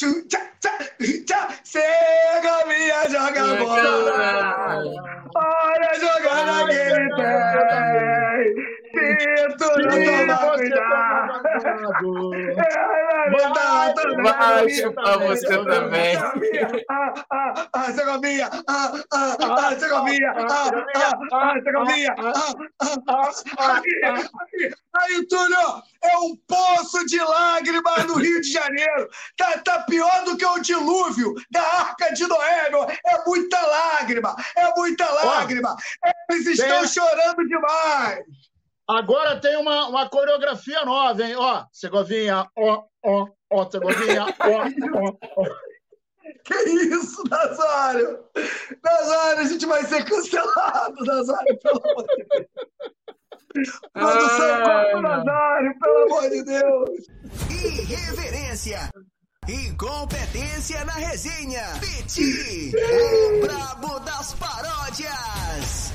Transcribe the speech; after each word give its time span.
tchum, 0.00 0.26
tchá, 0.28 0.40
tchá, 0.60 0.78
tchá, 1.26 1.48
Segovinha 1.62 3.04
joga 3.10 3.56
bola. 3.56 5.19
Tu 9.58 9.64
não 9.82 10.04
tomar 10.04 10.56
cuidado. 10.56 11.42
Vai 14.22 14.68
chupar 14.70 15.18
você 15.18 15.46
também. 15.64 16.16
Ah, 16.16 16.34
ah, 16.90 17.14
ah. 17.30 17.54
Ah, 17.72 18.92
ah, 19.12 19.36
ah. 19.36 19.36
Ah, 19.36 19.36
ah, 19.36 19.36
ah. 21.32 21.54
Ah, 22.18 22.54
ah, 22.80 23.30
ah, 23.58 23.76
aqui, 23.76 24.04
aqui. 24.04 24.74
Aí, 24.96 25.26
Túlio, 25.28 25.82
é 26.02 26.18
um 26.18 26.36
poço 26.48 27.04
de 27.06 27.18
lágrimas 27.18 28.04
no 28.06 28.14
Rio 28.14 28.40
de 28.40 28.50
Janeiro. 28.52 29.08
Tá, 29.36 29.58
tá 29.58 29.82
pior 29.82 30.24
do 30.24 30.36
que 30.36 30.44
o 30.44 30.58
dilúvio 30.60 31.34
da 31.50 31.62
Arca 31.62 32.12
de 32.12 32.26
Noé, 32.26 32.70
meu. 32.70 32.82
É 32.84 33.24
muita 33.26 33.60
lágrima, 33.60 34.34
é 34.56 34.72
muita 34.76 35.08
lágrima. 35.10 35.76
Eles 36.30 36.46
estão 36.46 36.86
chorando 36.86 37.46
demais. 37.46 38.24
Agora 38.98 39.40
tem 39.40 39.56
uma, 39.56 39.86
uma 39.86 40.08
coreografia 40.08 40.84
nova, 40.84 41.22
hein? 41.22 41.36
Ó, 41.36 41.64
Segovinha, 41.72 42.46
ó, 42.58 42.84
ó, 43.04 43.26
ó, 43.52 43.70
Segovinha, 43.70 44.26
ó, 44.40 44.98
ó, 44.98 45.16
ó. 45.36 45.44
Que 46.44 46.54
isso, 46.54 47.22
Nazário? 47.28 48.24
Nazário, 48.82 49.40
a 49.40 49.44
gente 49.44 49.66
vai 49.66 49.84
ser 49.84 50.04
cancelado, 50.04 51.04
Nazário, 51.04 51.58
pelo 51.58 51.82
amor 51.90 52.06
de 52.06 52.24
Deus. 52.24 53.80
Produção, 53.92 54.62
o 54.94 55.02
mano. 55.02 55.24
Nazário, 55.24 55.78
pelo 55.78 56.04
amor 56.04 56.30
de 56.30 56.44
Deus. 56.44 56.90
Irreverência. 57.50 58.90
Incompetência 59.48 60.84
na 60.84 60.92
resenha. 60.92 61.62
Piti, 61.80 62.72
o 62.76 63.40
brabo 63.40 63.98
das 64.00 64.34
paródias. 64.34 65.92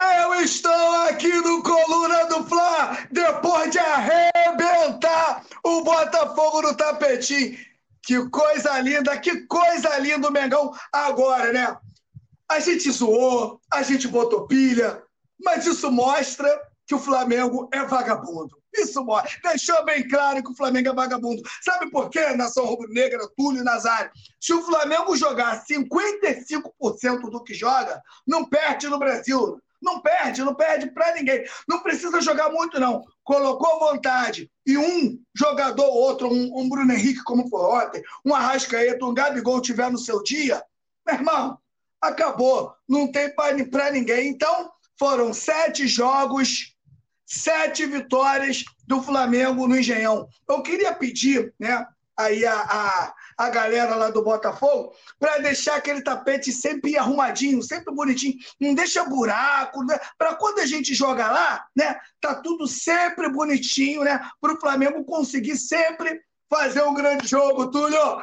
Eu 0.00 0.34
estou 0.34 0.94
aqui 1.08 1.32
no 1.32 1.60
Coluna 1.60 2.26
do 2.26 2.44
Fla 2.44 2.98
depois 3.10 3.70
de 3.72 3.80
arrebentar 3.80 5.44
o 5.64 5.82
Botafogo 5.82 6.62
no 6.62 6.74
tapetinho. 6.74 7.58
Que 8.02 8.28
coisa 8.30 8.78
linda, 8.78 9.18
que 9.18 9.40
coisa 9.46 9.98
linda 9.98 10.28
o 10.28 10.32
Mengão 10.32 10.72
agora, 10.92 11.52
né? 11.52 11.76
A 12.48 12.60
gente 12.60 12.88
zoou, 12.92 13.60
a 13.70 13.82
gente 13.82 14.06
botou 14.06 14.46
pilha, 14.46 15.02
mas 15.44 15.66
isso 15.66 15.90
mostra 15.90 16.48
que 16.86 16.94
o 16.94 17.00
Flamengo 17.00 17.68
é 17.72 17.84
vagabundo. 17.84 18.56
Isso 18.72 19.04
mostra. 19.04 19.30
Deixou 19.50 19.84
bem 19.84 20.06
claro 20.06 20.42
que 20.42 20.52
o 20.52 20.56
Flamengo 20.56 20.90
é 20.90 20.94
vagabundo. 20.94 21.42
Sabe 21.62 21.90
por 21.90 22.08
quê, 22.08 22.36
nação 22.36 22.64
rubro-negra, 22.64 23.28
Túlio 23.36 23.62
e 23.62 23.64
Nazário? 23.64 24.12
Se 24.40 24.54
o 24.54 24.62
Flamengo 24.62 25.16
jogar 25.16 25.64
55% 25.66 27.30
do 27.30 27.42
que 27.42 27.52
joga, 27.52 28.00
não 28.26 28.44
perde 28.48 28.88
no 28.88 28.98
Brasil. 28.98 29.60
Não 29.80 30.00
perde, 30.00 30.42
não 30.42 30.54
perde 30.54 30.90
para 30.90 31.14
ninguém. 31.14 31.44
Não 31.68 31.80
precisa 31.80 32.20
jogar 32.20 32.50
muito, 32.50 32.80
não. 32.80 33.04
Colocou 33.22 33.78
vontade 33.78 34.50
e 34.66 34.76
um 34.76 35.18
jogador 35.34 35.84
ou 35.84 35.94
outro, 35.94 36.28
um, 36.28 36.58
um 36.58 36.68
Bruno 36.68 36.92
Henrique, 36.92 37.22
como 37.24 37.48
foi 37.48 37.60
ontem, 37.60 38.02
um 38.24 38.34
Arrascaeta, 38.34 39.04
um 39.04 39.14
Gabigol 39.14 39.60
tiver 39.60 39.90
no 39.90 39.98
seu 39.98 40.22
dia, 40.22 40.62
meu 41.06 41.16
irmão, 41.16 41.58
acabou. 42.00 42.74
Não 42.88 43.10
tem 43.10 43.34
para 43.34 43.90
ninguém. 43.90 44.28
Então, 44.28 44.70
foram 44.98 45.32
sete 45.32 45.86
jogos, 45.86 46.74
sete 47.24 47.86
vitórias 47.86 48.64
do 48.86 49.02
Flamengo 49.02 49.68
no 49.68 49.78
Engenhão. 49.78 50.28
Eu 50.48 50.62
queria 50.62 50.92
pedir, 50.92 51.54
né, 51.58 51.86
aí 52.16 52.44
a, 52.44 52.54
a, 52.54 53.14
a 53.38 53.48
galera 53.48 53.94
lá 53.94 54.10
do 54.10 54.22
Botafogo, 54.24 54.92
para 55.18 55.38
deixar 55.38 55.76
aquele 55.76 56.02
tapete 56.02 56.50
sempre 56.50 56.98
arrumadinho, 56.98 57.62
sempre 57.62 57.94
bonitinho. 57.94 58.34
Não 58.60 58.74
deixa 58.74 59.04
buraco, 59.04 59.84
né? 59.84 59.96
Para 60.18 60.34
quando 60.34 60.58
a 60.58 60.66
gente 60.66 60.92
joga 60.92 61.30
lá, 61.30 61.64
né? 61.76 61.96
Tá 62.20 62.34
tudo 62.34 62.66
sempre 62.66 63.30
bonitinho, 63.30 64.02
né? 64.02 64.20
Para 64.40 64.54
o 64.54 64.60
Flamengo 64.60 65.04
conseguir 65.04 65.56
sempre 65.56 66.20
fazer 66.50 66.82
um 66.82 66.94
grande 66.94 67.28
jogo, 67.28 67.70
Túlio. 67.70 68.20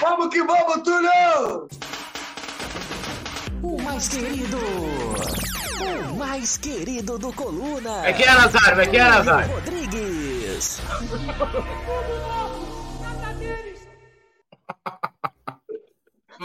Vamos 0.00 0.28
que 0.28 0.42
vamos, 0.42 0.82
Túlio! 0.82 1.68
O 3.62 3.82
mais 3.82 4.08
querido. 4.08 4.58
O 6.10 6.16
mais 6.16 6.56
querido 6.56 7.18
do 7.18 7.32
Coluna. 7.34 8.00
Vai 8.00 8.14
que 8.14 8.22
é, 8.22 8.34
Nazário, 8.34 8.76
vai 8.76 8.88
que 8.88 8.96
é, 8.96 9.04
Nazário. 9.04 9.54
Rodrigues. 9.54 10.80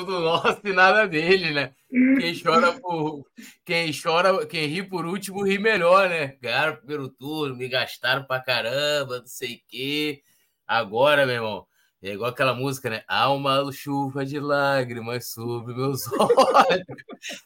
Tudo 0.09 0.22
nosso 0.22 0.59
e 0.64 0.74
nada 0.74 1.08
dele, 1.08 1.52
né? 1.52 1.72
Quem 1.88 2.42
chora 2.42 2.74
por. 2.80 3.24
Quem 3.64 3.92
chora, 3.94 4.44
quem 4.47 4.66
ri 4.66 4.81
por 4.81 5.06
último 5.06 5.44
ri 5.44 5.59
melhor, 5.59 6.09
né? 6.09 6.36
Ganharam 6.42 6.74
o 6.74 6.78
primeiro 6.78 7.09
turno, 7.09 7.56
me 7.56 7.68
gastaram 7.68 8.24
pra 8.24 8.40
caramba, 8.42 9.19
não 9.19 9.28
sei 9.28 9.58
o 9.58 9.62
quê. 9.68 10.24
Agora, 10.66 11.28
meu 11.28 11.36
irmão, 11.36 11.68
é 12.02 12.14
igual 12.14 12.31
aquela 12.31 12.56
música, 12.56 12.90
né? 12.90 13.03
Há 13.08 13.31
uma 13.31 13.72
chuva 13.72 14.25
de 14.25 14.40
lágrimas 14.40 15.30
sobre 15.30 15.75
meus 15.75 16.02
olhos. 16.18 16.86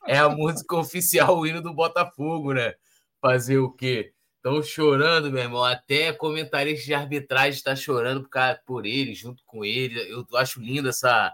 É 0.07 0.17
a 0.17 0.29
música 0.29 0.77
oficial, 0.77 1.37
o 1.37 1.45
hino 1.45 1.61
do 1.61 1.73
Botafogo, 1.73 2.53
né? 2.53 2.75
Fazer 3.19 3.57
o 3.57 3.73
quê? 3.73 4.13
Estão 4.37 4.63
chorando, 4.63 5.29
meu 5.29 5.43
irmão. 5.43 5.65
Até 5.65 6.13
comentarista 6.13 6.85
de 6.85 6.93
arbitragem 6.93 7.57
está 7.57 7.75
chorando 7.75 8.23
por, 8.23 8.31
por 8.65 8.85
ele, 8.85 9.13
junto 9.13 9.43
com 9.45 9.65
ele. 9.65 9.99
Eu 10.09 10.25
acho 10.37 10.61
linda 10.61 10.89
essa, 10.91 11.33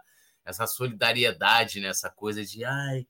essa 0.50 0.68
solidariedade, 0.68 1.80
né? 1.80 1.90
Essa 1.90 2.10
coisa 2.10 2.44
de 2.44 2.64
ai, 2.66 3.08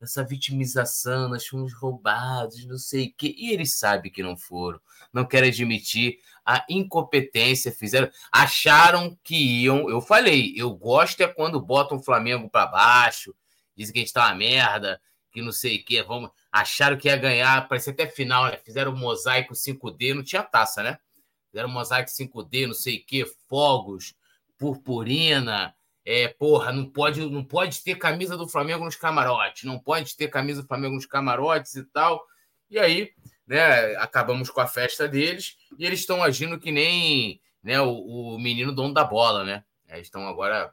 essa 0.00 0.24
vitimização, 0.24 1.28
nós 1.28 1.46
fomos 1.46 1.72
roubados, 1.72 2.64
não 2.66 2.76
sei 2.78 3.06
o 3.06 3.14
quê. 3.16 3.34
E 3.36 3.52
eles 3.52 3.78
sabem 3.78 4.10
que 4.10 4.22
não 4.22 4.36
foram. 4.36 4.80
Não 5.12 5.24
querem 5.24 5.50
admitir 5.50 6.18
a 6.44 6.64
incompetência, 6.68 7.72
fizeram, 7.72 8.10
acharam 8.30 9.16
que 9.22 9.36
iam. 9.62 9.88
Eu 9.88 10.00
falei, 10.00 10.52
eu 10.56 10.70
gosto 10.74 11.20
é 11.22 11.28
quando 11.28 11.60
botam 11.60 11.98
o 11.98 12.02
Flamengo 12.02 12.50
para 12.50 12.66
baixo, 12.66 13.34
dizem 13.76 13.92
que 13.92 13.98
a 14.00 14.02
gente 14.02 14.12
tá 14.12 14.26
uma 14.26 14.34
merda, 14.34 15.00
que 15.30 15.40
não 15.40 15.52
sei 15.52 15.76
o 15.76 15.84
quê, 15.84 16.02
vamos. 16.02 16.30
Acharam 16.50 16.96
que 16.96 17.08
ia 17.08 17.16
ganhar, 17.16 17.68
parecia 17.68 17.92
até 17.92 18.06
final, 18.06 18.46
né? 18.46 18.58
Fizeram 18.64 18.94
mosaico 18.94 19.54
5D, 19.54 20.14
não 20.14 20.22
tinha 20.22 20.42
taça, 20.42 20.82
né? 20.82 20.98
Fizeram 21.50 21.68
mosaico 21.68 22.10
5D, 22.10 22.66
não 22.66 22.74
sei 22.74 22.98
o 22.98 23.06
quê, 23.06 23.24
fogos, 23.48 24.14
purpurina. 24.58 25.74
É, 26.04 26.28
porra, 26.28 26.72
não 26.72 26.90
pode, 26.90 27.24
não 27.30 27.44
pode 27.44 27.82
ter 27.84 27.94
camisa 27.96 28.36
do 28.36 28.48
Flamengo 28.48 28.84
nos 28.84 28.96
camarotes, 28.96 29.64
não 29.64 29.78
pode 29.78 30.16
ter 30.16 30.28
camisa 30.28 30.62
do 30.62 30.68
Flamengo 30.68 30.94
nos 30.96 31.06
camarotes 31.06 31.76
e 31.76 31.84
tal. 31.84 32.24
E 32.68 32.78
aí, 32.78 33.10
né, 33.46 33.94
acabamos 33.96 34.50
com 34.50 34.60
a 34.60 34.66
festa 34.66 35.06
deles 35.06 35.56
e 35.78 35.84
eles 35.84 36.00
estão 36.00 36.22
agindo 36.22 36.58
que 36.58 36.72
nem 36.72 37.40
né, 37.62 37.80
o, 37.80 38.34
o 38.34 38.38
menino 38.38 38.72
dono 38.72 38.92
da 38.92 39.04
bola, 39.04 39.44
né? 39.44 39.64
Eles 39.88 40.06
estão 40.06 40.26
agora 40.26 40.72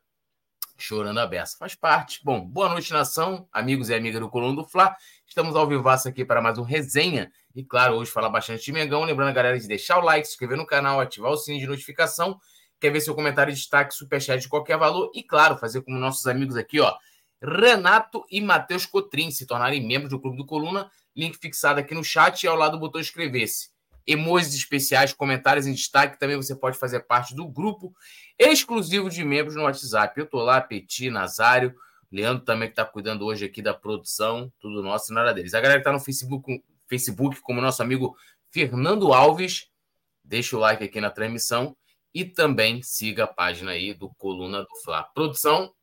chorando 0.77 1.19
a 1.19 1.27
beça. 1.27 1.57
Faz 1.57 1.75
parte. 1.75 2.21
Bom, 2.23 2.39
boa 2.39 2.69
noite, 2.69 2.91
nação, 2.93 3.47
amigos 3.51 3.89
e 3.89 3.93
amigas 3.93 4.21
do 4.21 4.29
Coluna 4.29 4.55
do 4.55 4.67
Fla. 4.67 4.95
Estamos 5.27 5.55
ao 5.55 5.67
vivaço 5.67 6.07
aqui 6.07 6.23
para 6.23 6.41
mais 6.41 6.57
um 6.57 6.63
resenha. 6.63 7.31
E 7.53 7.63
claro, 7.63 7.95
hoje 7.95 8.09
falar 8.09 8.29
bastante 8.29 8.63
de 8.63 8.71
Mengão. 8.71 9.03
Lembrando 9.03 9.29
a 9.29 9.33
galera 9.33 9.59
de 9.59 9.67
deixar 9.67 9.99
o 9.99 10.01
like, 10.01 10.25
se 10.25 10.33
inscrever 10.33 10.57
no 10.57 10.65
canal, 10.65 10.99
ativar 10.99 11.31
o 11.31 11.37
sininho 11.37 11.61
de 11.61 11.67
notificação. 11.67 12.39
Quer 12.79 12.91
ver 12.91 13.01
seu 13.01 13.13
comentário, 13.13 13.53
destaque, 13.53 13.93
superchat 13.93 14.41
de 14.41 14.47
qualquer 14.47 14.77
valor. 14.77 15.11
E 15.13 15.21
claro, 15.21 15.57
fazer 15.57 15.81
como 15.81 15.97
nossos 15.97 16.25
amigos 16.27 16.55
aqui, 16.55 16.79
ó. 16.79 16.95
Renato 17.41 18.25
e 18.29 18.41
Matheus 18.41 18.85
Cotrim 18.85 19.31
se 19.31 19.45
tornarem 19.45 19.85
membros 19.85 20.09
do 20.09 20.19
Clube 20.19 20.37
do 20.37 20.45
Coluna. 20.45 20.89
Link 21.15 21.37
fixado 21.37 21.79
aqui 21.79 21.93
no 21.93 22.03
chat 22.03 22.43
e 22.43 22.47
ao 22.47 22.55
lado 22.55 22.73
do 22.73 22.79
botão 22.79 23.01
inscrever-se. 23.01 23.69
Emojis 24.07 24.53
especiais, 24.53 25.13
comentários 25.13 25.67
em 25.67 25.73
destaque. 25.73 26.19
Também 26.19 26.35
você 26.35 26.55
pode 26.55 26.77
fazer 26.77 27.01
parte 27.01 27.35
do 27.35 27.47
grupo 27.47 27.93
exclusivo 28.37 29.09
de 29.09 29.23
membros 29.23 29.55
no 29.55 29.63
WhatsApp. 29.63 30.17
Eu 30.19 30.25
tô 30.25 30.37
lá, 30.41 30.61
Petit, 30.61 31.09
Nazário, 31.09 31.75
Leandro 32.11 32.43
também 32.43 32.69
que 32.69 32.75
tá 32.75 32.85
cuidando 32.85 33.25
hoje 33.25 33.45
aqui 33.45 33.61
da 33.61 33.73
produção, 33.73 34.51
tudo 34.59 34.81
nosso 34.81 35.11
e 35.11 35.15
nada 35.15 35.33
deles. 35.33 35.53
A 35.53 35.61
galera 35.61 35.79
que 35.79 35.83
tá 35.83 35.91
no 35.91 35.99
Facebook, 35.99 36.63
Facebook 36.87 37.41
como 37.41 37.61
nosso 37.61 37.83
amigo 37.83 38.15
Fernando 38.49 39.13
Alves, 39.13 39.67
deixa 40.23 40.57
o 40.57 40.59
like 40.59 40.83
aqui 40.83 40.99
na 40.99 41.11
transmissão 41.11 41.75
e 42.13 42.25
também 42.25 42.81
siga 42.81 43.25
a 43.25 43.27
página 43.27 43.71
aí 43.71 43.93
do 43.93 44.09
Coluna 44.15 44.61
do 44.61 44.75
Fla. 44.83 45.03
Produção, 45.13 45.73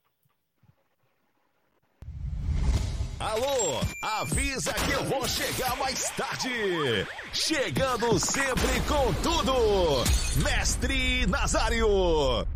Alô, 3.18 3.80
avisa 4.02 4.74
que 4.74 4.92
eu 4.92 5.02
vou 5.04 5.26
chegar 5.26 5.74
mais 5.78 6.10
tarde. 6.10 6.50
Chegando 7.32 8.18
sempre 8.18 8.78
com 8.86 9.12
tudo. 9.22 10.44
Mestre 10.44 11.26
Nazário. 11.26 12.46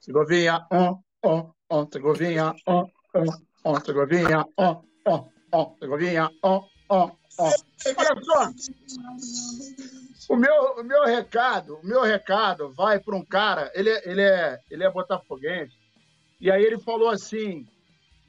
Segovinha, 0.00 0.66
ó, 0.72 0.98
ó, 1.24 1.50
ó, 1.70 1.86
Segovinha, 1.90 2.52
ó, 2.66 2.84
ó, 3.14 3.24
ó, 3.64 3.80
Segovinha, 3.80 4.44
ó, 4.56 4.82
ó, 5.06 5.24
ó, 5.52 5.74
Segovinha, 5.78 6.30
ó, 6.42 6.64
ó, 6.88 7.04
ó. 7.06 7.10
Olha 7.38 8.22
só. 8.22 8.50
O 10.28 10.36
meu, 10.36 10.72
o 10.78 10.82
meu 10.82 11.04
recado, 11.04 11.76
o 11.76 11.86
meu 11.86 12.02
recado 12.02 12.72
vai 12.72 12.98
para 12.98 13.14
um 13.14 13.24
cara, 13.24 13.70
ele, 13.74 13.90
é, 13.90 14.10
ele, 14.10 14.22
é, 14.22 14.58
ele 14.70 14.84
é 14.84 14.90
botafoguense, 14.90 15.76
e 16.40 16.50
aí 16.50 16.64
ele 16.64 16.78
falou 16.80 17.08
assim, 17.08 17.64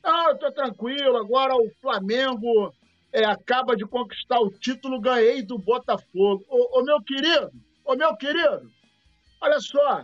ah, 0.03 0.27
eu 0.29 0.37
tô 0.37 0.51
tranquilo, 0.51 1.17
agora 1.17 1.55
o 1.55 1.71
Flamengo 1.81 2.71
é, 3.11 3.25
acaba 3.25 3.75
de 3.75 3.85
conquistar 3.85 4.39
o 4.39 4.51
título, 4.51 5.01
ganhei 5.01 5.41
do 5.41 5.57
Botafogo. 5.57 6.45
Ô, 6.47 6.79
ô, 6.79 6.83
meu 6.83 7.01
querido, 7.01 7.51
ô 7.83 7.95
meu 7.95 8.15
querido, 8.15 8.71
olha 9.41 9.59
só, 9.59 10.03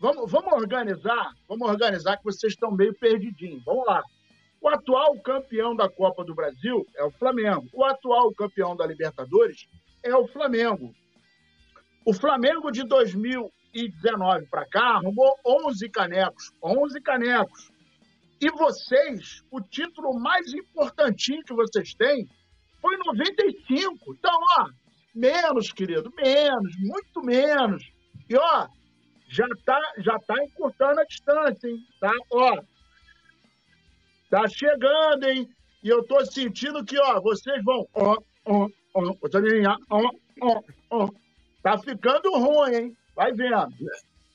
vamos, 0.00 0.30
vamos 0.30 0.52
organizar, 0.52 1.32
vamos 1.48 1.68
organizar 1.68 2.16
que 2.16 2.24
vocês 2.24 2.54
estão 2.54 2.70
meio 2.70 2.94
perdidinhos. 2.94 3.62
Vamos 3.64 3.86
lá. 3.86 4.02
O 4.64 4.68
atual 4.70 5.20
campeão 5.20 5.76
da 5.76 5.90
Copa 5.90 6.24
do 6.24 6.34
Brasil 6.34 6.86
é 6.96 7.04
o 7.04 7.10
Flamengo. 7.10 7.68
O 7.70 7.84
atual 7.84 8.32
campeão 8.32 8.74
da 8.74 8.86
Libertadores 8.86 9.68
é 10.02 10.16
o 10.16 10.26
Flamengo. 10.26 10.94
O 12.02 12.14
Flamengo 12.14 12.70
de 12.70 12.82
2019 12.82 14.46
para 14.46 14.64
cá 14.64 14.94
arrumou 14.94 15.38
11 15.44 15.86
canecos. 15.90 16.50
11 16.62 16.98
canecos. 17.02 17.70
E 18.40 18.50
vocês, 18.52 19.44
o 19.50 19.60
título 19.60 20.18
mais 20.18 20.54
importantinho 20.54 21.44
que 21.44 21.52
vocês 21.52 21.92
têm 21.92 22.26
foi 22.80 22.96
95. 22.96 24.14
Então, 24.14 24.32
ó, 24.60 24.70
menos, 25.14 25.72
querido, 25.72 26.10
menos, 26.16 26.74
muito 26.78 27.20
menos. 27.22 27.84
E, 28.30 28.34
ó, 28.34 28.66
já 29.28 29.46
tá, 29.66 29.78
já 29.98 30.18
tá 30.20 30.42
encurtando 30.42 31.00
a 31.00 31.04
distância, 31.04 31.68
hein? 31.68 31.86
Tá, 32.00 32.10
ó, 32.32 32.62
Tá 34.34 34.48
chegando, 34.48 35.28
hein? 35.28 35.48
E 35.80 35.88
eu 35.88 36.02
tô 36.02 36.26
sentindo 36.26 36.84
que, 36.84 36.98
ó, 36.98 37.20
vocês 37.20 37.62
vão. 37.62 37.86
Ó, 37.94 38.16
ó, 38.44 38.68
ó, 38.92 39.14
ó, 39.90 40.10
ó, 40.40 40.60
ó. 40.90 41.08
Tá 41.62 41.78
ficando 41.78 42.36
ruim, 42.36 42.74
hein? 42.74 42.96
Vai 43.14 43.32
vendo. 43.32 43.68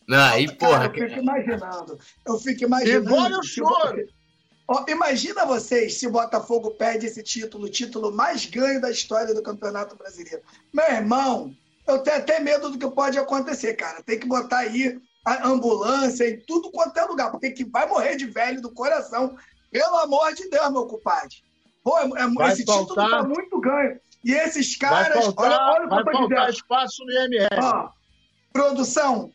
Não, 0.07 0.24
aí, 0.24 0.50
porra. 0.56 0.88
Cara, 0.88 1.00
eu 1.00 1.10
fico 1.10 1.19
imaginando. 1.19 2.00
Eu 2.25 2.40
fico 2.40 2.63
imaginando. 2.63 3.06
Igual 3.10 3.30
eu 3.30 3.44
choro. 3.44 4.07
Ó, 4.69 4.86
imagina 4.88 5.46
vocês 5.46 5.96
se 5.96 6.07
o 6.07 6.12
Botafogo 6.12 6.72
perde 6.72 7.07
esse 7.07 7.22
título, 7.22 7.66
o 7.66 7.69
título 7.69 8.10
mais 8.10 8.46
ganho 8.46 8.80
da 8.80 8.90
história 8.90 9.34
do 9.34 9.44
Campeonato 9.44 9.98
Brasileiro. 9.98 10.42
Meu 10.74 10.90
irmão, 10.90 11.54
eu 11.86 12.00
tenho 12.00 12.18
até 12.19 12.40
medo 12.40 12.69
do 12.69 12.80
que 12.80 12.90
pode 12.90 13.18
acontecer, 13.18 13.74
cara. 13.74 14.01
Tem 14.01 14.18
que 14.18 14.28
botar 14.28 14.60
aí 14.60 14.98
a 15.25 15.46
ambulância 15.46 16.30
em 16.30 16.40
tudo 16.40 16.72
quanto 16.72 16.98
é 16.98 17.04
lugar, 17.04 17.31
porque 17.31 17.51
que 17.51 17.66
vai 17.66 17.86
morrer 17.86 18.16
de 18.16 18.28
velho 18.28 18.62
do 18.62 18.72
coração 18.72 19.36
pelo 19.71 19.98
amor 19.98 20.33
de 20.33 20.50
Deus, 20.50 20.71
meu 20.71 20.86
compadre. 20.86 21.38
Pô, 21.83 21.98
é, 21.98 22.04
é, 22.04 22.51
esse 22.51 22.66
faltar, 22.66 22.88
título 22.88 23.10
tá 23.10 23.24
muito 23.24 23.60
ganho. 23.60 24.00
E 24.24 24.33
esses 24.33 24.75
caras. 24.75 25.25
Faltar, 25.25 25.45
olha, 25.45 25.57
olha 25.60 25.86
o 25.86 25.89
que 25.89 25.89
vai 25.89 26.00
eu 26.00 26.19
tô 26.19 26.27
dizendo. 26.27 26.50
espaço 26.50 27.06
no 27.06 27.12
IMS. 27.12 27.48
Ó, 27.62 27.89
produção, 28.51 29.31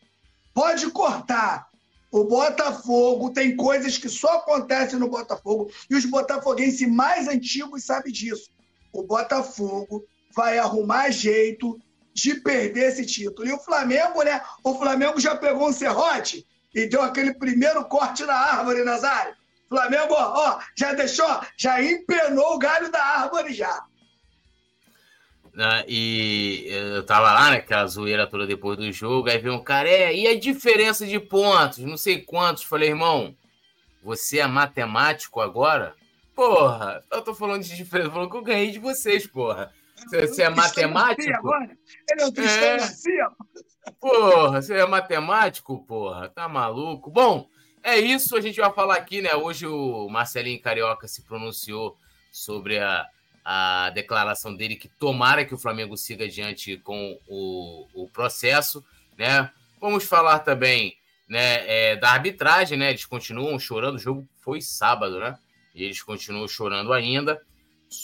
pode 0.52 0.90
cortar. 0.90 1.66
O 2.12 2.22
Botafogo 2.24 3.32
tem 3.32 3.56
coisas 3.56 3.98
que 3.98 4.08
só 4.08 4.34
acontecem 4.36 5.00
no 5.00 5.08
Botafogo 5.08 5.68
e 5.90 5.96
os 5.96 6.04
botafoguenses 6.04 6.88
mais 6.88 7.26
antigos 7.26 7.84
sabem 7.84 8.12
disso. 8.12 8.50
O 8.92 9.02
Botafogo 9.02 10.04
vai 10.32 10.58
arrumar 10.58 11.10
jeito 11.10 11.76
de 12.12 12.36
perder 12.36 12.90
esse 12.90 13.04
título. 13.04 13.48
E 13.48 13.52
o 13.52 13.58
Flamengo, 13.58 14.22
né? 14.22 14.40
O 14.62 14.74
Flamengo 14.76 15.18
já 15.18 15.34
pegou 15.34 15.68
um 15.68 15.72
serrote 15.72 16.46
e 16.72 16.86
deu 16.86 17.02
aquele 17.02 17.34
primeiro 17.34 17.84
corte 17.86 18.24
na 18.24 18.34
árvore, 18.34 18.84
Nazário. 18.84 19.34
Flamengo, 19.68 20.14
ó, 20.14 20.60
já 20.76 20.92
deixou, 20.92 21.40
já 21.56 21.82
empenou 21.82 22.54
o 22.54 22.58
galho 22.58 22.90
da 22.90 23.02
árvore 23.02 23.52
já. 23.52 23.84
Né, 25.52 25.84
e 25.86 26.66
eu 26.68 27.06
tava 27.06 27.32
lá 27.32 27.50
naquela 27.50 27.86
zoeira 27.86 28.26
toda 28.26 28.46
depois 28.46 28.76
do 28.76 28.90
jogo, 28.90 29.28
aí 29.28 29.38
veio 29.38 29.54
um 29.54 29.62
cara, 29.62 29.88
é, 29.88 30.14
e 30.14 30.26
a 30.26 30.38
diferença 30.38 31.06
de 31.06 31.20
pontos? 31.20 31.78
Não 31.78 31.96
sei 31.96 32.20
quantos. 32.22 32.64
Falei, 32.64 32.88
irmão, 32.88 33.36
você 34.02 34.40
é 34.40 34.46
matemático 34.46 35.40
agora? 35.40 35.94
Porra, 36.34 37.02
eu 37.10 37.22
tô 37.22 37.34
falando 37.34 37.62
de 37.62 37.76
diferença, 37.76 38.10
falando 38.10 38.30
que 38.30 38.36
eu 38.36 38.42
ganhei 38.42 38.72
de 38.72 38.80
vocês, 38.80 39.26
porra. 39.26 39.72
Você, 39.96 40.26
você 40.26 40.42
é 40.42 40.50
matemático? 40.50 41.22
Ele 42.10 42.20
é 42.20 42.26
o 42.26 42.28
é... 42.28 42.76
Garcia. 42.76 43.28
Porra, 44.00 44.60
você 44.60 44.74
é 44.74 44.86
matemático, 44.86 45.84
porra? 45.86 46.28
Tá 46.28 46.48
maluco? 46.48 47.10
Bom, 47.10 47.48
é 47.84 47.98
isso, 47.98 48.34
a 48.34 48.40
gente 48.40 48.58
vai 48.58 48.72
falar 48.72 48.96
aqui, 48.96 49.20
né? 49.20 49.34
Hoje 49.34 49.66
o 49.66 50.08
Marcelinho 50.08 50.60
Carioca 50.60 51.06
se 51.06 51.20
pronunciou 51.22 51.98
sobre 52.32 52.78
a, 52.78 53.06
a 53.44 53.90
declaração 53.90 54.56
dele 54.56 54.74
que 54.74 54.88
tomara 54.88 55.44
que 55.44 55.54
o 55.54 55.58
Flamengo 55.58 55.94
siga 55.94 56.24
adiante 56.24 56.78
com 56.78 57.18
o, 57.28 57.86
o 57.92 58.08
processo, 58.08 58.82
né? 59.18 59.50
Vamos 59.78 60.04
falar 60.04 60.38
também 60.38 60.96
né, 61.28 61.90
é, 61.90 61.96
da 61.96 62.10
arbitragem, 62.10 62.78
né? 62.78 62.88
Eles 62.88 63.04
continuam 63.04 63.58
chorando, 63.58 63.96
o 63.96 63.98
jogo 63.98 64.26
foi 64.40 64.62
sábado, 64.62 65.20
né? 65.20 65.38
E 65.74 65.84
eles 65.84 66.02
continuam 66.02 66.48
chorando 66.48 66.90
ainda. 66.90 67.38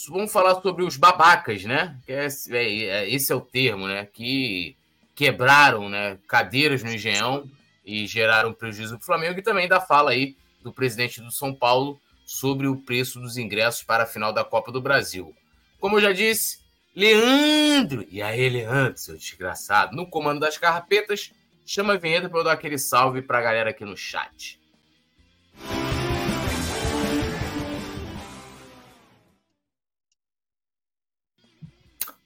Vamos 0.09 0.31
falar 0.31 0.61
sobre 0.61 0.83
os 0.83 0.95
babacas, 0.95 1.63
né? 1.63 1.97
Que 2.05 2.13
é, 2.13 2.27
é, 2.51 3.09
esse 3.09 3.31
é 3.31 3.35
o 3.35 3.41
termo, 3.41 3.87
né? 3.87 4.05
Que 4.05 4.77
quebraram 5.15 5.89
né, 5.89 6.19
cadeiras 6.27 6.83
no 6.83 6.93
Engenhão 6.93 7.49
e 7.85 8.05
geraram 8.05 8.53
prejuízo 8.53 8.95
para 8.95 9.01
o 9.01 9.05
Flamengo, 9.05 9.39
e 9.39 9.43
também 9.43 9.67
da 9.67 9.81
fala 9.81 10.11
aí 10.11 10.35
do 10.61 10.71
presidente 10.71 11.19
do 11.19 11.31
São 11.31 11.53
Paulo 11.53 11.99
sobre 12.25 12.67
o 12.67 12.77
preço 12.77 13.19
dos 13.19 13.37
ingressos 13.37 13.83
para 13.83 14.03
a 14.03 14.07
final 14.07 14.31
da 14.31 14.43
Copa 14.43 14.71
do 14.71 14.79
Brasil. 14.79 15.35
Como 15.79 15.97
eu 15.97 16.01
já 16.01 16.13
disse, 16.13 16.59
Leandro, 16.95 18.05
e 18.09 18.21
aí, 18.21 18.47
Leandro, 18.47 18.97
seu 18.97 19.17
desgraçado, 19.17 19.95
no 19.95 20.07
comando 20.07 20.39
das 20.39 20.57
carrapetas, 20.57 21.31
chama 21.65 21.93
a 21.93 21.97
vinheta 21.97 22.29
para 22.29 22.39
eu 22.39 22.43
dar 22.43 22.53
aquele 22.53 22.77
salve 22.77 23.21
para 23.21 23.39
a 23.39 23.41
galera 23.41 23.71
aqui 23.71 23.83
no 23.83 23.97
chat. 23.97 24.60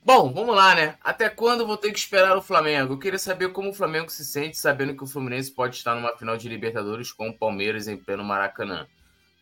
Bom, 0.06 0.31
vamos 0.31 0.56
lá, 0.56 0.75
né? 0.75 1.00
Até 1.02 1.28
quando 1.30 1.66
vou 1.66 1.78
ter 1.78 1.92
que 1.92 1.98
esperar 1.98 2.38
o 2.38 2.42
Flamengo? 2.42 2.94
Eu 2.94 3.00
queria 3.00 3.18
saber 3.18 3.52
como 3.52 3.72
o 3.72 3.74
Flamengo 3.74 4.12
se 4.12 4.24
sente 4.24 4.56
sabendo 4.56 4.96
que 4.96 5.04
o 5.04 5.07
Fluminense 5.07 5.52
pode 5.52 5.78
estar 5.78 5.96
numa 5.96 6.16
final 6.16 6.38
de 6.38 6.48
Libertadores 6.48 7.12
com 7.12 7.30
o 7.30 7.36
Palmeiras 7.36 7.88
em 7.88 7.98
pleno 7.98 8.24
Maracanã. 8.24 8.86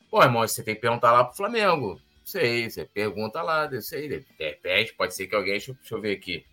Pô, 0.10 0.24
irmão, 0.24 0.48
você 0.48 0.64
tem 0.64 0.74
que 0.74 0.80
perguntar 0.80 1.12
lá 1.12 1.26
pro 1.26 1.36
Flamengo. 1.36 2.00
Sei, 2.24 2.70
você 2.70 2.86
pergunta 2.86 3.42
lá, 3.42 3.68
eu 3.70 3.82
sei. 3.82 4.08
De 4.08 4.26
pode 4.96 5.14
ser 5.14 5.28
que 5.28 5.36
alguém. 5.36 5.52
Deixa, 5.52 5.74
deixa 5.74 5.96
eu 5.96 6.00
ver 6.00 6.16
aqui. 6.16 6.46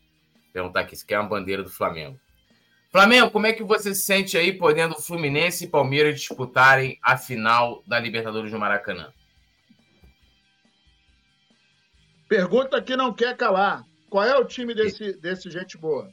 Perguntar 0.52 0.80
aqui, 0.80 0.96
se 0.96 1.06
quer 1.06 1.20
uma 1.20 1.28
bandeira 1.28 1.62
do 1.62 1.70
Flamengo. 1.70 2.18
Flamengo, 2.90 3.30
como 3.30 3.46
é 3.46 3.52
que 3.52 3.62
você 3.62 3.94
se 3.94 4.02
sente 4.02 4.36
aí 4.36 4.52
podendo 4.52 5.00
Fluminense 5.00 5.66
e 5.66 5.68
Palmeiras 5.68 6.18
disputarem 6.18 6.99
a 7.00 7.16
final 7.16 7.80
da 7.87 8.00
Libertadores 8.00 8.50
no 8.50 8.58
Maracanã? 8.58 9.12
Pergunta 12.28 12.82
que 12.82 12.96
não 12.96 13.12
quer 13.12 13.37
calar. 13.37 13.88
Qual 14.11 14.25
é 14.25 14.37
o 14.37 14.45
time 14.45 14.75
desse, 14.75 15.12
desse 15.14 15.49
gente 15.50 15.79
boa? 15.79 16.12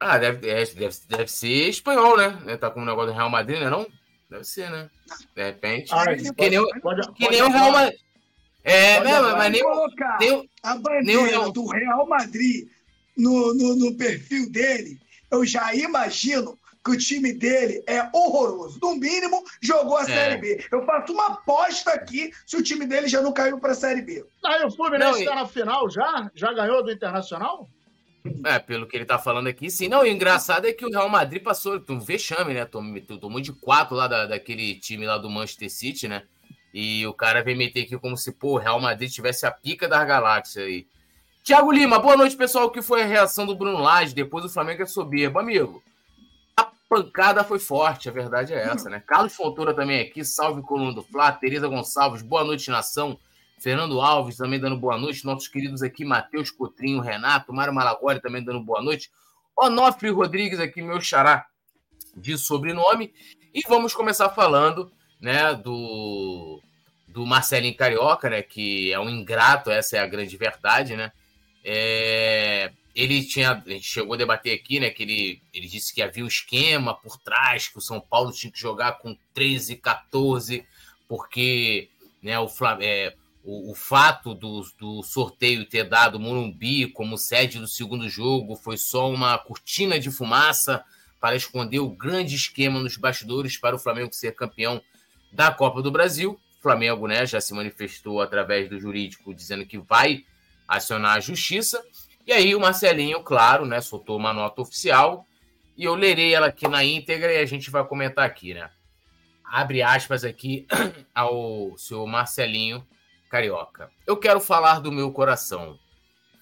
Ah, 0.00 0.18
deve, 0.18 0.48
é, 0.48 0.64
deve, 0.64 0.96
deve 1.08 1.28
ser 1.28 1.68
espanhol, 1.68 2.16
né? 2.16 2.56
Tá 2.56 2.70
com 2.70 2.80
o 2.80 2.82
um 2.82 2.86
negócio 2.86 3.12
do 3.12 3.16
Real 3.16 3.30
Madrid, 3.30 3.60
né? 3.60 3.70
Não? 3.70 3.86
Deve 4.28 4.44
ser, 4.44 4.70
né? 4.70 4.90
De 5.34 5.42
repente. 5.42 5.90
Ah, 5.92 6.04
que, 6.14 6.50
nem, 6.50 6.80
pode, 6.80 7.12
que 7.14 7.28
nem 7.30 7.42
o 7.42 7.48
Real 7.48 7.72
Madrid. 7.72 8.00
É, 8.64 9.00
né, 9.00 9.20
mas 9.20 9.52
nem, 9.52 9.62
nem, 10.20 10.50
a 10.62 10.74
bandeira 10.74 11.02
nem 11.02 11.16
o 11.16 11.24
Real... 11.24 11.52
do 11.52 11.66
Real 11.68 12.06
Madrid 12.06 12.68
no, 13.16 13.54
no, 13.54 13.76
no 13.76 13.96
perfil 13.96 14.50
dele, 14.50 15.00
eu 15.30 15.46
já 15.46 15.74
imagino 15.74 16.57
que 16.84 16.90
o 16.90 16.98
time 16.98 17.32
dele 17.32 17.82
é 17.86 18.08
horroroso. 18.12 18.78
No 18.80 18.94
mínimo, 18.94 19.44
jogou 19.60 19.96
a 19.96 20.02
é. 20.02 20.06
Série 20.06 20.36
B. 20.38 20.66
Eu 20.70 20.84
faço 20.84 21.12
uma 21.12 21.26
aposta 21.26 21.92
aqui 21.92 22.32
se 22.46 22.56
o 22.56 22.62
time 22.62 22.86
dele 22.86 23.08
já 23.08 23.20
não 23.20 23.32
caiu 23.32 23.58
para 23.58 23.72
a 23.72 23.74
Série 23.74 24.02
B. 24.02 24.24
Aí 24.44 24.64
o 24.64 24.70
Fluminense 24.70 25.20
está 25.20 25.32
e... 25.32 25.36
na 25.36 25.46
final 25.46 25.90
já? 25.90 26.30
Já 26.34 26.52
ganhou 26.52 26.82
do 26.82 26.90
Internacional? 26.90 27.68
É, 28.44 28.58
pelo 28.58 28.86
que 28.86 28.96
ele 28.96 29.04
tá 29.04 29.18
falando 29.18 29.46
aqui, 29.46 29.70
sim. 29.70 29.88
Não, 29.88 30.02
o 30.02 30.06
engraçado 30.06 30.66
é 30.66 30.72
que 30.72 30.84
o 30.84 30.90
Real 30.90 31.08
Madrid 31.08 31.42
passou 31.42 31.82
um 31.88 32.00
vexame, 32.00 32.54
né? 32.54 32.64
Tomou, 32.64 33.00
tomou 33.18 33.40
de 33.40 33.52
quatro 33.52 33.94
lá 33.94 34.06
da, 34.06 34.26
daquele 34.26 34.74
time 34.74 35.06
lá 35.06 35.18
do 35.18 35.30
Manchester 35.30 35.70
City, 35.70 36.08
né? 36.08 36.22
E 36.72 37.06
o 37.06 37.14
cara 37.14 37.42
vem 37.42 37.56
meter 37.56 37.84
aqui 37.84 37.98
como 37.98 38.16
se, 38.16 38.32
pô, 38.32 38.54
o 38.54 38.58
Real 38.58 38.80
Madrid 38.80 39.10
tivesse 39.10 39.46
a 39.46 39.50
pica 39.50 39.88
das 39.88 40.06
galáxias 40.06 40.64
aí. 40.64 40.86
Tiago 41.42 41.72
Lima, 41.72 41.98
boa 41.98 42.16
noite, 42.16 42.36
pessoal. 42.36 42.66
O 42.66 42.70
que 42.70 42.82
foi 42.82 43.02
a 43.02 43.06
reação 43.06 43.46
do 43.46 43.56
Bruno 43.56 43.78
Lage 43.78 44.14
depois 44.14 44.44
do 44.44 44.50
Flamengo 44.50 44.82
é 44.82 44.86
soberbo? 44.86 45.38
Amigo, 45.38 45.82
pancada 46.88 47.44
foi 47.44 47.58
forte, 47.58 48.08
a 48.08 48.12
verdade 48.12 48.54
é 48.54 48.62
essa, 48.62 48.88
né? 48.88 49.02
Carlos 49.06 49.34
Fontoura 49.34 49.74
também 49.74 50.00
aqui, 50.00 50.24
salve 50.24 50.62
coluna 50.62 50.92
do 50.92 51.02
Flá, 51.02 51.30
Tereza 51.32 51.68
Gonçalves, 51.68 52.22
boa 52.22 52.44
noite, 52.44 52.70
nação. 52.70 53.18
Fernando 53.60 54.00
Alves 54.00 54.36
também 54.36 54.60
dando 54.60 54.76
boa 54.76 54.96
noite, 54.96 55.24
nossos 55.24 55.48
queridos 55.48 55.82
aqui, 55.82 56.04
Matheus 56.04 56.50
Cotrinho, 56.50 57.00
Renato, 57.00 57.52
Mário 57.52 57.74
Malagoli 57.74 58.20
também 58.20 58.42
dando 58.42 58.62
boa 58.62 58.80
noite. 58.80 59.10
Onofre 59.56 60.10
Rodrigues 60.10 60.60
aqui, 60.60 60.80
meu 60.80 61.00
xará 61.00 61.44
de 62.16 62.38
sobrenome. 62.38 63.12
E 63.52 63.62
vamos 63.68 63.94
começar 63.94 64.28
falando, 64.30 64.92
né, 65.20 65.54
do 65.54 66.62
do 67.08 67.26
Marcelinho 67.26 67.76
Carioca, 67.76 68.30
né? 68.30 68.42
Que 68.42 68.92
é 68.92 69.00
um 69.00 69.10
ingrato, 69.10 69.70
essa 69.70 69.96
é 69.96 70.00
a 70.00 70.06
grande 70.06 70.36
verdade, 70.36 70.94
né? 70.94 71.10
É, 71.64 72.70
ele 72.98 73.24
tinha, 73.24 73.62
chegou 73.80 74.14
a 74.14 74.16
debater 74.16 74.52
aqui, 74.52 74.80
né? 74.80 74.90
Que 74.90 75.04
ele, 75.04 75.42
ele 75.54 75.68
disse 75.68 75.94
que 75.94 76.02
havia 76.02 76.24
um 76.24 76.26
esquema 76.26 76.92
por 76.96 77.16
trás, 77.16 77.68
que 77.68 77.78
o 77.78 77.80
São 77.80 78.00
Paulo 78.00 78.32
tinha 78.32 78.50
que 78.50 78.58
jogar 78.58 78.98
com 78.98 79.16
13, 79.32 79.76
14, 79.76 80.66
porque 81.06 81.90
né, 82.20 82.36
o, 82.40 82.48
é, 82.80 83.14
o, 83.44 83.70
o, 83.70 83.74
fato 83.76 84.34
do, 84.34 84.62
do 84.80 85.00
sorteio 85.04 85.64
ter 85.64 85.84
dado 85.84 86.18
Morumbi 86.18 86.88
como 86.88 87.16
sede 87.16 87.60
do 87.60 87.68
segundo 87.68 88.08
jogo 88.08 88.56
foi 88.56 88.76
só 88.76 89.08
uma 89.08 89.38
cortina 89.38 90.00
de 90.00 90.10
fumaça 90.10 90.84
para 91.20 91.36
esconder 91.36 91.78
o 91.78 91.90
grande 91.90 92.34
esquema 92.34 92.80
nos 92.80 92.96
bastidores 92.96 93.56
para 93.56 93.76
o 93.76 93.78
Flamengo 93.78 94.12
ser 94.12 94.34
campeão 94.34 94.82
da 95.30 95.52
Copa 95.52 95.80
do 95.80 95.92
Brasil. 95.92 96.32
O 96.58 96.62
Flamengo 96.62 97.06
né, 97.06 97.24
já 97.24 97.40
se 97.40 97.54
manifestou 97.54 98.20
através 98.20 98.68
do 98.68 98.80
jurídico 98.80 99.32
dizendo 99.32 99.64
que 99.64 99.78
vai 99.78 100.24
acionar 100.66 101.16
a 101.16 101.20
justiça. 101.20 101.80
E 102.28 102.32
aí 102.34 102.54
o 102.54 102.60
Marcelinho, 102.60 103.22
claro, 103.22 103.64
né, 103.64 103.80
soltou 103.80 104.18
uma 104.18 104.34
nota 104.34 104.60
oficial 104.60 105.26
e 105.74 105.84
eu 105.84 105.94
lerei 105.94 106.34
ela 106.34 106.48
aqui 106.48 106.68
na 106.68 106.84
íntegra 106.84 107.32
e 107.32 107.38
a 107.38 107.46
gente 107.46 107.70
vai 107.70 107.82
comentar 107.86 108.26
aqui, 108.26 108.52
né? 108.52 108.68
Abre 109.42 109.80
aspas 109.80 110.24
aqui 110.24 110.66
ao 111.14 111.74
senhor 111.78 112.06
Marcelinho 112.06 112.86
Carioca. 113.30 113.90
Eu 114.06 114.14
quero 114.14 114.40
falar 114.40 114.80
do 114.80 114.92
meu 114.92 115.10
coração. 115.10 115.78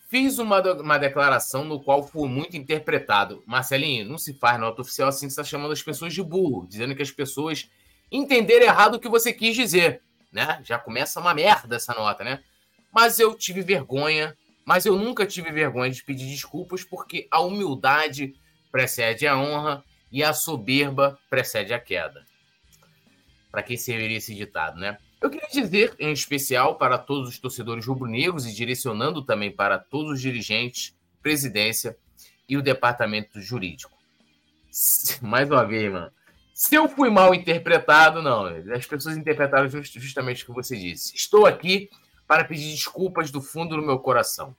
Fiz 0.09 0.41
uma, 0.41 0.61
uma 0.73 0.99
declaração 0.99 1.63
no 1.63 1.81
qual 1.81 2.03
fui 2.03 2.29
muito 2.29 2.57
interpretado. 2.57 3.45
Marcelinho, 3.47 4.09
não 4.09 4.19
se 4.19 4.35
faz 4.35 4.59
nota 4.59 4.83
oficial 4.83 5.11
assim 5.11 5.29
você 5.29 5.41
está 5.41 5.45
chamando 5.45 5.71
as 5.71 5.85
pessoas 5.85 6.13
de 6.13 6.21
burro, 6.21 6.67
dizendo 6.67 6.97
que 6.97 7.03
as 7.03 7.13
pessoas 7.13 7.71
entenderam 8.11 8.67
errado 8.67 8.97
o 8.97 9.01
que 9.01 9.09
você 9.09 9.33
quis 9.33 9.55
dizer. 9.55 10.03
Né? 10.33 10.61
Já 10.65 10.81
começa 10.81 11.21
uma 11.21 11.33
merda 11.33 11.77
essa 11.77 11.95
nota, 11.95 12.25
né? 12.25 12.43
Mas 12.93 13.21
eu 13.21 13.37
tive 13.37 13.63
vergonha, 13.63 14.37
mas 14.67 14.85
eu 14.85 14.97
nunca 14.97 15.25
tive 15.25 15.53
vergonha 15.53 15.93
de 15.93 16.03
pedir 16.03 16.27
desculpas 16.27 16.83
porque 16.83 17.29
a 17.31 17.41
humildade 17.41 18.35
precede 18.71 19.25
a 19.25 19.39
honra 19.39 19.85
e 20.11 20.25
a 20.25 20.35
soberba 20.35 21.17
precede 21.31 21.73
a 21.73 21.79
queda. 21.79 22.27
Para 23.51 23.63
quem 23.63 23.77
serviria 23.77 24.19
esse 24.19 24.35
ditado, 24.35 24.81
né? 24.81 24.99
Eu 25.21 25.31
queria 25.31 25.49
dizer, 25.49 25.95
em 26.01 26.13
especial, 26.13 26.77
para 26.77 26.99
todos 26.99 27.29
os 27.29 27.39
torcedores 27.39 27.87
rubro-negros 27.87 28.45
e 28.45 28.53
direcionando 28.53 29.25
também 29.25 29.51
para 29.51 29.79
todos 29.79 30.13
os 30.15 30.21
dirigentes, 30.21 30.95
presidência 31.23 31.97
e 32.49 32.57
o 32.57 32.63
departamento 32.63 33.41
jurídico. 33.41 33.97
Mais 35.23 35.49
uma 35.49 35.65
vez, 35.65 35.91
mano. 35.91 36.11
Se 36.53 36.75
eu 36.75 36.89
fui 36.89 37.09
mal 37.09 37.35
interpretado, 37.35 38.21
não. 38.21 38.47
As 38.75 38.85
pessoas 38.85 39.17
interpretaram 39.17 39.69
justamente 39.69 40.43
o 40.43 40.47
que 40.47 40.53
você 40.53 40.77
disse. 40.77 41.15
Estou 41.15 41.47
aqui 41.47 41.89
para 42.27 42.45
pedir 42.45 42.73
desculpas 42.73 43.31
do 43.31 43.41
fundo 43.41 43.77
do 43.77 43.83
meu 43.83 43.99
coração. 43.99 44.55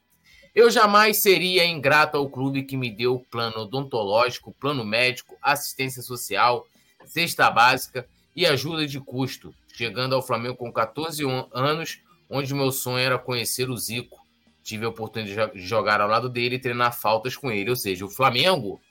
Eu 0.56 0.72
jamais 0.72 1.22
seria 1.22 1.66
ingrato 1.66 2.18
ao 2.18 2.30
clube 2.30 2.64
que 2.64 2.76
me 2.76 2.90
deu 2.90 3.24
plano 3.30 3.60
odontológico, 3.60 4.56
plano 4.60 4.84
médico, 4.84 5.38
assistência 5.42 6.02
social, 6.02 6.66
cesta 7.06 7.50
básica 7.52 8.08
e 8.36 8.46
ajuda 8.46 8.88
de 8.88 9.00
custo, 9.00 9.54
chegando 9.74 10.16
ao 10.16 10.22
Flamengo 10.22 10.56
com 10.56 10.72
14 10.72 11.24
anos, 11.54 12.00
onde 12.30 12.54
meu 12.54 12.72
sonho 12.72 12.98
era 12.98 13.18
conhecer 13.18 13.70
o 13.70 13.78
Zico. 13.78 14.20
Tive 14.64 14.86
a 14.86 14.90
oportunidade 14.90 15.54
de 15.54 15.66
jogar 15.66 16.02
ao 16.02 16.10
lado 16.10 16.28
dele 16.28 16.56
e 16.56 16.60
treinar 16.60 16.92
faltas 16.92 17.38
com 17.38 17.52
ele. 17.52 17.70
Ou 17.70 17.76
seja, 17.76 18.06
o 18.06 18.10
Flamengo, 18.10 18.82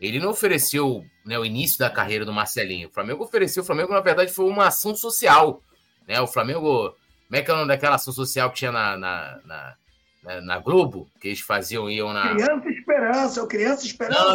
ele 0.00 0.18
não 0.18 0.30
ofereceu 0.30 1.04
né, 1.24 1.38
o 1.38 1.44
início 1.44 1.78
da 1.78 1.88
carreira 1.88 2.24
do 2.24 2.32
Marcelinho. 2.32 2.88
O 2.88 2.92
Flamengo 2.92 3.24
ofereceu, 3.24 3.62
o 3.62 3.66
Flamengo, 3.66 3.92
na 3.92 4.00
verdade, 4.00 4.32
foi 4.32 4.46
uma 4.46 4.66
ação 4.66 4.94
social. 4.94 5.62
Né? 6.06 6.20
O 6.20 6.26
Flamengo, 6.26 6.94
como 7.28 7.36
é 7.38 7.42
que 7.42 7.50
é 7.50 7.54
o 7.54 7.56
nome 7.58 7.68
daquela 7.68 7.94
ação 7.94 8.12
social 8.12 8.50
que 8.50 8.56
tinha 8.56 8.72
na, 8.72 8.96
na, 8.96 9.40
na, 9.44 10.40
na, 10.40 10.58
Globo? 10.58 11.08
Que 11.20 11.28
eles 11.28 11.40
faziam, 11.40 11.88
iam 11.88 12.12
na. 12.12 12.34
Criança 12.34 12.68
Esperança, 12.68 13.42
o 13.42 13.46
Criança 13.46 13.86
Esperança. 13.86 14.20
Não, 14.20 14.30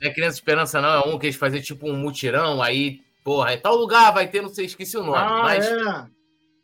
não 0.00 0.10
é 0.10 0.12
Criança 0.12 0.36
Esperança, 0.36 0.80
não, 0.80 0.92
é 0.92 1.06
um 1.06 1.18
que 1.18 1.26
eles 1.26 1.36
faziam 1.36 1.62
tipo 1.62 1.88
um 1.88 1.96
mutirão, 1.96 2.62
aí 2.62 3.00
Porra, 3.26 3.54
em 3.54 3.58
tal 3.58 3.74
lugar 3.74 4.12
vai 4.12 4.28
ter, 4.28 4.40
não 4.40 4.48
sei, 4.48 4.66
esqueci 4.66 4.96
o 4.96 5.02
nome. 5.02 5.18
Ah, 5.18 5.42
mas... 5.42 5.66
é. 5.66 6.06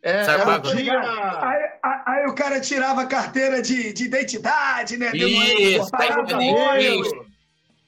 É, 0.04 0.24
Sabe 0.24 0.50
é, 0.50 0.54
é 0.54 0.74
dia... 0.74 1.00
aí, 1.00 1.70
aí, 1.82 2.00
aí, 2.06 2.26
o 2.26 2.34
cara 2.34 2.60
tirava 2.60 3.02
a 3.02 3.06
carteira 3.06 3.60
de, 3.60 3.92
de 3.92 4.04
identidade, 4.04 4.96
né? 4.96 5.10
Isso, 5.12 5.90
cortava 5.90 6.22
o 6.22 6.26
cabelo, 6.26 7.26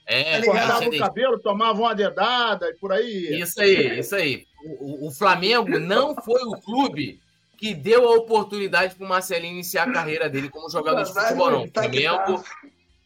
é, 0.06 0.40
tá 0.40 0.46
cortava 0.46 0.88
o 0.88 0.98
cabelo, 0.98 1.38
tomava 1.40 1.80
uma 1.80 1.94
dedada 1.94 2.68
e 2.70 2.74
por 2.74 2.92
aí. 2.92 3.40
Isso 3.40 3.60
aí, 3.60 3.98
isso 3.98 4.14
aí. 4.14 4.44
O, 4.64 5.08
o 5.08 5.10
Flamengo 5.12 5.78
não 5.78 6.14
foi 6.16 6.40
o 6.42 6.60
clube 6.60 7.20
que 7.56 7.74
deu 7.74 8.08
a 8.08 8.16
oportunidade 8.16 8.94
para 8.94 9.04
o 9.04 9.08
Marcelinho 9.08 9.54
iniciar 9.54 9.88
a 9.88 9.92
carreira 9.92 10.28
dele 10.28 10.48
como 10.48 10.70
jogador 10.70 11.02
de 11.02 11.12
futebol, 11.12 11.50
não. 11.50 11.62
O 11.64 11.70
tá 11.70 11.82
Flamengo, 11.82 12.42
tá. 12.42 12.44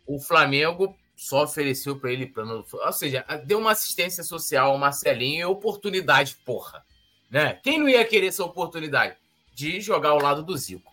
o 0.07 0.21
Flamengo 0.21 0.97
só 1.17 1.45
ofereceu 1.45 1.99
para 1.99 2.13
ele 2.13 2.27
plano. 2.27 2.65
Ou 2.73 2.93
seja, 2.93 3.25
deu 3.45 3.59
uma 3.59 3.73
assistência 3.73 4.23
social 4.23 4.71
ao 4.71 4.79
Marcelinho 4.79 5.41
e 5.41 5.45
oportunidade, 5.45 6.37
porra. 6.45 6.85
Né? 7.31 7.59
Quem 7.63 7.79
não 7.79 7.89
ia 7.89 8.05
querer 8.05 8.29
essa 8.29 8.45
oportunidade? 8.45 9.17
De 9.53 9.81
jogar 9.81 10.11
ao 10.11 10.23
lado 10.23 10.43
do 10.43 10.57
Zico. 10.57 10.93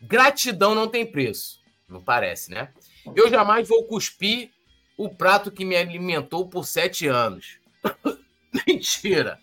Gratidão 0.00 0.74
não 0.74 0.88
tem 0.88 1.06
preço, 1.06 1.60
não 1.88 2.02
parece, 2.02 2.50
né? 2.50 2.72
Eu 3.14 3.30
jamais 3.30 3.68
vou 3.68 3.84
cuspir 3.84 4.50
o 4.96 5.08
prato 5.08 5.50
que 5.50 5.64
me 5.64 5.76
alimentou 5.76 6.48
por 6.48 6.66
sete 6.66 7.06
anos. 7.06 7.58
mentira. 8.66 9.38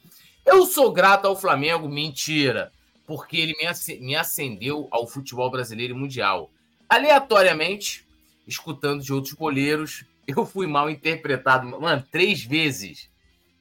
Eu 0.46 0.65
sou 0.65 0.91
grato 0.91 1.27
ao 1.27 1.36
Flamengo, 1.36 1.88
mentira. 1.88 2.72
Porque 3.09 3.37
ele 3.37 3.55
me 4.01 4.15
acendeu 4.15 4.87
ao 4.91 5.07
futebol 5.07 5.49
brasileiro 5.49 5.95
e 5.95 5.97
mundial. 5.97 6.51
Aleatoriamente, 6.87 8.05
escutando 8.45 9.01
de 9.01 9.11
outros 9.11 9.33
goleiros. 9.33 10.05
Eu 10.27 10.45
fui 10.45 10.67
mal 10.67 10.91
interpretado, 10.91 11.65
mano, 11.81 12.05
três 12.11 12.43
vezes. 12.43 13.09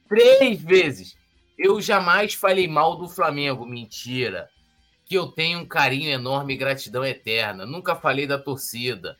Três 0.07 0.61
vezes. 0.61 1.17
Eu 1.57 1.81
jamais 1.81 2.35
falei 2.35 2.67
mal 2.67 2.95
do 2.95 3.09
Flamengo, 3.09 3.65
mentira. 3.65 4.47
Que 5.03 5.15
eu 5.15 5.25
tenho 5.25 5.57
um 5.57 5.65
carinho 5.65 6.11
enorme 6.11 6.53
e 6.53 6.57
gratidão 6.57 7.03
eterna. 7.03 7.65
Nunca 7.65 7.95
falei 7.95 8.27
da 8.27 8.37
torcida. 8.37 9.17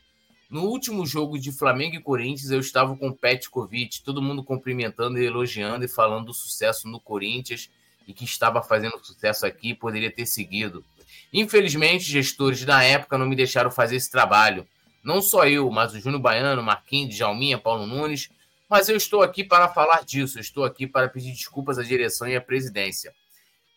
No 0.48 0.62
último 0.62 1.04
jogo 1.04 1.40
de 1.40 1.50
Flamengo 1.50 1.96
e 1.96 2.00
Corinthians, 2.00 2.52
eu 2.52 2.60
estava 2.60 2.96
com 2.96 3.08
o 3.08 3.16
Petkovic, 3.16 4.00
todo 4.04 4.22
mundo 4.22 4.44
cumprimentando 4.44 5.18
e 5.18 5.26
elogiando 5.26 5.84
e 5.84 5.88
falando 5.88 6.26
do 6.26 6.34
sucesso 6.34 6.86
no 6.86 7.00
Corinthians 7.00 7.68
e 8.06 8.12
que 8.12 8.24
estava 8.24 8.62
fazendo 8.62 8.98
sucesso 9.02 9.46
aqui 9.46 9.74
poderia 9.74 10.10
ter 10.10 10.26
seguido. 10.26 10.84
Infelizmente, 11.32 12.04
gestores 12.04 12.64
da 12.64 12.82
época 12.82 13.16
não 13.16 13.26
me 13.26 13.36
deixaram 13.36 13.70
fazer 13.70 13.96
esse 13.96 14.10
trabalho. 14.10 14.66
Não 15.02 15.22
só 15.22 15.46
eu, 15.46 15.70
mas 15.70 15.94
o 15.94 16.00
Júnior 16.00 16.20
Baiano, 16.20 16.62
Marquinhos, 16.62 17.14
Djalminha, 17.14 17.58
Paulo 17.58 17.86
Nunes. 17.86 18.28
Mas 18.68 18.88
eu 18.88 18.96
estou 18.96 19.22
aqui 19.22 19.42
para 19.44 19.68
falar 19.68 20.04
disso. 20.04 20.38
Eu 20.38 20.42
estou 20.42 20.64
aqui 20.64 20.86
para 20.86 21.08
pedir 21.08 21.32
desculpas 21.32 21.78
à 21.78 21.82
direção 21.82 22.28
e 22.28 22.36
à 22.36 22.40
presidência. 22.40 23.14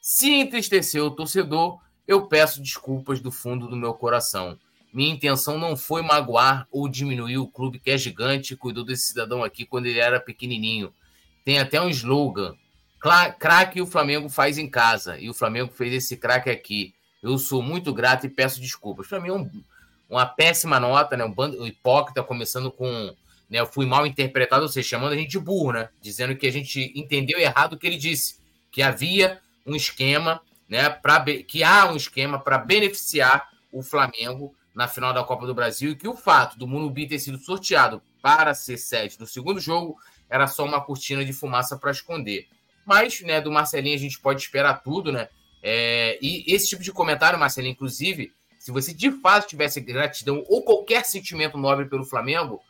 Se 0.02 0.32
entristeceu 0.32 1.06
o 1.06 1.12
torcedor, 1.12 1.80
eu 2.08 2.28
peço 2.28 2.62
desculpas 2.62 3.20
do 3.20 3.32
fundo 3.32 3.68
do 3.68 3.76
meu 3.76 3.94
coração. 3.94 4.58
Minha 4.94 5.14
intenção 5.14 5.58
não 5.58 5.76
foi 5.76 6.02
magoar 6.02 6.68
ou 6.72 6.88
diminuir 6.88 7.38
o 7.38 7.48
clube 7.48 7.80
que 7.80 7.90
é 7.90 7.98
gigante 7.98 8.54
e 8.54 8.58
cuidou 8.58 8.84
desse 8.84 9.08
cidadão 9.08 9.44
aqui 9.44 9.66
quando 9.66 9.86
ele 9.86 10.00
era 10.00 10.20
pequenininho. 10.20 10.94
Tem 11.44 11.60
até 11.60 11.82
um 11.82 11.90
slogan. 11.90 12.56
Craque 13.38 13.82
o 13.82 13.86
Flamengo 13.86 14.30
faz 14.30 14.58
em 14.58 14.70
casa. 14.70 15.20
E 15.20 15.30
o 15.30 15.34
Flamengo 15.34 15.74
fez 15.74 15.94
esse 15.94 16.16
craque 16.16 16.50
aqui. 16.50 16.96
Eu 17.22 17.38
sou 17.38 17.62
muito 17.62 17.94
grato 17.94 18.26
e 18.26 18.30
peço 18.30 18.62
desculpas. 18.62 19.08
Para 19.08 19.20
mim 19.20 19.28
é 19.28 19.34
um, 19.34 19.50
uma 20.10 20.26
péssima 20.26 20.80
nota, 20.80 21.18
né? 21.18 21.26
Um 21.26 21.32
bando 21.32 21.68
hipócrita, 21.68 22.24
começando 22.24 22.72
com. 22.72 23.14
Né, 23.50 23.60
eu 23.60 23.68
fui 23.68 23.86
mal 23.86 24.08
interpretado, 24.08 24.64
ou 24.64 24.70
seja, 24.70 24.88
chamando 24.88 25.12
a 25.12 25.18
gente 25.18 25.32
de 25.32 25.40
burro, 25.40 25.74
né? 25.74 25.90
Dizendo 26.02 26.36
que 26.36 26.48
a 26.48 26.52
gente 26.52 26.94
entendeu 26.96 27.38
errado 27.38 27.74
o 27.74 27.78
que 27.78 27.86
ele 27.86 27.98
disse. 27.98 28.40
Que 28.72 28.82
havia 28.82 29.42
um 29.66 29.76
esquema, 29.76 30.42
né? 30.68 30.90
Pra, 30.90 31.24
que 31.46 31.62
há 31.62 31.92
um 31.92 31.98
esquema 31.98 32.40
para 32.40 32.58
beneficiar 32.58 33.50
o 33.70 33.84
Flamengo 33.84 34.56
na 34.74 34.88
final 34.88 35.14
da 35.14 35.24
Copa 35.24 35.46
do 35.46 35.54
Brasil 35.54 35.92
e 35.92 35.96
que 35.96 36.08
o 36.08 36.16
fato 36.16 36.58
do 36.58 36.66
Munubi 36.66 37.06
ter 37.06 37.20
sido 37.20 37.38
sorteado 37.38 38.02
para 38.22 38.54
ser 38.54 38.78
sede 38.78 39.18
do 39.18 39.28
segundo 39.28 39.60
jogo 39.60 39.98
era 40.30 40.48
só 40.48 40.64
uma 40.64 40.82
cortina 40.82 41.24
de 41.26 41.34
fumaça 41.34 41.78
para 41.78 41.92
esconder. 41.92 42.48
Mas, 42.86 43.22
né, 43.22 43.40
do 43.42 43.52
Marcelinho 43.52 43.96
a 43.96 44.00
gente 44.00 44.20
pode 44.20 44.42
esperar 44.42 44.84
tudo, 44.84 45.12
né? 45.12 45.30
É, 45.62 46.18
e 46.22 46.44
esse 46.54 46.68
tipo 46.68 46.84
de 46.84 46.92
comentário, 46.92 47.40
Marcelinho, 47.40 47.72
inclusive, 47.72 48.34
se 48.60 48.72
você 48.72 48.94
de 48.94 49.12
fato 49.12 49.48
tivesse 49.48 49.80
gratidão 49.80 50.44
ou 50.48 50.64
qualquer 50.64 51.06
sentimento 51.06 51.58
nobre 51.58 51.86
pelo 51.86 52.06
Flamengo, 52.06 52.62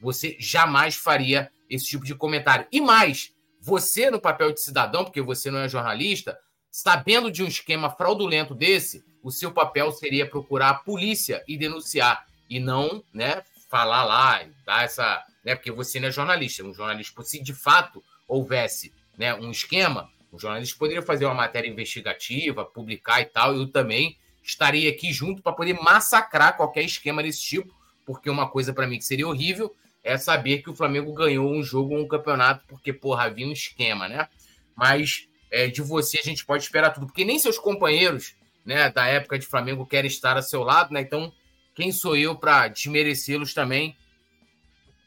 você 0.00 0.36
jamais 0.38 0.94
faria 0.94 1.50
esse 1.68 1.86
tipo 1.86 2.04
de 2.04 2.14
comentário. 2.14 2.66
E 2.72 2.80
mais, 2.80 3.32
você 3.60 4.10
no 4.10 4.20
papel 4.20 4.52
de 4.52 4.62
cidadão, 4.62 5.04
porque 5.04 5.20
você 5.20 5.50
não 5.50 5.60
é 5.60 5.68
jornalista, 5.68 6.38
sabendo 6.70 7.30
de 7.30 7.42
um 7.42 7.46
esquema 7.46 7.90
fraudulento 7.90 8.54
desse, 8.54 9.04
o 9.22 9.30
seu 9.30 9.52
papel 9.52 9.90
seria 9.92 10.28
procurar 10.28 10.70
a 10.70 10.74
polícia 10.74 11.42
e 11.46 11.56
denunciar 11.56 12.26
e 12.48 12.60
não, 12.60 13.02
né, 13.12 13.42
falar 13.68 14.04
lá, 14.04 14.42
dar 14.64 14.84
essa, 14.84 15.22
né, 15.44 15.54
porque 15.54 15.70
você 15.70 16.00
não 16.00 16.08
é 16.08 16.12
jornalista, 16.12 16.64
um 16.64 16.72
jornalista, 16.72 17.22
se 17.22 17.42
de 17.42 17.52
fato 17.52 18.02
houvesse, 18.26 18.92
né, 19.18 19.34
um 19.34 19.50
esquema, 19.50 20.08
O 20.30 20.38
jornalista 20.38 20.78
poderia 20.78 21.02
fazer 21.02 21.24
uma 21.24 21.34
matéria 21.34 21.68
investigativa, 21.68 22.64
publicar 22.64 23.20
e 23.20 23.24
tal, 23.24 23.56
eu 23.56 23.66
também 23.66 24.16
estaria 24.42 24.90
aqui 24.90 25.12
junto 25.12 25.42
para 25.42 25.52
poder 25.52 25.74
massacrar 25.74 26.56
qualquer 26.56 26.82
esquema 26.82 27.22
desse 27.22 27.42
tipo, 27.42 27.74
porque 28.06 28.30
uma 28.30 28.48
coisa 28.48 28.72
para 28.72 28.86
mim 28.86 28.98
que 28.98 29.04
seria 29.04 29.26
horrível 29.26 29.74
é 30.04 30.16
saber 30.16 30.62
que 30.62 30.70
o 30.70 30.74
Flamengo 30.74 31.12
ganhou 31.12 31.50
um 31.50 31.62
jogo 31.62 31.94
ou 31.94 32.00
um 32.00 32.08
campeonato 32.08 32.64
porque, 32.68 32.92
porra, 32.92 33.24
havia 33.24 33.46
um 33.46 33.52
esquema, 33.52 34.08
né? 34.08 34.28
Mas 34.76 35.28
é, 35.50 35.66
de 35.66 35.82
você 35.82 36.18
a 36.18 36.22
gente 36.22 36.46
pode 36.46 36.62
esperar 36.62 36.90
tudo, 36.90 37.06
porque 37.06 37.24
nem 37.24 37.38
seus 37.38 37.58
companheiros 37.58 38.34
né, 38.64 38.90
da 38.90 39.06
época 39.06 39.38
de 39.38 39.46
Flamengo 39.46 39.86
querem 39.86 40.08
estar 40.08 40.36
a 40.36 40.42
seu 40.42 40.62
lado, 40.62 40.92
né? 40.92 41.00
Então, 41.00 41.32
quem 41.74 41.90
sou 41.90 42.16
eu 42.16 42.36
para 42.36 42.68
desmerecê-los 42.68 43.54
também? 43.54 43.96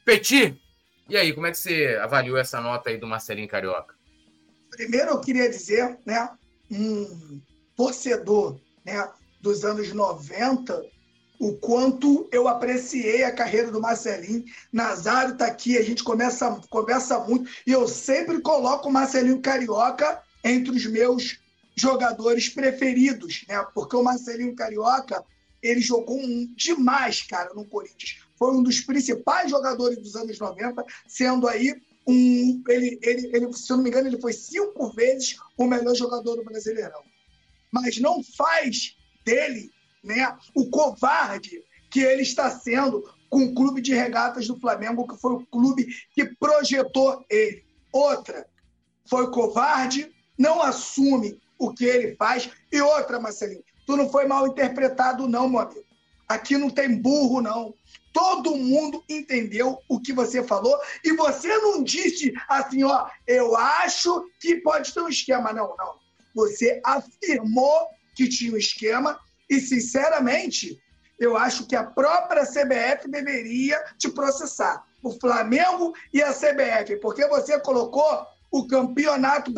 Petit, 0.03 0.59
e 1.07 1.17
aí, 1.17 1.33
como 1.33 1.45
é 1.45 1.51
que 1.51 1.57
você 1.57 1.99
avaliou 2.01 2.37
essa 2.37 2.59
nota 2.59 2.89
aí 2.89 2.97
do 2.97 3.07
Marcelinho 3.07 3.47
Carioca? 3.47 4.00
Primeiro, 4.71 5.11
eu 5.11 5.21
queria 5.21 5.49
dizer, 5.49 5.99
né, 6.05 6.29
um 6.71 7.41
torcedor, 7.75 8.57
né, 8.85 9.07
dos 9.41 9.65
anos 9.65 9.91
90, 9.91 10.83
o 11.39 11.53
quanto 11.53 12.29
eu 12.31 12.47
apreciei 12.47 13.23
a 13.23 13.31
carreira 13.31 13.71
do 13.71 13.81
Marcelinho. 13.81 14.45
Nazário 14.71 15.33
está 15.33 15.47
aqui, 15.47 15.77
a 15.77 15.81
gente 15.81 16.03
começa, 16.03 16.61
conversa 16.69 17.19
muito, 17.19 17.49
e 17.65 17.71
eu 17.71 17.87
sempre 17.87 18.39
coloco 18.41 18.87
o 18.87 18.91
Marcelinho 18.91 19.41
Carioca 19.41 20.21
entre 20.43 20.71
os 20.71 20.85
meus 20.85 21.39
jogadores 21.75 22.47
preferidos, 22.47 23.43
né? 23.47 23.65
Porque 23.73 23.95
o 23.95 24.03
Marcelinho 24.03 24.55
Carioca, 24.55 25.23
ele 25.61 25.81
jogou 25.81 26.19
um, 26.19 26.53
demais, 26.55 27.23
cara, 27.23 27.53
no 27.53 27.65
Corinthians. 27.65 28.19
Foi 28.37 28.51
um 28.51 28.63
dos 28.63 28.81
principais 28.81 29.49
jogadores 29.49 29.97
dos 29.97 30.15
anos 30.15 30.37
90, 30.37 30.85
sendo 31.07 31.47
aí 31.47 31.75
um. 32.07 32.63
Ele, 32.67 32.99
ele, 33.01 33.29
ele, 33.33 33.53
se 33.53 33.71
eu 33.71 33.77
não 33.77 33.83
me 33.83 33.89
engano, 33.89 34.07
ele 34.07 34.21
foi 34.21 34.33
cinco 34.33 34.91
vezes 34.91 35.37
o 35.57 35.65
melhor 35.65 35.95
jogador 35.95 36.35
do 36.35 36.43
Brasileirão. 36.43 37.03
Mas 37.71 37.99
não 37.99 38.23
faz 38.23 38.97
dele 39.25 39.71
né, 40.03 40.35
o 40.55 40.69
covarde 40.69 41.63
que 41.89 41.99
ele 41.99 42.21
está 42.21 42.49
sendo 42.49 43.03
com 43.29 43.45
o 43.45 43.53
clube 43.53 43.81
de 43.81 43.93
regatas 43.93 44.47
do 44.47 44.59
Flamengo, 44.59 45.07
que 45.07 45.19
foi 45.19 45.33
o 45.33 45.45
clube 45.45 45.87
que 46.13 46.25
projetou 46.35 47.25
ele. 47.29 47.63
Outra, 47.91 48.45
foi 49.09 49.31
covarde, 49.31 50.11
não 50.37 50.61
assume 50.61 51.39
o 51.57 51.73
que 51.73 51.85
ele 51.85 52.15
faz. 52.15 52.49
E 52.71 52.81
outra, 52.81 53.19
Marcelinho, 53.19 53.63
tu 53.85 53.95
não 53.95 54.09
foi 54.09 54.25
mal 54.25 54.47
interpretado, 54.47 55.27
não, 55.27 55.49
meu 55.49 55.59
amigo. 55.59 55.85
Aqui 56.27 56.57
não 56.57 56.69
tem 56.69 57.01
burro, 57.01 57.41
não. 57.41 57.73
Todo 58.13 58.57
mundo 58.57 59.03
entendeu 59.07 59.79
o 59.87 59.99
que 59.99 60.11
você 60.11 60.43
falou 60.43 60.77
e 61.03 61.13
você 61.13 61.47
não 61.59 61.81
disse 61.81 62.33
assim, 62.49 62.83
ó, 62.83 63.07
eu 63.25 63.55
acho 63.55 64.25
que 64.39 64.57
pode 64.57 64.93
ter 64.93 65.01
um 65.01 65.07
esquema. 65.07 65.53
Não, 65.53 65.75
não. 65.77 65.95
Você 66.35 66.81
afirmou 66.83 67.87
que 68.15 68.27
tinha 68.27 68.53
um 68.53 68.57
esquema 68.57 69.19
e, 69.49 69.59
sinceramente, 69.59 70.81
eu 71.19 71.37
acho 71.37 71.67
que 71.67 71.75
a 71.75 71.83
própria 71.83 72.45
CBF 72.45 73.09
deveria 73.09 73.81
te 73.97 74.09
processar. 74.09 74.83
O 75.03 75.11
Flamengo 75.19 75.93
e 76.13 76.21
a 76.21 76.33
CBF, 76.33 76.97
porque 76.97 77.27
você 77.27 77.59
colocou 77.59 78.25
o 78.51 78.67
campeonato, 78.67 79.51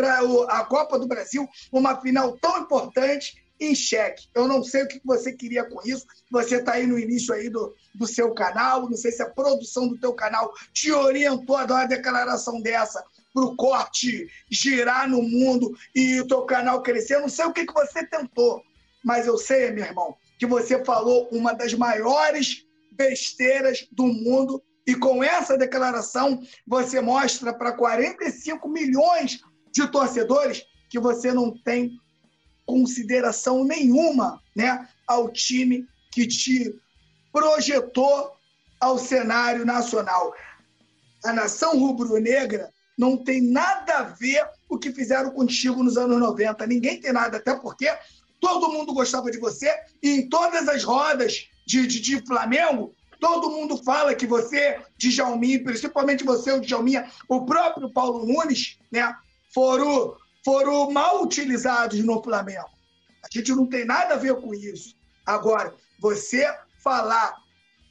a 0.49 0.63
Copa 0.65 0.99
do 0.99 1.07
Brasil, 1.07 1.47
uma 1.71 1.99
final 1.99 2.37
tão 2.37 2.59
importante 2.59 3.42
em 3.65 3.75
xeque. 3.75 4.27
Eu 4.33 4.47
não 4.47 4.63
sei 4.63 4.83
o 4.83 4.87
que 4.87 5.01
você 5.03 5.33
queria 5.33 5.63
com 5.63 5.81
isso. 5.85 6.05
Você 6.31 6.57
está 6.57 6.73
aí 6.73 6.87
no 6.87 6.99
início 6.99 7.33
aí 7.33 7.49
do, 7.49 7.73
do 7.95 8.07
seu 8.07 8.33
canal. 8.33 8.89
Não 8.89 8.97
sei 8.97 9.11
se 9.11 9.21
a 9.21 9.29
produção 9.29 9.87
do 9.87 9.97
teu 9.97 10.13
canal 10.13 10.53
te 10.73 10.91
orientou 10.91 11.55
a 11.55 11.65
dar 11.65 11.75
uma 11.75 11.85
declaração 11.85 12.61
dessa 12.61 13.03
para 13.33 13.43
o 13.43 13.55
corte 13.55 14.29
girar 14.49 15.09
no 15.09 15.21
mundo 15.21 15.75
e 15.95 16.19
o 16.21 16.27
teu 16.27 16.43
canal 16.43 16.81
crescer. 16.83 17.15
Eu 17.15 17.21
não 17.21 17.29
sei 17.29 17.45
o 17.45 17.53
que, 17.53 17.65
que 17.65 17.73
você 17.73 18.05
tentou 18.05 18.63
mas 19.03 19.27
eu 19.27 19.37
sei, 19.37 19.69
meu 19.71 19.83
irmão, 19.83 20.15
que 20.39 20.45
você 20.45 20.83
falou 20.83 21.27
uma 21.31 21.53
das 21.53 21.73
maiores 21.73 22.65
besteiras 22.91 23.85
do 23.91 24.07
mundo 24.07 24.63
e 24.87 24.95
com 24.95 25.23
essa 25.23 25.57
declaração 25.57 26.41
você 26.65 27.01
mostra 27.01 27.53
para 27.53 27.73
45 27.73 28.67
milhões 28.69 29.41
de 29.71 29.87
torcedores 29.87 30.63
que 30.89 30.99
você 30.99 31.33
não 31.33 31.51
tem 31.63 31.99
consideração 32.65 33.63
nenhuma, 33.63 34.41
né, 34.55 34.87
ao 35.07 35.29
time 35.29 35.87
que 36.11 36.27
te 36.27 36.73
projetou 37.31 38.31
ao 38.79 38.97
cenário 38.97 39.65
nacional. 39.65 40.33
A 41.23 41.33
nação 41.33 41.79
rubro-negra 41.79 42.69
não 42.97 43.17
tem 43.17 43.41
nada 43.41 43.99
a 43.99 44.03
ver 44.03 44.45
o 44.69 44.77
que 44.77 44.91
fizeram 44.91 45.31
contigo 45.31 45.83
nos 45.83 45.97
anos 45.97 46.19
90. 46.19 46.67
Ninguém 46.67 46.99
tem 46.99 47.11
nada, 47.11 47.37
até 47.37 47.55
porque 47.55 47.91
todo 48.39 48.71
mundo 48.71 48.93
gostava 48.93 49.31
de 49.31 49.37
você, 49.37 49.73
e 50.01 50.09
em 50.17 50.29
todas 50.29 50.67
as 50.67 50.83
rodas 50.83 51.47
de, 51.65 51.87
de, 51.87 52.01
de 52.01 52.25
Flamengo, 52.25 52.93
todo 53.19 53.49
mundo 53.49 53.81
fala 53.81 54.13
que 54.13 54.27
você, 54.27 54.81
Djalminha, 54.97 55.63
principalmente 55.63 56.25
você, 56.25 56.51
o 56.51 56.59
Djalminha, 56.59 57.09
o 57.29 57.45
próprio 57.45 57.89
Paulo 57.89 58.25
Nunes, 58.25 58.77
né, 58.91 59.15
foram, 59.53 60.17
foram 60.43 60.91
mal 60.91 61.23
utilizados 61.23 61.99
no 62.03 62.21
Flamengo. 62.21 62.69
A 63.23 63.27
gente 63.31 63.51
não 63.51 63.65
tem 63.65 63.85
nada 63.85 64.15
a 64.15 64.17
ver 64.17 64.35
com 64.35 64.53
isso. 64.53 64.95
Agora, 65.25 65.73
você 65.99 66.45
falar 66.83 67.35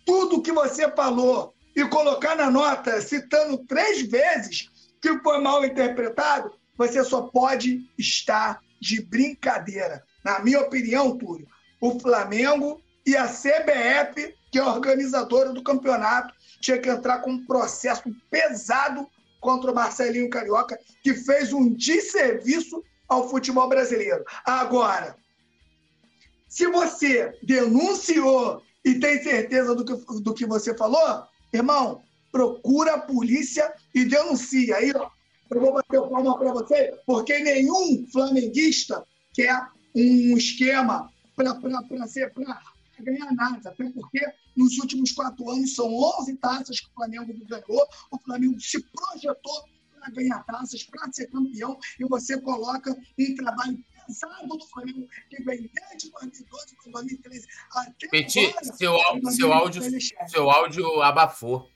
tudo 0.04 0.42
que 0.42 0.52
você 0.52 0.90
falou 0.90 1.54
e 1.74 1.86
colocar 1.88 2.36
na 2.36 2.50
nota, 2.50 3.00
citando 3.00 3.58
três 3.66 4.02
vezes 4.02 4.70
que 5.00 5.18
foi 5.20 5.40
mal 5.40 5.64
interpretado, 5.64 6.52
você 6.76 7.02
só 7.02 7.22
pode 7.22 7.88
estar 7.98 8.60
de 8.80 9.02
brincadeira. 9.02 10.04
Na 10.24 10.40
minha 10.40 10.60
opinião, 10.60 11.16
Túlio, 11.16 11.48
o 11.80 11.98
Flamengo 11.98 12.80
e 13.06 13.16
a 13.16 13.26
CBF, 13.26 14.34
que 14.50 14.58
é 14.58 14.62
organizadora 14.62 15.52
do 15.52 15.62
campeonato, 15.62 16.34
tinha 16.60 16.78
que 16.78 16.88
entrar 16.88 17.20
com 17.20 17.30
um 17.30 17.46
processo 17.46 18.04
pesado 18.30 19.08
contra 19.42 19.72
o 19.72 19.74
Marcelinho 19.74 20.30
Carioca, 20.30 20.78
que 21.02 21.12
fez 21.14 21.52
um 21.52 21.74
desserviço 21.74 22.82
ao 23.08 23.28
futebol 23.28 23.68
brasileiro. 23.68 24.24
Agora, 24.46 25.16
se 26.48 26.66
você 26.68 27.36
denunciou 27.42 28.62
e 28.84 28.94
tem 29.00 29.20
certeza 29.20 29.74
do 29.74 29.84
que, 29.84 30.20
do 30.22 30.32
que 30.32 30.46
você 30.46 30.74
falou, 30.76 31.24
irmão, 31.52 32.02
procura 32.30 32.94
a 32.94 33.00
polícia 33.00 33.70
e 33.92 34.04
denuncia. 34.04 34.76
Aí, 34.76 34.92
ó, 34.94 35.10
eu 35.50 35.60
vou 35.60 35.74
bater 35.74 36.00
palma 36.08 36.38
para 36.38 36.52
você, 36.52 36.94
porque 37.04 37.38
nenhum 37.40 38.06
flamenguista 38.12 39.04
quer 39.34 39.60
um 39.94 40.36
esquema 40.36 41.10
para 41.34 41.54
ganhar 43.02 43.32
nada. 43.32 43.70
Até 43.70 43.88
porque 43.90 44.20
nos 44.56 44.78
últimos 44.78 45.12
quatro 45.12 45.48
anos 45.50 45.74
são 45.74 45.86
11 45.86 46.36
taças 46.36 46.80
que 46.80 46.88
o 46.88 46.94
Flamengo 46.94 47.32
ganhou. 47.46 47.86
O 48.10 48.18
Flamengo 48.18 48.60
se 48.60 48.82
projetou 48.82 49.64
para 49.98 50.10
ganhar 50.10 50.44
taças, 50.44 50.82
para 50.82 51.12
ser 51.12 51.28
campeão, 51.28 51.78
e 51.98 52.04
você 52.04 52.40
coloca 52.40 52.90
um 52.92 53.34
trabalho 53.36 53.78
pesado 54.06 54.48
do 54.48 54.66
Flamengo 54.66 55.06
que 55.30 55.42
vem 55.44 55.70
desde 55.72 56.10
2012, 56.10 56.76
2013 56.92 57.46
até 57.70 58.08
Petit, 58.08 58.46
agora, 58.46 58.64
seu, 58.64 59.32
seu, 59.32 59.52
áudio, 59.52 59.82
seu 60.28 60.50
áudio 60.50 61.02
abafou. 61.02 61.70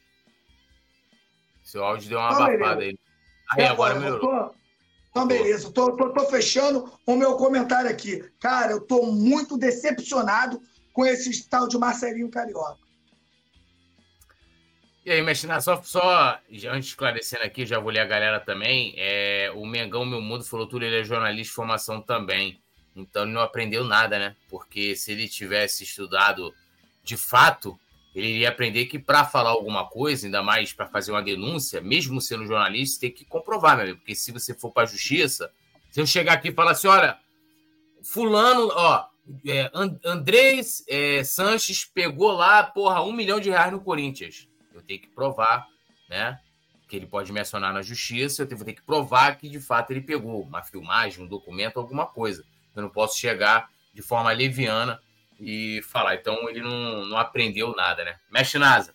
Seu 1.63 1.85
áudio 1.85 2.09
deu 2.09 2.19
uma 2.19 2.29
abafada 2.29 2.83
aí. 2.83 2.99
Aí 3.53 3.65
agora 3.65 3.99
melhorou. 3.99 4.55
Então, 5.11 5.27
beleza, 5.27 5.73
tô, 5.73 5.97
tô, 5.97 6.11
tô, 6.13 6.27
fechando 6.27 6.93
o 7.07 7.17
meu 7.17 7.37
comentário 7.37 7.89
aqui. 7.89 8.23
Cara, 8.39 8.73
eu 8.73 8.81
tô 8.83 9.07
muito 9.07 9.57
decepcionado 9.57 10.61
com 10.97 11.05
esse 11.05 11.47
tal 11.47 11.69
de 11.69 11.77
Marcelinho 11.77 12.31
Carioca. 12.31 12.79
E 15.05 15.13
aí, 15.13 15.21
Mestre, 15.21 15.51
só, 15.61 15.83
só 15.83 16.41
antes 16.71 16.89
esclarecendo 16.89 17.45
aqui, 17.45 17.67
já 17.67 17.79
vou 17.79 17.93
ler 17.93 18.01
a 18.01 18.07
galera 18.07 18.41
também. 18.41 18.95
É, 18.97 19.53
o 19.55 19.67
Mengão 19.67 20.07
Meu 20.07 20.23
Mundo 20.23 20.43
falou 20.43 20.67
tudo, 20.67 20.87
ele 20.87 20.99
é 20.99 21.05
jornalista 21.05 21.51
de 21.51 21.55
formação 21.55 22.01
também. 22.01 22.63
Então 22.97 23.25
ele 23.25 23.33
não 23.33 23.43
aprendeu 23.43 23.85
nada, 23.85 24.19
né? 24.19 24.37
Porque 24.49 24.97
se 24.97 25.13
ele 25.13 25.29
tivesse 25.29 25.85
estudado 25.85 26.55
de 27.05 27.19
fato, 27.19 27.79
ele 28.15 28.29
iria 28.29 28.49
aprender 28.49 28.87
que 28.87 28.99
para 28.99 29.27
falar 29.27 29.51
alguma 29.51 29.87
coisa, 29.87 30.27
ainda 30.27 30.43
mais 30.43 30.73
para 30.73 30.87
fazer 30.87 31.13
uma 31.13 31.23
denúncia, 31.23 31.79
mesmo 31.79 32.23
sendo 32.23 32.47
jornalista, 32.47 33.03
tem 33.03 33.13
que 33.13 33.27
comprovar, 33.27 33.77
meu 33.77 33.85
amigo. 33.85 33.99
Porque 33.99 34.15
se 34.15 34.33
você 34.33 34.55
for 34.55 34.73
para 34.73 34.85
a 34.85 34.87
justiça, 34.87 35.53
se 35.91 36.01
eu 36.01 36.07
chegar 36.07 36.33
aqui 36.33 36.49
e 36.49 36.55
falar 36.55 36.71
assim, 36.71 36.89
olha, 36.89 37.19
fulano, 38.03 38.71
ó, 38.73 39.05
é, 39.47 39.71
Andrés 40.05 40.85
é, 40.89 41.25
Sanches 41.25 41.85
pegou 41.85 42.33
lá, 42.33 42.63
porra, 42.63 43.03
um 43.03 43.13
milhão 43.13 43.41
de 43.41 43.51
reais 43.51 43.73
no 43.73 43.81
Corinthians. 43.81 44.49
Eu 44.73 44.83
tenho 44.83 45.01
que 45.01 45.09
provar, 45.09 45.67
né? 46.09 46.39
Que 46.89 46.97
ele 46.97 47.07
pode 47.07 47.33
me 47.33 47.41
acionar 47.41 47.73
na 47.73 47.83
justiça, 47.83 48.43
eu 48.43 48.57
vou 48.57 48.65
ter 48.65 48.75
que 48.75 48.83
provar 48.83 49.37
que 49.37 49.49
de 49.49 49.59
fato 49.59 49.91
ele 49.91 50.01
pegou 50.01 50.43
uma 50.43 50.63
filmagem, 50.63 51.25
um 51.25 51.29
documento, 51.29 51.79
alguma 51.79 52.07
coisa. 52.07 52.45
Eu 52.75 52.83
não 52.83 52.91
posso 52.91 53.19
chegar 53.19 53.69
de 53.93 54.03
forma 54.03 54.31
leviana 54.31 55.01
e 55.41 55.81
falar. 55.83 56.15
Então 56.15 56.49
ele 56.49 56.61
não, 56.61 57.07
não 57.07 57.19
aprendeu 57.19 57.75
nada, 57.75 58.05
né? 58.05 58.17
Mexe 58.31 58.59
NASA. 58.59 58.95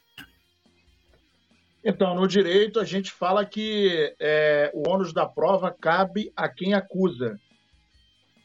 Então, 1.83 2.13
no 2.13 2.27
direito, 2.27 2.79
a 2.79 2.85
gente 2.85 3.11
fala 3.11 3.43
que 3.43 4.15
é, 4.19 4.71
o 4.73 4.87
ônus 4.87 5.11
da 5.11 5.25
prova 5.25 5.71
cabe 5.71 6.31
a 6.35 6.47
quem 6.47 6.75
acusa. 6.75 7.39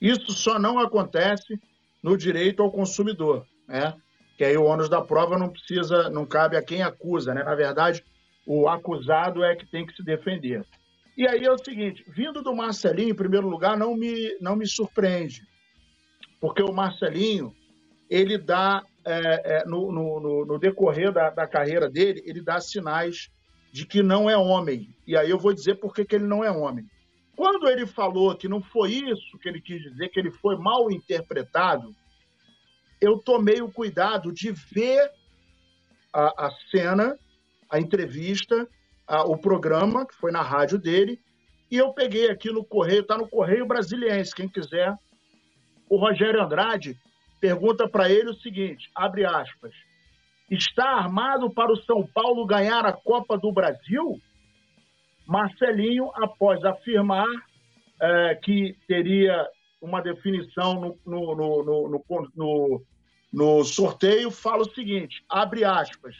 Isso 0.00 0.32
só 0.32 0.58
não 0.58 0.78
acontece 0.78 1.60
no 2.06 2.16
direito 2.16 2.62
ao 2.62 2.70
consumidor, 2.70 3.44
né? 3.66 3.92
Que 4.38 4.44
aí 4.44 4.56
o 4.56 4.62
ônus 4.62 4.88
da 4.88 5.02
prova 5.02 5.36
não 5.36 5.48
precisa, 5.48 6.08
não 6.08 6.24
cabe 6.24 6.56
a 6.56 6.62
quem 6.62 6.80
acusa, 6.80 7.34
né? 7.34 7.42
Na 7.42 7.56
verdade, 7.56 8.04
o 8.46 8.68
acusado 8.68 9.42
é 9.42 9.56
que 9.56 9.66
tem 9.66 9.84
que 9.84 9.92
se 9.92 10.04
defender. 10.04 10.64
E 11.16 11.26
aí 11.26 11.44
é 11.44 11.50
o 11.50 11.58
seguinte, 11.58 12.04
vindo 12.06 12.44
do 12.44 12.54
Marcelinho, 12.54 13.10
em 13.10 13.14
primeiro 13.14 13.48
lugar, 13.48 13.76
não 13.76 13.96
me, 13.96 14.36
não 14.40 14.54
me 14.54 14.68
surpreende, 14.68 15.42
porque 16.40 16.62
o 16.62 16.72
Marcelinho, 16.72 17.52
ele 18.08 18.38
dá, 18.38 18.84
é, 19.04 19.56
é, 19.56 19.64
no, 19.64 19.90
no, 19.90 20.46
no, 20.46 20.58
decorrer 20.60 21.10
da, 21.10 21.30
da 21.30 21.46
carreira 21.48 21.90
dele, 21.90 22.22
ele 22.24 22.40
dá 22.40 22.60
sinais 22.60 23.30
de 23.72 23.84
que 23.84 24.00
não 24.00 24.30
é 24.30 24.36
homem. 24.36 24.94
E 25.08 25.16
aí 25.16 25.28
eu 25.28 25.40
vou 25.40 25.52
dizer 25.52 25.80
por 25.80 25.92
que, 25.92 26.04
que 26.04 26.14
ele 26.14 26.26
não 26.26 26.44
é 26.44 26.52
homem. 26.52 26.86
Quando 27.36 27.68
ele 27.68 27.86
falou 27.86 28.34
que 28.34 28.48
não 28.48 28.62
foi 28.62 28.92
isso 28.92 29.38
que 29.38 29.48
ele 29.48 29.60
quis 29.60 29.82
dizer, 29.82 30.08
que 30.08 30.18
ele 30.18 30.30
foi 30.30 30.56
mal 30.56 30.90
interpretado, 30.90 31.94
eu 33.00 33.18
tomei 33.18 33.60
o 33.60 33.70
cuidado 33.70 34.32
de 34.32 34.50
ver 34.50 35.10
a, 36.12 36.46
a 36.46 36.50
cena, 36.70 37.16
a 37.70 37.78
entrevista, 37.78 38.66
a, 39.06 39.24
o 39.24 39.36
programa, 39.36 40.06
que 40.06 40.14
foi 40.14 40.32
na 40.32 40.40
rádio 40.40 40.78
dele, 40.78 41.20
e 41.70 41.76
eu 41.76 41.92
peguei 41.92 42.30
aqui 42.30 42.50
no 42.50 42.64
Correio, 42.64 43.02
está 43.02 43.18
no 43.18 43.28
Correio 43.28 43.66
Brasiliense, 43.66 44.34
quem 44.34 44.48
quiser. 44.48 44.96
O 45.90 45.96
Rogério 45.96 46.42
Andrade 46.42 46.98
pergunta 47.38 47.86
para 47.86 48.10
ele 48.10 48.30
o 48.30 48.40
seguinte, 48.40 48.90
abre 48.94 49.26
aspas, 49.26 49.72
está 50.50 50.88
armado 50.88 51.50
para 51.50 51.72
o 51.72 51.82
São 51.82 52.06
Paulo 52.06 52.46
ganhar 52.46 52.86
a 52.86 52.92
Copa 52.92 53.36
do 53.36 53.52
Brasil? 53.52 54.18
Marcelinho, 55.26 56.10
após 56.14 56.64
afirmar 56.64 57.26
é, 58.00 58.34
que 58.36 58.76
teria 58.86 59.46
uma 59.80 60.00
definição 60.00 60.98
no, 61.04 61.34
no, 61.34 61.98
no, 62.34 62.82
no, 63.32 63.64
sorteio, 63.64 64.30
fala 64.30 64.62
o 64.62 64.74
seguinte: 64.74 65.24
abre 65.28 65.64
aspas. 65.64 66.16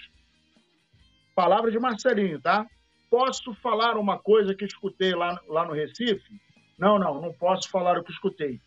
Palavra 1.34 1.70
de 1.70 1.78
Marcelinho, 1.78 2.40
tá? 2.40 2.66
Posso 3.10 3.54
falar 3.54 3.96
uma 3.96 4.18
coisa 4.18 4.54
que 4.54 4.64
escutei 4.64 5.14
lá, 5.14 5.40
lá 5.48 5.64
no 5.64 5.72
Recife? 5.72 6.40
Não, 6.78 6.98
não, 6.98 7.20
não 7.20 7.32
posso 7.32 7.70
falar 7.70 7.98
o 7.98 8.04
que 8.04 8.12
escutei. 8.12 8.60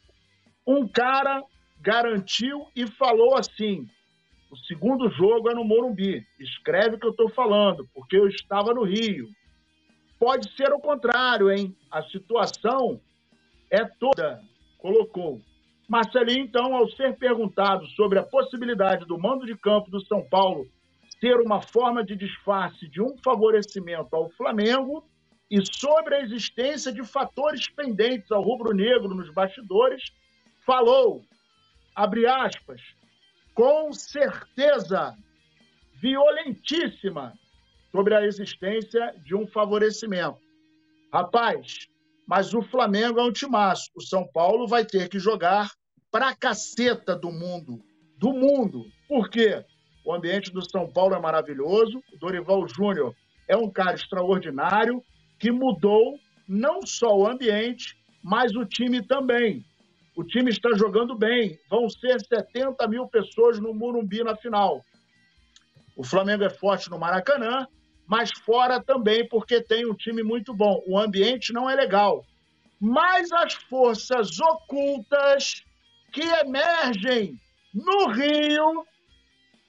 Um 0.66 0.88
cara 0.88 1.44
garantiu 1.82 2.68
e 2.76 2.88
falou 2.88 3.36
assim: 3.36 3.88
o 4.52 4.58
segundo 4.58 5.10
jogo 5.12 5.50
é 5.50 5.54
no 5.54 5.64
Morumbi. 5.64 6.26
Escreve 6.40 6.96
o 6.96 7.00
que 7.00 7.06
eu 7.06 7.12
estou 7.12 7.30
falando, 7.30 7.88
porque 7.94 8.18
eu 8.18 8.28
estava 8.28 8.74
no 8.74 8.84
Rio. 8.84 9.28
Pode 10.20 10.54
ser 10.56 10.74
o 10.74 10.80
contrário, 10.80 11.50
hein? 11.50 11.74
A 11.90 12.04
situação 12.04 13.00
é 13.72 13.86
toda, 13.86 14.42
colocou. 14.78 15.42
Marcelinho, 15.88 16.44
então, 16.44 16.76
ao 16.76 16.90
ser 16.92 17.16
perguntado 17.18 17.88
sobre 17.88 18.20
a 18.20 18.24
possibilidade 18.24 19.06
do 19.06 19.18
mando 19.18 19.46
de 19.46 19.56
campo 19.56 19.90
do 19.90 20.06
São 20.06 20.22
Paulo 20.30 20.68
ser 21.20 21.36
uma 21.40 21.62
forma 21.62 22.04
de 22.04 22.16
disfarce 22.16 22.88
de 22.88 23.02
um 23.02 23.18
favorecimento 23.24 24.16
ao 24.16 24.30
Flamengo 24.32 25.04
e 25.50 25.60
sobre 25.66 26.16
a 26.16 26.22
existência 26.22 26.92
de 26.92 27.04
fatores 27.04 27.68
pendentes 27.70 28.32
ao 28.32 28.42
rubro-negro 28.42 29.16
nos 29.16 29.34
bastidores, 29.34 30.04
falou, 30.66 31.24
abre 31.96 32.28
aspas, 32.28 32.82
com 33.54 33.92
certeza 33.92 35.18
violentíssima 35.96 37.34
sobre 37.92 38.16
a 38.16 38.26
existência 38.26 39.14
de 39.24 39.36
um 39.36 39.48
favorecimento. 39.48 40.38
Rapaz, 41.12 41.88
mas 42.28 42.54
o 42.54 42.62
Flamengo 42.62 43.20
é 43.20 43.24
um 43.24 43.32
timaço. 43.32 43.90
O 43.96 44.02
São 44.02 44.28
Paulo 44.28 44.68
vai 44.68 44.86
ter 44.86 45.10
que 45.10 45.18
jogar 45.18 45.72
pra 46.12 46.36
caceta 46.36 47.16
do 47.16 47.32
mundo. 47.32 47.84
Do 48.18 48.34
mundo. 48.34 48.86
Por 49.08 49.30
quê? 49.30 49.66
O 50.06 50.14
ambiente 50.14 50.52
do 50.52 50.68
São 50.68 50.92
Paulo 50.92 51.16
é 51.16 51.20
maravilhoso. 51.20 52.02
O 52.14 52.18
Dorival 52.18 52.68
Júnior 52.68 53.16
é 53.48 53.58
um 53.58 53.70
cara 53.70 53.96
extraordinário 53.96 55.04
que 55.40 55.52
mudou 55.52 56.20
não 56.48 56.86
só 56.86 57.18
o 57.18 57.28
ambiente, 57.28 57.98
mas 58.22 58.56
o 58.56 58.66
time 58.66 59.02
também. 59.02 59.66
O 60.16 60.24
time 60.24 60.52
está 60.52 60.70
jogando 60.76 61.16
bem. 61.16 61.58
Vão 61.70 61.90
ser 61.90 62.20
70 62.20 62.88
mil 62.88 63.08
pessoas 63.08 63.60
no 63.60 63.74
Murumbi 63.74 64.24
na 64.24 64.36
final. 64.36 64.84
O 65.96 66.04
Flamengo 66.04 66.44
é 66.44 66.50
forte 66.50 66.90
no 66.90 67.00
Maracanã 67.00 67.68
mas 68.10 68.32
fora 68.32 68.82
também 68.82 69.28
porque 69.28 69.62
tem 69.62 69.86
um 69.86 69.94
time 69.94 70.24
muito 70.24 70.52
bom. 70.52 70.84
O 70.88 70.98
ambiente 70.98 71.54
não 71.54 71.70
é 71.70 71.76
legal. 71.76 72.26
Mas 72.82 73.32
as 73.32 73.54
forças 73.54 74.40
ocultas 74.40 75.64
que 76.12 76.24
emergem 76.44 77.40
no 77.72 78.08
Rio, 78.08 78.84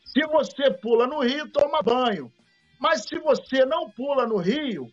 se 0.06 0.26
você 0.26 0.70
pula 0.70 1.06
no 1.06 1.20
Rio, 1.20 1.50
toma 1.50 1.82
banho. 1.82 2.32
Mas 2.80 3.02
se 3.02 3.18
você 3.18 3.66
não 3.66 3.90
pula 3.90 4.26
no 4.26 4.38
Rio, 4.38 4.90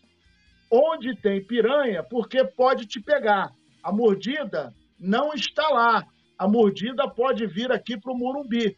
onde 0.70 1.16
tem 1.16 1.42
piranha, 1.42 2.04
porque 2.04 2.44
pode 2.44 2.86
te 2.86 3.00
pegar. 3.00 3.54
A 3.82 3.94
mordida 3.94 4.76
não 5.00 5.34
está 5.34 5.70
lá. 5.70 6.06
A 6.38 6.50
mordida 6.50 7.10
pode 7.10 7.48
vir 7.48 7.72
aqui 7.72 7.98
para 7.98 8.12
o 8.12 8.18
Murumbi. 8.18 8.78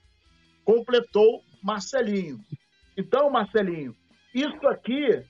Completou 0.63 1.43
Marcelinho. 1.63 2.39
Então, 2.95 3.31
Marcelinho, 3.31 3.95
isso 4.33 4.67
aqui, 4.67 5.23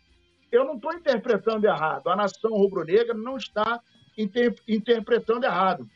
eu 0.52 0.66
não 0.66 0.76
estou 0.76 0.94
interpretando 0.94 1.66
errado. 1.66 2.08
A 2.10 2.16
nação 2.16 2.52
rubro-negra 2.52 3.14
não 3.14 3.38
está 3.38 3.80
inter 4.18 4.56
interpretando 4.68 5.46
errado. 5.46 5.88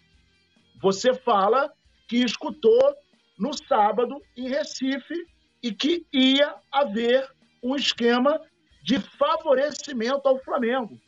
Você 0.81 1.13
fala 1.13 1.71
que 2.07 2.17
escutou 2.17 2.95
no 3.37 3.53
sábado 3.53 4.21
em 4.37 4.49
Recife 4.49 5.15
e 5.61 5.73
que 5.73 6.05
ia 6.13 6.55
haver 6.71 7.27
um 7.63 7.75
esquema 7.75 8.39
de 8.83 8.99
favorecimento 8.99 10.27
ao 10.27 10.39
Flamengo. 10.39 10.99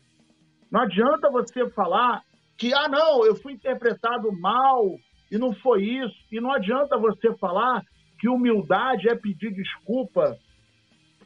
Não 0.71 0.81
adianta 0.81 1.29
você 1.29 1.69
falar 1.71 2.21
que, 2.57 2.73
ah, 2.73 2.87
não, 2.87 3.25
eu 3.25 3.35
fui 3.35 3.53
interpretado 3.53 4.31
mal 4.31 4.97
e 5.29 5.37
não 5.37 5.53
foi 5.53 5.83
isso. 5.83 6.15
E 6.31 6.39
não 6.39 6.51
adianta 6.51 6.97
você 6.97 7.33
falar 7.35 7.83
que 8.17 8.29
humildade 8.29 9.09
é 9.09 9.15
pedir 9.15 9.53
desculpa 9.53 10.37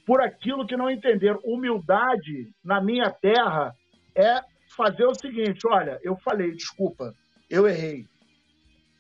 por 0.10 0.24
aquilo 0.24 0.66
que 0.66 0.76
não 0.76 0.90
entenderam. 0.90 1.40
Humildade 1.44 2.52
na 2.64 2.82
minha 2.82 3.12
terra 3.12 3.76
é 4.16 4.42
fazer 4.76 5.06
o 5.06 5.14
seguinte: 5.14 5.68
olha, 5.68 6.00
eu 6.02 6.18
falei, 6.18 6.52
desculpa, 6.52 7.14
eu 7.48 7.68
errei, 7.68 8.08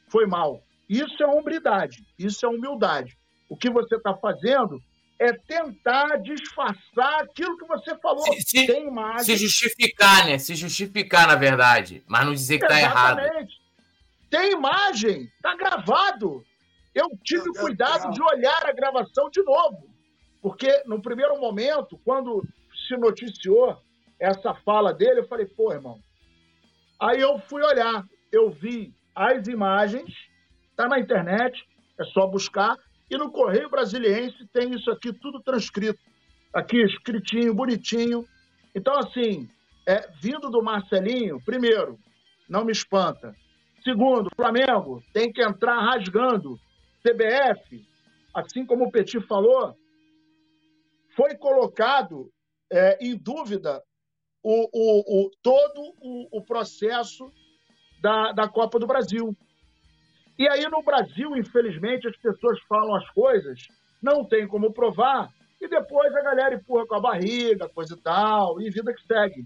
foi 0.07 0.27
mal. 0.27 0.61
Isso 0.87 1.23
é 1.23 1.25
humildade, 1.25 2.05
isso 2.17 2.45
é 2.45 2.49
humildade. 2.49 3.17
O 3.49 3.57
que 3.57 3.71
você 3.71 3.95
está 3.95 4.13
fazendo 4.17 4.79
é 5.17 5.33
tentar 5.33 6.17
disfarçar 6.17 7.23
aquilo 7.23 7.57
que 7.57 7.65
você 7.65 7.97
falou. 7.97 8.31
Se, 8.33 8.41
se, 8.43 8.67
Tem 8.67 8.87
imagem. 8.87 9.23
Se 9.23 9.35
justificar, 9.35 10.27
né? 10.27 10.37
Se 10.37 10.53
justificar, 10.53 11.27
na 11.27 11.35
verdade, 11.35 12.03
mas 12.07 12.23
não 12.23 12.33
dizer 12.33 12.59
que 12.59 12.65
está 12.65 12.79
errado. 12.79 13.19
Tem 14.29 14.51
imagem, 14.51 15.23
está 15.23 15.55
gravado. 15.55 16.45
Eu 16.93 17.09
tive 17.23 17.51
cuidado 17.59 18.11
de 18.11 18.21
olhar 18.21 18.63
a 18.67 18.71
gravação 18.71 19.27
de 19.31 19.41
novo. 19.41 19.88
Porque 20.41 20.83
no 20.85 21.01
primeiro 21.01 21.39
momento, 21.39 21.99
quando 22.03 22.43
se 22.87 22.95
noticiou 22.97 23.77
essa 24.19 24.53
fala 24.53 24.93
dele, 24.93 25.21
eu 25.21 25.27
falei, 25.27 25.45
pô, 25.45 25.71
irmão. 25.71 25.99
Aí 26.99 27.19
eu 27.19 27.39
fui 27.39 27.63
olhar, 27.63 28.05
eu 28.31 28.49
vi 28.49 28.93
as 29.15 29.47
imagens, 29.47 30.13
tá 30.75 30.87
na 30.87 30.99
internet, 30.99 31.65
é 31.99 32.03
só 32.05 32.27
buscar, 32.27 32.77
e 33.09 33.17
no 33.17 33.31
Correio 33.31 33.69
Brasiliense 33.69 34.47
tem 34.53 34.73
isso 34.73 34.89
aqui 34.91 35.11
tudo 35.11 35.41
transcrito. 35.41 35.99
Aqui, 36.53 36.81
escritinho, 36.81 37.53
bonitinho. 37.53 38.25
Então, 38.73 38.97
assim, 38.97 39.47
é, 39.87 40.09
vindo 40.21 40.49
do 40.49 40.61
Marcelinho, 40.61 41.39
primeiro, 41.43 41.97
não 42.47 42.65
me 42.65 42.71
espanta. 42.71 43.35
Segundo, 43.83 44.29
Flamengo 44.35 45.03
tem 45.13 45.31
que 45.31 45.41
entrar 45.41 45.79
rasgando. 45.79 46.59
CBF, 47.01 47.85
assim 48.35 48.65
como 48.65 48.85
o 48.85 48.91
Petit 48.91 49.21
falou, 49.21 49.75
foi 51.19 51.35
colocado 51.35 52.31
é, 52.71 52.97
em 53.05 53.17
dúvida 53.17 53.83
o, 54.41 54.69
o, 54.71 55.25
o 55.25 55.31
todo 55.43 55.93
o, 55.99 56.37
o, 56.37 56.41
processo 56.41 57.29
da, 58.01 58.31
da 58.31 58.47
Copa 58.47 58.79
do 58.79 58.87
Brasil. 58.87 59.35
E 60.37 60.47
aí, 60.47 60.65
no 60.69 60.81
Brasil, 60.81 61.35
infelizmente, 61.35 62.07
as 62.07 62.15
pessoas 62.15 62.57
falam 62.69 62.95
as 62.95 63.09
coisas, 63.09 63.59
não 64.01 64.23
tem 64.23 64.47
como 64.47 64.71
provar, 64.71 65.29
e 65.59 65.67
depois 65.67 66.15
a 66.15 66.21
galera 66.21 66.55
empurra 66.55 66.87
com 66.87 66.95
a 66.95 67.01
barriga, 67.01 67.67
coisa 67.67 67.95
e 67.95 68.01
tal, 68.01 68.61
e 68.61 68.69
vida 68.69 68.93
que 68.93 69.05
segue. 69.05 69.45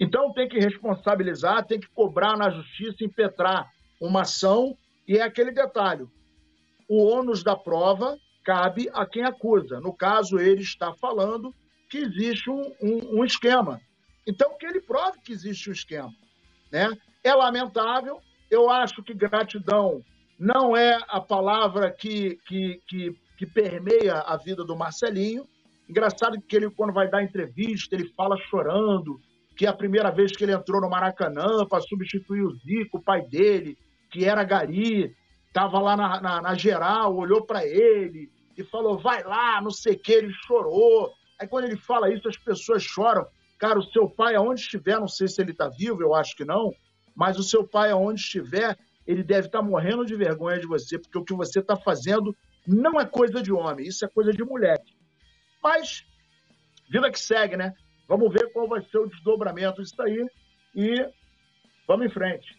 Então, 0.00 0.32
tem 0.32 0.48
que 0.48 0.58
responsabilizar, 0.58 1.64
tem 1.68 1.78
que 1.78 1.88
cobrar 1.90 2.36
na 2.36 2.50
justiça, 2.50 3.04
impetrar 3.04 3.70
uma 4.00 4.22
ação, 4.22 4.76
e 5.06 5.18
é 5.18 5.22
aquele 5.22 5.52
detalhe: 5.52 6.04
o 6.88 7.04
ônus 7.04 7.44
da 7.44 7.54
prova 7.54 8.18
cabe 8.48 8.88
a 8.94 9.04
quem 9.04 9.24
acusa. 9.24 9.78
No 9.78 9.92
caso, 9.92 10.38
ele 10.38 10.62
está 10.62 10.94
falando 10.94 11.54
que 11.90 11.98
existe 11.98 12.48
um, 12.48 12.62
um, 12.80 13.18
um 13.18 13.24
esquema. 13.24 13.78
Então, 14.26 14.56
que 14.56 14.64
ele 14.64 14.80
prove 14.80 15.20
que 15.22 15.32
existe 15.32 15.68
um 15.68 15.72
esquema. 15.74 16.10
Né? 16.72 16.88
É 17.22 17.34
lamentável, 17.34 18.22
eu 18.50 18.70
acho 18.70 19.02
que 19.02 19.12
gratidão 19.12 20.02
não 20.40 20.74
é 20.74 20.98
a 21.08 21.20
palavra 21.20 21.90
que, 21.90 22.38
que, 22.46 22.80
que, 22.88 23.14
que 23.36 23.44
permeia 23.44 24.14
a 24.14 24.38
vida 24.38 24.64
do 24.64 24.74
Marcelinho. 24.74 25.46
Engraçado 25.86 26.40
que 26.40 26.56
ele, 26.56 26.70
quando 26.70 26.94
vai 26.94 27.10
dar 27.10 27.22
entrevista, 27.22 27.94
ele 27.94 28.08
fala 28.14 28.38
chorando, 28.48 29.20
que 29.58 29.66
é 29.66 29.68
a 29.68 29.76
primeira 29.76 30.10
vez 30.10 30.34
que 30.34 30.42
ele 30.42 30.54
entrou 30.54 30.80
no 30.80 30.88
Maracanã 30.88 31.66
para 31.66 31.82
substituir 31.82 32.44
o 32.44 32.54
Zico, 32.54 32.96
o 32.96 33.02
pai 33.02 33.20
dele, 33.28 33.76
que 34.10 34.24
era 34.24 34.42
Gari, 34.42 35.14
estava 35.48 35.78
lá 35.80 35.94
na, 35.94 36.20
na, 36.20 36.40
na, 36.40 36.54
geral, 36.54 37.14
olhou 37.14 37.44
para 37.44 37.66
ele 37.66 38.37
e 38.58 38.64
falou: 38.64 38.98
vai 38.98 39.22
lá, 39.22 39.62
não 39.62 39.70
sei 39.70 39.94
o 39.94 39.98
que, 39.98 40.12
ele 40.12 40.32
chorou. 40.46 41.14
Aí 41.40 41.46
quando 41.46 41.64
ele 41.64 41.76
fala 41.76 42.12
isso, 42.12 42.28
as 42.28 42.36
pessoas 42.36 42.82
choram. 42.82 43.26
Cara, 43.58 43.78
o 43.78 43.84
seu 43.84 44.08
pai, 44.10 44.34
aonde 44.34 44.60
estiver, 44.60 44.98
não 44.98 45.08
sei 45.08 45.28
se 45.28 45.40
ele 45.40 45.52
está 45.52 45.68
vivo, 45.68 46.02
eu 46.02 46.14
acho 46.14 46.36
que 46.36 46.44
não, 46.44 46.72
mas 47.14 47.38
o 47.38 47.42
seu 47.42 47.66
pai, 47.66 47.90
aonde 47.90 48.20
estiver, 48.20 48.76
ele 49.06 49.22
deve 49.22 49.46
estar 49.46 49.60
tá 49.60 49.64
morrendo 49.64 50.04
de 50.04 50.14
vergonha 50.14 50.60
de 50.60 50.66
você, 50.66 50.98
porque 50.98 51.18
o 51.18 51.24
que 51.24 51.34
você 51.34 51.60
está 51.60 51.76
fazendo 51.76 52.36
não 52.66 53.00
é 53.00 53.06
coisa 53.06 53.42
de 53.42 53.52
homem, 53.52 53.86
isso 53.86 54.04
é 54.04 54.08
coisa 54.08 54.32
de 54.32 54.44
moleque. 54.44 54.94
Mas, 55.62 56.04
vida 56.88 57.10
que 57.10 57.18
segue, 57.18 57.56
né? 57.56 57.74
Vamos 58.06 58.32
ver 58.32 58.52
qual 58.52 58.68
vai 58.68 58.82
ser 58.82 58.98
o 58.98 59.08
desdobramento 59.08 59.82
disso 59.82 60.00
aí 60.02 60.24
e 60.74 61.08
vamos 61.86 62.06
em 62.06 62.10
frente. 62.10 62.56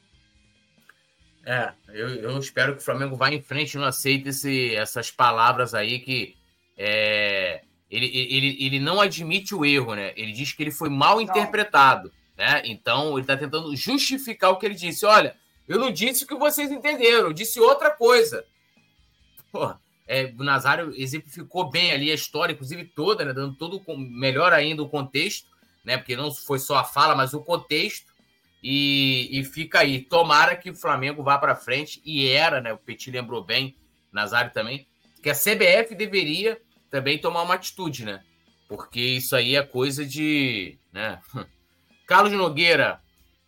É, 1.45 1.71
eu, 1.89 2.09
eu 2.15 2.37
espero 2.37 2.73
que 2.73 2.81
o 2.81 2.85
Flamengo 2.85 3.15
vá 3.15 3.31
em 3.31 3.41
frente 3.41 3.73
e 3.73 3.77
não 3.77 3.85
aceite 3.85 4.29
esse, 4.29 4.75
essas 4.75 5.09
palavras 5.09 5.73
aí 5.73 5.99
que 5.99 6.35
é, 6.77 7.61
ele, 7.89 8.05
ele, 8.05 8.57
ele 8.65 8.79
não 8.79 9.01
admite 9.01 9.55
o 9.55 9.65
erro, 9.65 9.95
né? 9.95 10.13
Ele 10.15 10.31
diz 10.31 10.53
que 10.53 10.61
ele 10.61 10.71
foi 10.71 10.89
mal 10.89 11.15
não. 11.15 11.21
interpretado, 11.21 12.11
né? 12.37 12.61
Então 12.65 13.13
ele 13.13 13.21
está 13.21 13.35
tentando 13.35 13.75
justificar 13.75 14.51
o 14.51 14.57
que 14.57 14.65
ele 14.65 14.75
disse. 14.75 15.05
Olha, 15.05 15.35
eu 15.67 15.79
não 15.79 15.91
disse 15.91 16.23
o 16.23 16.27
que 16.27 16.35
vocês 16.35 16.71
entenderam, 16.71 17.27
eu 17.27 17.33
disse 17.33 17.59
outra 17.59 17.89
coisa. 17.89 18.45
Pô, 19.51 19.73
é, 20.07 20.33
o 20.37 20.43
Nazário 20.43 20.93
exemplificou 20.95 21.69
bem 21.69 21.91
ali 21.91 22.11
a 22.11 22.15
história, 22.15 22.53
inclusive 22.53 22.83
toda, 22.85 23.25
né? 23.25 23.33
Dando 23.33 23.55
todo 23.55 23.81
melhor 23.97 24.53
ainda 24.53 24.81
o 24.81 24.89
contexto, 24.89 25.47
né? 25.83 25.97
Porque 25.97 26.15
não 26.15 26.33
foi 26.33 26.59
só 26.59 26.77
a 26.77 26.83
fala, 26.83 27.15
mas 27.15 27.33
o 27.33 27.41
contexto. 27.41 28.08
E, 28.61 29.29
e 29.31 29.43
fica 29.43 29.79
aí. 29.79 30.01
Tomara 30.01 30.55
que 30.55 30.69
o 30.69 30.75
Flamengo 30.75 31.23
vá 31.23 31.37
para 31.37 31.55
frente. 31.55 32.01
E 32.05 32.27
era, 32.27 32.59
né? 32.61 32.73
O 32.73 32.77
Petit 32.77 33.11
lembrou 33.11 33.43
bem, 33.43 33.75
Nazário 34.11 34.51
também, 34.51 34.87
que 35.21 35.29
a 35.29 35.35
CBF 35.35 35.95
deveria 35.95 36.59
também 36.89 37.17
tomar 37.17 37.43
uma 37.43 37.55
atitude, 37.55 38.05
né? 38.05 38.23
Porque 38.67 38.99
isso 38.99 39.35
aí 39.35 39.55
é 39.55 39.63
coisa 39.63 40.05
de. 40.05 40.77
Né? 40.91 41.19
Carlos 42.05 42.33
Nogueira, 42.33 43.01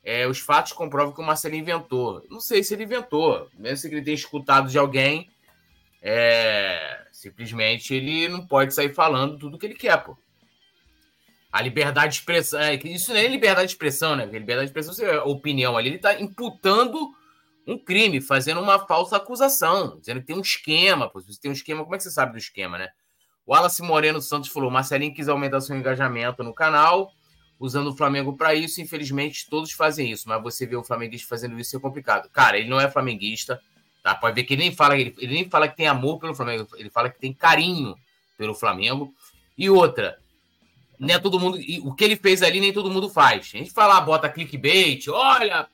é, 0.03 0.27
os 0.27 0.39
fatos 0.39 0.71
comprovam 0.71 1.13
que 1.13 1.21
o 1.21 1.25
Marcelo 1.25 1.55
inventou. 1.55 2.23
Não 2.29 2.39
sei 2.39 2.63
se 2.63 2.73
ele 2.73 2.83
inventou, 2.83 3.47
mesmo 3.53 3.89
que 3.89 3.95
ele 3.95 4.03
tenha 4.03 4.15
escutado 4.15 4.69
de 4.69 4.77
alguém, 4.77 5.29
é, 6.01 7.05
simplesmente 7.11 7.93
ele 7.93 8.27
não 8.27 8.45
pode 8.45 8.73
sair 8.73 8.93
falando 8.93 9.37
tudo 9.37 9.57
que 9.57 9.65
ele 9.65 9.75
quer, 9.75 9.97
pô. 10.03 10.17
A 11.51 11.61
liberdade 11.61 12.13
de 12.13 12.19
expressão, 12.19 12.59
é, 12.59 12.75
isso 12.75 13.13
nem 13.13 13.25
é 13.25 13.27
liberdade 13.27 13.67
de 13.67 13.73
expressão, 13.73 14.15
né? 14.15 14.25
Liberdade 14.25 14.71
de 14.71 14.77
expressão 14.77 15.05
é 15.05 15.21
opinião 15.21 15.77
ali, 15.77 15.89
ele 15.89 15.95
está 15.97 16.19
imputando 16.19 17.11
um 17.67 17.77
crime, 17.77 18.21
fazendo 18.21 18.61
uma 18.61 18.79
falsa 18.79 19.17
acusação, 19.17 19.99
dizendo 19.99 20.21
que 20.21 20.27
tem 20.27 20.35
um 20.35 20.41
esquema, 20.41 21.09
pô. 21.09 21.19
Se 21.21 21.39
tem 21.39 21.51
um 21.51 21.53
esquema, 21.53 21.83
como 21.83 21.95
é 21.95 21.97
que 21.97 22.03
você 22.03 22.11
sabe 22.11 22.31
do 22.31 22.37
esquema, 22.37 22.77
né? 22.77 22.89
O 23.45 23.53
Wallace 23.53 23.81
Moreno 23.81 24.21
Santos 24.21 24.49
falou: 24.49 24.71
Marcelinho 24.71 25.13
quis 25.13 25.27
aumentar 25.27 25.61
seu 25.61 25.75
engajamento 25.75 26.43
no 26.43 26.53
canal, 26.53 27.11
usando 27.59 27.87
o 27.87 27.95
Flamengo 27.97 28.35
para 28.37 28.55
isso. 28.55 28.81
Infelizmente, 28.81 29.49
todos 29.49 29.71
fazem 29.73 30.09
isso, 30.09 30.27
mas 30.29 30.41
você 30.41 30.65
vê 30.65 30.75
o 30.75 30.83
flamenguista 30.83 31.27
fazendo 31.27 31.59
isso 31.59 31.75
é 31.75 31.79
complicado. 31.79 32.29
Cara, 32.29 32.57
ele 32.57 32.69
não 32.69 32.79
é 32.79 32.89
flamenguista, 32.89 33.59
Tá? 34.03 34.15
Pode 34.15 34.35
ver 34.35 34.43
que 34.43 34.53
ele 34.53 34.63
nem 34.63 34.71
fala, 34.71 34.97
ele, 34.97 35.13
ele 35.19 35.33
nem 35.33 35.49
fala 35.49 35.67
que 35.67 35.77
tem 35.77 35.87
amor 35.87 36.19
pelo 36.19 36.33
Flamengo, 36.33 36.67
ele 36.75 36.89
fala 36.89 37.09
que 37.09 37.19
tem 37.19 37.33
carinho 37.33 37.95
pelo 38.37 38.55
Flamengo. 38.55 39.13
E 39.57 39.69
outra, 39.69 40.19
nem 41.01 41.15
é 41.15 41.19
todo 41.19 41.39
mundo. 41.39 41.57
o 41.83 41.95
que 41.95 42.03
ele 42.03 42.15
fez 42.15 42.43
ali, 42.43 42.59
nem 42.59 42.71
todo 42.71 42.91
mundo 42.91 43.09
faz. 43.09 43.51
A 43.53 43.57
gente 43.57 43.71
fala, 43.71 43.97
ah, 43.97 44.01
bota 44.01 44.29
clickbait, 44.29 45.07
olha, 45.09 45.67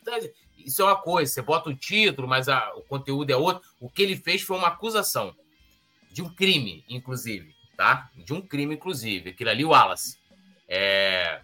isso 0.58 0.82
é 0.82 0.86
uma 0.86 0.96
coisa, 0.96 1.30
você 1.32 1.42
bota 1.42 1.70
o 1.70 1.76
título, 1.76 2.28
mas 2.30 2.48
a, 2.48 2.74
o 2.76 2.82
conteúdo 2.82 3.30
é 3.30 3.36
outro. 3.36 3.70
O 3.78 3.90
que 3.90 4.02
ele 4.02 4.16
fez 4.16 4.42
foi 4.42 4.58
uma 4.58 4.70
acusação 4.70 5.36
de 6.14 6.22
um 6.22 6.30
crime, 6.30 6.86
inclusive, 6.88 7.54
tá? 7.76 8.10
De 8.16 8.34
um 8.34 8.42
crime, 8.42 8.76
inclusive. 8.76 9.32
Aquilo 9.32 9.50
ali, 9.50 9.66
Wallace. 9.66 10.18
É, 10.66 11.42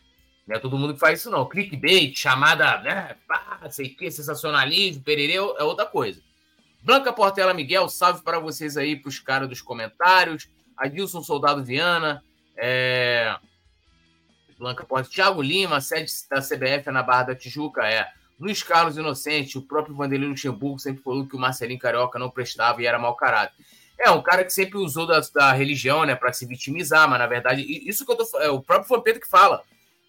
não 0.47 0.55
é 0.55 0.59
todo 0.59 0.77
mundo 0.77 0.93
que 0.93 0.99
faz 1.01 1.19
isso, 1.19 1.29
não. 1.29 1.45
Clickbait, 1.45 2.17
chamada, 2.17 2.79
né? 2.79 3.17
Pá, 3.27 3.67
sei 3.69 3.89
que, 3.89 4.09
sensacionalismo, 4.09 5.03
pererê, 5.03 5.35
é 5.35 5.63
outra 5.63 5.85
coisa. 5.85 6.21
Blanca 6.81 7.11
Portela 7.11 7.53
Miguel, 7.53 7.89
salve 7.89 8.23
para 8.23 8.39
vocês 8.39 8.77
aí, 8.77 8.95
para 8.95 9.09
os 9.09 9.19
caras 9.19 9.49
dos 9.49 9.61
comentários. 9.61 10.49
Adilson 10.77 11.21
Soldado 11.21 11.63
Viana. 11.63 12.23
É... 12.55 13.35
Blanca 14.63 14.85
Portela. 14.85 15.13
Thiago 15.13 15.41
Lima, 15.41 15.81
sede 15.81 16.09
da 16.29 16.41
CBF 16.41 16.89
na 16.89 17.03
Barra 17.03 17.23
da 17.23 17.35
Tijuca. 17.35 17.85
É. 17.85 18.07
Luiz 18.39 18.63
Carlos 18.63 18.97
Inocente, 18.97 19.57
o 19.57 19.61
próprio 19.61 19.95
Vanderlei 19.95 20.27
Luxemburgo 20.27 20.79
sempre 20.79 21.03
falou 21.03 21.27
que 21.27 21.35
o 21.35 21.39
Marcelinho 21.39 21.79
Carioca 21.79 22.17
não 22.17 22.29
prestava 22.29 22.81
e 22.81 22.85
era 22.85 22.97
mau 22.97 23.15
caráter. 23.15 23.53
É, 23.99 24.09
um 24.09 24.23
cara 24.23 24.43
que 24.43 24.49
sempre 24.49 24.77
usou 24.77 25.05
da, 25.05 25.19
da 25.33 25.51
religião, 25.51 26.03
né, 26.03 26.15
para 26.15 26.33
se 26.33 26.45
vitimizar, 26.45 27.07
mas 27.07 27.19
na 27.19 27.27
verdade, 27.27 27.61
isso 27.61 28.05
que 28.05 28.11
eu 28.11 28.17
tô 28.17 28.39
É 28.39 28.49
o 28.49 28.61
próprio 28.61 28.89
Vampeta 28.89 29.19
que 29.19 29.29
fala. 29.29 29.61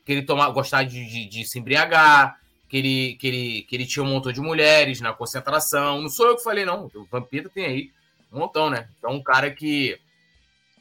Que 0.07 0.13
ele 0.13 0.27
gostava 0.53 0.85
de, 0.85 1.05
de, 1.05 1.27
de 1.27 1.45
se 1.45 1.59
embriagar, 1.59 2.39
que 2.69 2.77
ele, 2.77 3.15
que 3.21 3.27
ele, 3.27 3.63
que 3.63 3.77
ele 3.77 3.87
tinha 3.87 4.03
um 4.03 4.09
montão 4.09 4.33
de 4.33 4.41
mulheres 4.41 5.01
na 5.01 5.13
concentração. 5.13 6.01
Não 6.01 6.09
sou 6.09 6.27
eu 6.27 6.37
que 6.37 6.43
falei, 6.43 6.65
não. 6.65 6.91
O 6.95 7.05
Vampeta 7.11 7.49
tem 7.49 7.67
aí 7.67 7.91
um 8.33 8.39
montão, 8.39 8.71
né? 8.71 8.89
Então, 8.99 9.13
um 9.13 9.23
cara 9.23 9.51
que. 9.51 9.99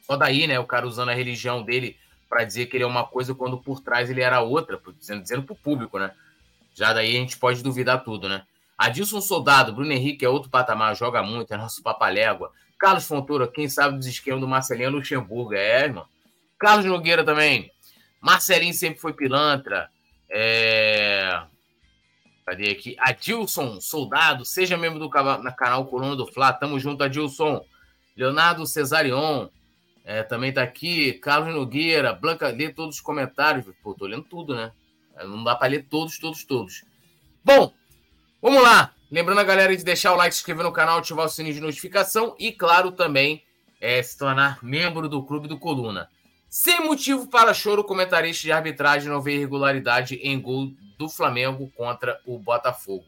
Só 0.02 0.16
daí, 0.16 0.46
né? 0.46 0.58
O 0.58 0.66
cara 0.66 0.86
usando 0.86 1.10
a 1.10 1.14
religião 1.14 1.62
dele 1.62 1.96
para 2.28 2.44
dizer 2.44 2.66
que 2.66 2.76
ele 2.76 2.84
é 2.84 2.86
uma 2.86 3.04
coisa 3.04 3.34
quando 3.34 3.58
por 3.58 3.80
trás 3.80 4.10
ele 4.10 4.20
era 4.20 4.40
outra, 4.40 4.80
dizendo, 4.98 5.22
dizendo 5.22 5.42
pro 5.42 5.54
público, 5.54 5.98
né? 5.98 6.12
Já 6.74 6.92
daí 6.92 7.16
a 7.16 7.20
gente 7.20 7.38
pode 7.38 7.62
duvidar 7.62 8.02
tudo, 8.04 8.28
né? 8.28 8.42
Adilson 8.76 9.20
Soldado, 9.20 9.72
Bruno 9.72 9.92
Henrique 9.92 10.24
é 10.24 10.28
outro 10.28 10.50
patamar, 10.50 10.96
joga 10.96 11.22
muito, 11.22 11.52
é 11.54 11.56
nosso 11.56 11.82
papalégua. 11.82 12.52
Carlos 12.78 13.06
Fontoura, 13.06 13.46
quem 13.46 13.68
sabe 13.68 13.96
dos 13.96 14.06
esquemas 14.06 14.40
do 14.40 14.48
Marcelinho 14.48 14.90
Luxemburgo, 14.90 15.54
é, 15.54 15.84
irmão. 15.84 16.06
Carlos 16.58 16.84
Nogueira 16.84 17.24
também. 17.24 17.70
Marcelinho 18.20 18.74
sempre 18.74 19.00
foi 19.00 19.12
pilantra. 19.12 19.88
É... 20.28 21.42
Cadê 22.44 22.70
aqui? 22.70 22.96
Adilson 22.98 23.80
Soldado, 23.80 24.44
seja 24.44 24.76
membro 24.76 24.98
do 24.98 25.08
canal 25.08 25.86
Coluna 25.86 26.16
do 26.16 26.26
Fla. 26.26 26.52
Tamo 26.52 26.78
junto, 26.78 27.04
Adilson. 27.04 27.64
Leonardo 28.16 28.66
Cesarion, 28.66 29.48
é, 30.04 30.22
também 30.22 30.52
tá 30.52 30.62
aqui. 30.62 31.14
Carlos 31.14 31.54
Nogueira, 31.54 32.12
Blanca, 32.12 32.48
lê 32.48 32.68
todos 32.68 32.96
os 32.96 33.00
comentários. 33.00 33.64
Pô, 33.82 33.94
tô 33.94 34.06
lendo 34.06 34.24
tudo, 34.24 34.54
né? 34.54 34.70
Não 35.24 35.42
dá 35.42 35.54
para 35.54 35.68
ler 35.68 35.86
todos, 35.88 36.18
todos, 36.18 36.44
todos. 36.44 36.84
Bom, 37.42 37.72
vamos 38.42 38.62
lá. 38.62 38.92
Lembrando 39.10 39.40
a 39.40 39.44
galera 39.44 39.74
de 39.74 39.84
deixar 39.84 40.12
o 40.12 40.16
like, 40.16 40.34
se 40.34 40.40
inscrever 40.40 40.64
no 40.64 40.72
canal, 40.72 40.98
ativar 40.98 41.24
o 41.24 41.28
sininho 41.28 41.54
de 41.54 41.60
notificação 41.60 42.34
e, 42.38 42.52
claro, 42.52 42.92
também 42.92 43.42
é, 43.80 44.02
se 44.02 44.18
tornar 44.18 44.58
membro 44.62 45.08
do 45.08 45.22
Clube 45.22 45.48
do 45.48 45.58
Coluna. 45.58 46.08
Sem 46.50 46.80
motivo 46.80 47.28
para 47.28 47.54
choro, 47.54 47.82
comentarista 47.82 48.42
de 48.42 48.52
arbitragem 48.52 49.08
não 49.08 49.20
vê 49.20 49.36
irregularidade 49.36 50.16
em 50.16 50.40
gol 50.40 50.72
do 50.98 51.08
Flamengo 51.08 51.70
contra 51.76 52.20
o 52.24 52.38
Botafogo. 52.38 53.04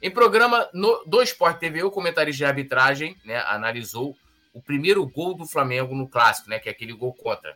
Em 0.00 0.10
programa 0.10 0.68
no, 0.72 1.02
do 1.06 1.22
Sport 1.22 1.58
TV, 1.58 1.82
o 1.82 1.90
comentarista 1.90 2.38
de 2.38 2.44
arbitragem 2.44 3.16
né, 3.24 3.38
analisou 3.46 4.16
o 4.56 4.62
primeiro 4.62 5.06
gol 5.06 5.34
do 5.34 5.46
Flamengo 5.46 5.94
no 5.94 6.08
clássico, 6.08 6.48
né, 6.48 6.58
que 6.58 6.66
é 6.66 6.72
aquele 6.72 6.94
gol 6.94 7.12
contra. 7.12 7.54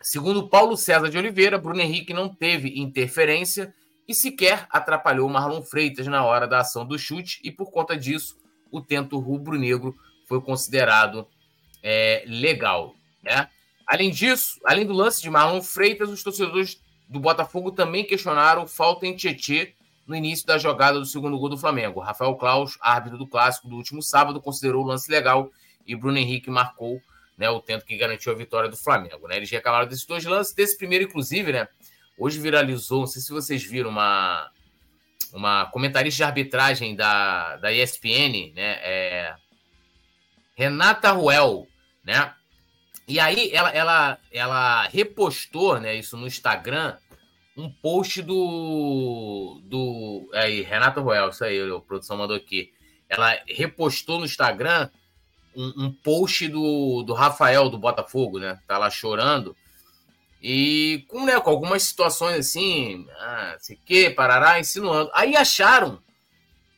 Segundo 0.00 0.48
Paulo 0.48 0.76
César 0.76 1.10
de 1.10 1.18
Oliveira, 1.18 1.58
Bruno 1.58 1.80
Henrique 1.80 2.14
não 2.14 2.32
teve 2.32 2.78
interferência 2.78 3.74
e 4.06 4.14
sequer 4.14 4.68
atrapalhou 4.70 5.28
Marlon 5.28 5.60
Freitas 5.60 6.06
na 6.06 6.24
hora 6.24 6.46
da 6.46 6.60
ação 6.60 6.86
do 6.86 6.96
chute, 6.96 7.40
e 7.42 7.50
por 7.50 7.72
conta 7.72 7.96
disso, 7.96 8.36
o 8.70 8.80
tento 8.80 9.18
rubro-negro 9.18 9.96
foi 10.28 10.40
considerado 10.40 11.26
é, 11.82 12.22
legal. 12.28 12.94
Né? 13.20 13.48
Além 13.88 14.12
disso, 14.12 14.60
além 14.64 14.86
do 14.86 14.92
lance 14.92 15.20
de 15.20 15.28
Marlon 15.28 15.60
Freitas, 15.62 16.10
os 16.10 16.22
torcedores 16.22 16.80
do 17.08 17.18
Botafogo 17.18 17.72
também 17.72 18.04
questionaram 18.04 18.68
falta 18.68 19.04
em 19.04 19.16
Tietê 19.16 19.74
no 20.10 20.16
início 20.16 20.44
da 20.44 20.58
jogada 20.58 20.98
do 20.98 21.06
segundo 21.06 21.38
gol 21.38 21.48
do 21.48 21.56
Flamengo. 21.56 22.00
Rafael 22.00 22.34
Klaus, 22.34 22.76
árbitro 22.80 23.16
do 23.16 23.28
clássico 23.28 23.68
do 23.68 23.76
último 23.76 24.02
sábado, 24.02 24.40
considerou 24.40 24.82
o 24.82 24.86
lance 24.86 25.08
legal 25.08 25.52
e 25.86 25.94
Bruno 25.94 26.18
Henrique 26.18 26.50
marcou 26.50 27.00
né, 27.38 27.48
o 27.48 27.60
tento 27.60 27.86
que 27.86 27.96
garantiu 27.96 28.32
a 28.32 28.34
vitória 28.34 28.68
do 28.68 28.76
Flamengo. 28.76 29.28
Né? 29.28 29.36
Eles 29.36 29.48
reclamaram 29.48 29.86
desses 29.86 30.04
dois 30.04 30.24
lances, 30.24 30.52
desse 30.52 30.76
primeiro, 30.76 31.04
inclusive, 31.04 31.52
né? 31.52 31.68
Hoje 32.18 32.40
viralizou, 32.40 33.00
não 33.00 33.06
sei 33.06 33.22
se 33.22 33.30
vocês 33.30 33.62
viram, 33.62 33.88
uma, 33.88 34.50
uma 35.32 35.66
comentarista 35.66 36.16
de 36.16 36.24
arbitragem 36.24 36.96
da, 36.96 37.56
da 37.58 37.72
ESPN, 37.72 38.52
né? 38.52 38.78
É, 38.82 39.34
Renata 40.56 41.12
Ruel, 41.12 41.68
né? 42.02 42.34
E 43.06 43.20
aí 43.20 43.50
ela, 43.52 43.70
ela, 43.70 44.18
ela 44.32 44.88
repostou 44.88 45.78
né, 45.78 45.94
isso 45.94 46.16
no 46.16 46.26
Instagram, 46.26 46.96
um 47.56 47.70
post 47.70 48.22
do. 48.22 49.60
do 49.64 50.30
aí, 50.34 50.62
Renato 50.62 51.00
Royal, 51.00 51.30
isso 51.30 51.44
aí, 51.44 51.60
a 51.60 51.80
produção 51.80 52.16
mandou 52.16 52.36
aqui. 52.36 52.72
Ela 53.08 53.38
repostou 53.48 54.18
no 54.18 54.24
Instagram 54.24 54.88
um, 55.54 55.84
um, 55.84 55.92
post 55.92 56.46
do, 56.48 57.02
do 57.02 57.12
Rafael 57.12 57.68
do 57.68 57.78
Botafogo, 57.78 58.38
né? 58.38 58.58
Tá 58.66 58.78
lá 58.78 58.88
chorando. 58.88 59.56
E 60.42 61.04
com, 61.08 61.24
né, 61.24 61.38
com 61.38 61.50
algumas 61.50 61.82
situações 61.82 62.38
assim, 62.38 63.06
ah, 63.18 63.56
sei 63.58 63.78
que, 63.84 64.10
parará, 64.10 64.58
insinuando. 64.58 65.10
Aí 65.12 65.36
acharam, 65.36 66.00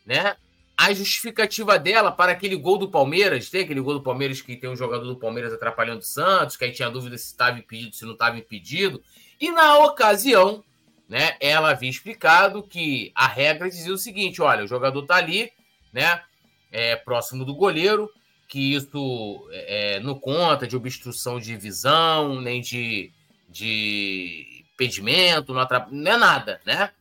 né? 0.04 0.36
A 0.76 0.92
justificativa 0.92 1.78
dela 1.78 2.10
para 2.10 2.32
aquele 2.32 2.56
gol 2.56 2.76
do 2.76 2.90
Palmeiras, 2.90 3.50
tem 3.50 3.62
aquele 3.62 3.80
gol 3.80 3.94
do 3.94 4.02
Palmeiras 4.02 4.40
que 4.40 4.56
tem 4.56 4.68
um 4.68 4.74
jogador 4.74 5.04
do 5.04 5.16
Palmeiras 5.16 5.52
atrapalhando 5.52 6.00
o 6.00 6.04
Santos, 6.04 6.56
que 6.56 6.64
aí 6.64 6.72
tinha 6.72 6.90
dúvida 6.90 7.16
se 7.16 7.26
estava 7.26 7.58
impedido, 7.58 7.94
se 7.94 8.04
não 8.04 8.14
estava 8.14 8.36
impedido. 8.36 9.00
E 9.42 9.50
na 9.50 9.76
ocasião, 9.78 10.62
né, 11.08 11.36
ela 11.40 11.72
havia 11.72 11.90
explicado 11.90 12.62
que 12.62 13.10
a 13.12 13.26
regra 13.26 13.68
dizia 13.68 13.92
o 13.92 13.98
seguinte: 13.98 14.40
olha, 14.40 14.62
o 14.62 14.68
jogador 14.68 15.02
tá 15.04 15.16
ali, 15.16 15.50
né, 15.92 16.22
é, 16.70 16.94
próximo 16.94 17.44
do 17.44 17.52
goleiro, 17.52 18.08
que 18.46 18.72
isso 18.72 19.44
é, 19.50 19.98
não 19.98 20.16
conta 20.16 20.64
de 20.64 20.76
obstrução 20.76 21.40
de 21.40 21.56
visão, 21.56 22.40
nem 22.40 22.60
de, 22.60 23.10
de 23.48 24.64
impedimento, 24.74 25.52
não, 25.52 25.66
não 25.90 26.12
é 26.12 26.16
nada, 26.16 26.60
né? 26.64 26.92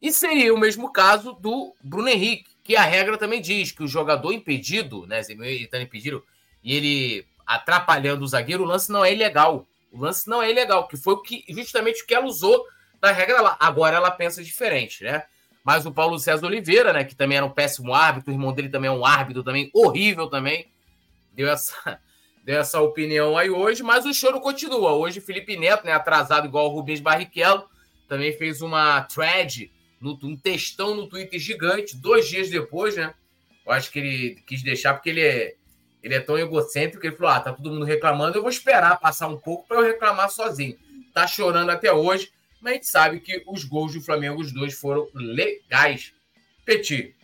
E 0.00 0.10
seria 0.10 0.54
o 0.54 0.58
mesmo 0.58 0.90
caso 0.90 1.34
do 1.34 1.74
Bruno 1.82 2.08
Henrique, 2.08 2.48
que 2.64 2.74
a 2.74 2.84
regra 2.84 3.18
também 3.18 3.42
diz 3.42 3.70
que 3.70 3.82
o 3.82 3.88
jogador 3.88 4.32
impedido, 4.32 5.06
né? 5.06 5.20
Ele 5.28 5.64
está 5.64 5.78
impedido 5.78 6.24
e 6.64 6.74
ele 6.74 7.26
atrapalhando 7.46 8.24
o 8.24 8.28
zagueiro, 8.28 8.62
o 8.62 8.66
lance 8.66 8.90
não 8.90 9.04
é 9.04 9.12
ilegal. 9.12 9.66
O 9.92 10.00
lance 10.00 10.28
não 10.28 10.42
é 10.42 10.50
ilegal, 10.50 10.88
que 10.88 10.96
foi 10.96 11.14
o 11.14 11.22
que, 11.22 11.44
justamente 11.50 12.02
o 12.02 12.06
que 12.06 12.14
ela 12.14 12.26
usou 12.26 12.64
da 12.98 13.12
regra 13.12 13.42
lá. 13.42 13.56
Agora 13.60 13.96
ela 13.96 14.10
pensa 14.10 14.42
diferente, 14.42 15.04
né? 15.04 15.24
Mas 15.62 15.84
o 15.86 15.92
Paulo 15.92 16.18
César 16.18 16.46
Oliveira, 16.46 16.92
né, 16.92 17.04
que 17.04 17.14
também 17.14 17.36
era 17.36 17.46
um 17.46 17.50
péssimo 17.50 17.94
árbitro, 17.94 18.32
o 18.32 18.34
irmão 18.34 18.52
dele 18.52 18.68
também 18.68 18.88
é 18.88 18.92
um 18.92 19.04
árbitro 19.04 19.44
também 19.44 19.70
horrível 19.72 20.28
também, 20.28 20.66
deu 21.32 21.48
essa, 21.48 22.00
deu 22.42 22.58
essa 22.58 22.80
opinião 22.80 23.36
aí 23.36 23.50
hoje, 23.50 23.82
mas 23.82 24.04
o 24.04 24.12
choro 24.12 24.40
continua. 24.40 24.92
Hoje, 24.92 25.20
Felipe 25.20 25.56
Neto, 25.56 25.84
né, 25.84 25.92
atrasado 25.92 26.46
igual 26.46 26.66
o 26.66 26.74
Rubens 26.74 27.00
Barrichello, 27.00 27.68
também 28.08 28.32
fez 28.36 28.60
uma 28.60 29.02
thread, 29.02 29.70
no, 30.00 30.18
um 30.24 30.36
textão 30.36 30.94
no 30.94 31.06
Twitter 31.06 31.38
gigante, 31.38 31.96
dois 31.96 32.28
dias 32.28 32.50
depois, 32.50 32.96
né? 32.96 33.14
Eu 33.64 33.72
acho 33.72 33.90
que 33.92 33.98
ele 34.00 34.42
quis 34.46 34.62
deixar 34.62 34.94
porque 34.94 35.10
ele 35.10 35.20
é, 35.20 35.54
ele 36.02 36.14
é 36.14 36.20
tão 36.20 36.38
egocêntrico 36.38 37.00
que 37.00 37.08
ele 37.08 37.16
falou: 37.16 37.32
ah, 37.32 37.40
tá 37.40 37.52
todo 37.52 37.70
mundo 37.70 37.84
reclamando, 37.84 38.36
eu 38.36 38.42
vou 38.42 38.50
esperar 38.50 38.98
passar 38.98 39.28
um 39.28 39.38
pouco 39.38 39.66
para 39.66 39.78
eu 39.78 39.84
reclamar 39.84 40.30
sozinho. 40.30 40.76
Tá 41.14 41.26
chorando 41.26 41.70
até 41.70 41.92
hoje, 41.92 42.32
mas 42.60 42.72
a 42.72 42.74
gente 42.74 42.86
sabe 42.86 43.20
que 43.20 43.42
os 43.46 43.64
gols 43.64 43.92
do 43.92 44.00
Flamengo, 44.00 44.40
os 44.40 44.52
dois, 44.52 44.74
foram 44.74 45.08
legais. 45.14 46.12
Petit, 46.64 47.14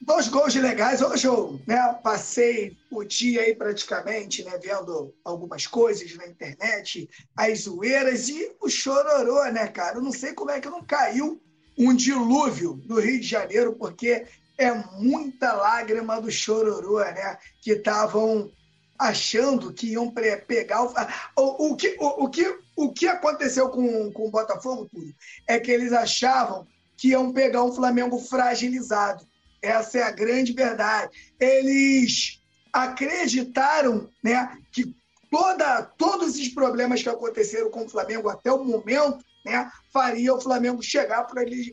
Dois 0.00 0.28
gols 0.28 0.54
legais. 0.54 1.02
Hoje 1.02 1.26
eu 1.26 1.60
né, 1.66 1.76
passei 2.02 2.74
o 2.90 3.04
dia 3.04 3.42
aí 3.42 3.54
praticamente 3.54 4.44
né, 4.44 4.58
vendo 4.62 5.14
algumas 5.24 5.66
coisas 5.66 6.14
na 6.14 6.26
internet, 6.26 7.10
as 7.36 7.64
zoeiras 7.64 8.28
e 8.28 8.50
o 8.60 8.70
chororô, 8.70 9.44
né, 9.52 9.66
cara? 9.66 9.96
Eu 9.96 10.02
não 10.02 10.12
sei 10.12 10.32
como 10.32 10.50
é 10.50 10.60
que 10.60 10.70
não 10.70 10.82
caiu 10.82 11.42
um 11.76 11.94
dilúvio 11.94 12.80
no 12.86 12.98
Rio 13.00 13.20
de 13.20 13.26
Janeiro, 13.26 13.74
porque 13.74 14.24
é 14.58 14.74
muita 14.98 15.52
lágrima 15.52 16.20
do 16.20 16.30
chororô, 16.30 16.98
né? 16.98 17.38
Que 17.62 17.72
estavam 17.72 18.50
achando 18.98 19.72
que 19.72 19.92
iam 19.92 20.12
pegar 20.46 20.82
o. 20.82 20.92
O, 21.36 21.68
o, 21.68 21.76
que, 21.76 21.96
o, 22.00 22.24
o, 22.24 22.28
que, 22.28 22.58
o 22.76 22.92
que 22.92 23.06
aconteceu 23.06 23.70
com, 23.70 24.12
com 24.12 24.26
o 24.26 24.30
Botafogo, 24.30 24.88
tudo, 24.90 25.14
é 25.46 25.60
que 25.60 25.70
eles 25.70 25.92
achavam 25.92 26.66
que 26.96 27.10
iam 27.10 27.32
pegar 27.32 27.62
um 27.62 27.72
Flamengo 27.72 28.18
fragilizado. 28.18 29.24
Essa 29.62 29.98
é 29.98 30.02
a 30.02 30.10
grande 30.10 30.52
verdade. 30.52 31.16
Eles 31.38 32.42
acreditaram 32.72 34.10
né, 34.22 34.58
que 34.72 34.94
toda, 35.30 35.82
todos 35.82 36.36
os 36.36 36.48
problemas 36.48 37.02
que 37.02 37.08
aconteceram 37.08 37.70
com 37.70 37.84
o 37.84 37.88
Flamengo 37.88 38.28
até 38.28 38.52
o 38.52 38.64
momento 38.64 39.24
né, 39.44 39.70
faria 39.92 40.34
o 40.34 40.40
Flamengo 40.40 40.82
chegar 40.82 41.28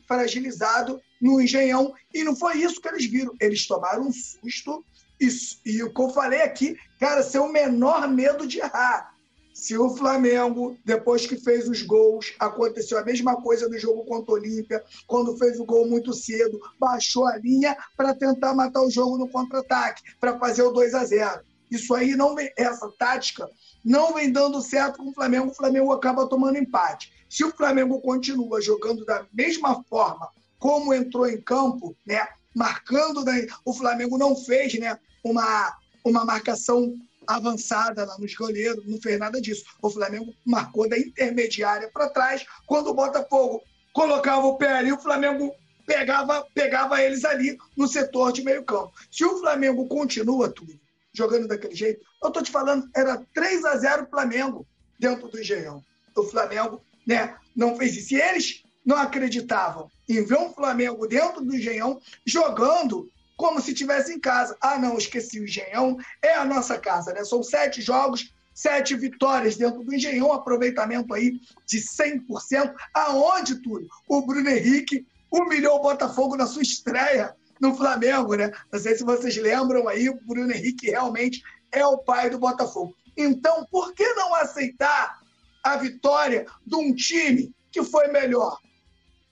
fragilizado 0.06 1.00
no 1.20 1.40
Engenhão. 1.40 1.94
E 2.12 2.24
não 2.24 2.34
foi 2.36 2.58
isso 2.58 2.80
que 2.80 2.88
eles 2.88 3.06
viram. 3.06 3.32
Eles 3.40 3.66
tomaram 3.66 4.08
um 4.08 4.12
susto. 4.12 4.84
E, 5.20 5.28
e 5.64 5.82
o 5.82 5.92
que 5.92 6.02
eu 6.02 6.10
falei 6.10 6.42
aqui, 6.42 6.76
cara, 7.00 7.22
ser 7.22 7.38
o 7.38 7.52
menor 7.52 8.08
medo 8.08 8.46
de 8.46 8.58
errar. 8.58 9.14
Se 9.56 9.76
o 9.78 9.96
Flamengo, 9.96 10.76
depois 10.84 11.26
que 11.26 11.38
fez 11.38 11.66
os 11.66 11.80
gols, 11.80 12.34
aconteceu 12.38 12.98
a 12.98 13.04
mesma 13.04 13.40
coisa 13.40 13.66
no 13.66 13.78
jogo 13.78 14.04
contra 14.04 14.32
o 14.32 14.34
Olímpia, 14.34 14.84
quando 15.06 15.36
fez 15.38 15.58
o 15.58 15.64
gol 15.64 15.88
muito 15.88 16.12
cedo, 16.12 16.60
baixou 16.78 17.26
a 17.26 17.38
linha 17.38 17.74
para 17.96 18.14
tentar 18.14 18.52
matar 18.54 18.82
o 18.82 18.90
jogo 18.90 19.16
no 19.16 19.26
contra-ataque, 19.30 20.02
para 20.20 20.38
fazer 20.38 20.60
o 20.60 20.72
2 20.72 20.94
a 20.94 21.06
0 21.06 21.40
Isso 21.70 21.94
aí 21.94 22.14
não 22.14 22.34
vem, 22.34 22.52
essa 22.54 22.86
tática 22.98 23.48
não 23.82 24.12
vem 24.12 24.30
dando 24.30 24.60
certo 24.60 24.98
com 24.98 25.08
o 25.08 25.14
Flamengo, 25.14 25.50
o 25.50 25.54
Flamengo 25.54 25.90
acaba 25.90 26.28
tomando 26.28 26.58
empate. 26.58 27.10
Se 27.30 27.42
o 27.42 27.50
Flamengo 27.50 27.98
continua 28.02 28.60
jogando 28.60 29.06
da 29.06 29.24
mesma 29.32 29.82
forma 29.84 30.28
como 30.58 30.94
entrou 30.94 31.28
em 31.28 31.40
campo, 31.40 31.96
né, 32.06 32.26
marcando, 32.54 33.24
né, 33.24 33.46
o 33.64 33.72
Flamengo 33.72 34.16
não 34.16 34.36
fez, 34.36 34.78
né, 34.78 34.98
uma 35.24 35.76
uma 36.08 36.24
marcação 36.24 36.94
avançada 37.26 38.04
lá 38.04 38.16
nos 38.18 38.34
goleiros, 38.34 38.86
não 38.86 39.00
fez 39.00 39.18
nada 39.18 39.40
disso. 39.40 39.64
O 39.82 39.90
Flamengo 39.90 40.32
marcou 40.44 40.88
da 40.88 40.96
intermediária 40.96 41.90
para 41.92 42.08
trás. 42.08 42.46
Quando 42.64 42.88
o 42.88 42.94
Botafogo 42.94 43.62
colocava 43.92 44.46
o 44.46 44.56
pé 44.56 44.72
ali, 44.72 44.92
o 44.92 45.00
Flamengo 45.00 45.52
pegava, 45.84 46.46
pegava 46.54 47.02
eles 47.02 47.24
ali 47.24 47.58
no 47.76 47.88
setor 47.88 48.32
de 48.32 48.42
meio 48.42 48.64
campo. 48.64 48.92
Se 49.10 49.24
o 49.24 49.38
Flamengo 49.40 49.86
continua 49.88 50.48
tudo 50.48 50.78
jogando 51.12 51.48
daquele 51.48 51.74
jeito, 51.74 52.04
eu 52.22 52.28
estou 52.28 52.42
te 52.42 52.52
falando, 52.52 52.88
era 52.94 53.24
3 53.34 53.64
a 53.64 53.76
0 53.76 54.06
Flamengo 54.08 54.66
dentro 54.98 55.28
do 55.28 55.40
Engenhão. 55.40 55.82
O 56.14 56.22
Flamengo 56.22 56.80
né, 57.06 57.36
não 57.54 57.76
fez 57.76 57.96
isso. 57.96 58.14
E 58.14 58.20
eles 58.20 58.62
não 58.86 58.96
acreditavam 58.96 59.90
em 60.08 60.22
ver 60.24 60.38
um 60.38 60.54
Flamengo 60.54 61.08
dentro 61.08 61.44
do 61.44 61.54
Engenhão 61.54 62.00
jogando 62.24 63.10
como 63.36 63.60
se 63.60 63.72
estivesse 63.72 64.14
em 64.14 64.20
casa. 64.20 64.56
Ah, 64.60 64.78
não, 64.78 64.96
esqueci, 64.96 65.40
o 65.40 65.44
Engenhão 65.44 65.98
é 66.22 66.34
a 66.34 66.44
nossa 66.44 66.78
casa, 66.78 67.12
né? 67.12 67.24
São 67.24 67.42
sete 67.42 67.82
jogos, 67.82 68.32
sete 68.54 68.94
vitórias 68.94 69.56
dentro 69.56 69.82
do 69.82 69.94
Engenhão, 69.94 70.32
aproveitamento 70.32 71.12
aí 71.12 71.38
de 71.66 71.78
100%. 71.78 72.72
Aonde, 72.94 73.56
tudo? 73.56 73.88
O 74.08 74.22
Bruno 74.22 74.48
Henrique 74.48 75.06
humilhou 75.30 75.76
o 75.76 75.82
Botafogo 75.82 76.36
na 76.36 76.46
sua 76.46 76.62
estreia 76.62 77.34
no 77.60 77.74
Flamengo, 77.74 78.34
né? 78.36 78.52
Não 78.72 78.78
sei 78.78 78.96
se 78.96 79.04
vocês 79.04 79.36
lembram 79.36 79.88
aí, 79.88 80.08
o 80.08 80.18
Bruno 80.24 80.52
Henrique 80.52 80.90
realmente 80.90 81.42
é 81.72 81.84
o 81.84 81.98
pai 81.98 82.30
do 82.30 82.38
Botafogo. 82.38 82.94
Então, 83.16 83.66
por 83.70 83.92
que 83.94 84.14
não 84.14 84.34
aceitar 84.34 85.20
a 85.62 85.76
vitória 85.76 86.46
de 86.64 86.76
um 86.76 86.94
time 86.94 87.52
que 87.70 87.82
foi 87.82 88.08
melhor? 88.08 88.58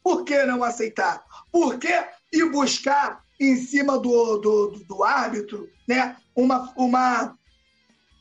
Por 0.04 0.22
que 0.22 0.44
não 0.44 0.62
aceitar? 0.62 1.24
Por 1.50 1.78
que 1.78 2.06
ir 2.30 2.50
buscar 2.50 3.24
em 3.40 3.56
cima 3.56 3.98
do, 3.98 4.36
do, 4.36 4.70
do 4.86 5.02
árbitro, 5.02 5.68
né? 5.88 6.16
Uma, 6.36 6.72
uma 6.76 7.36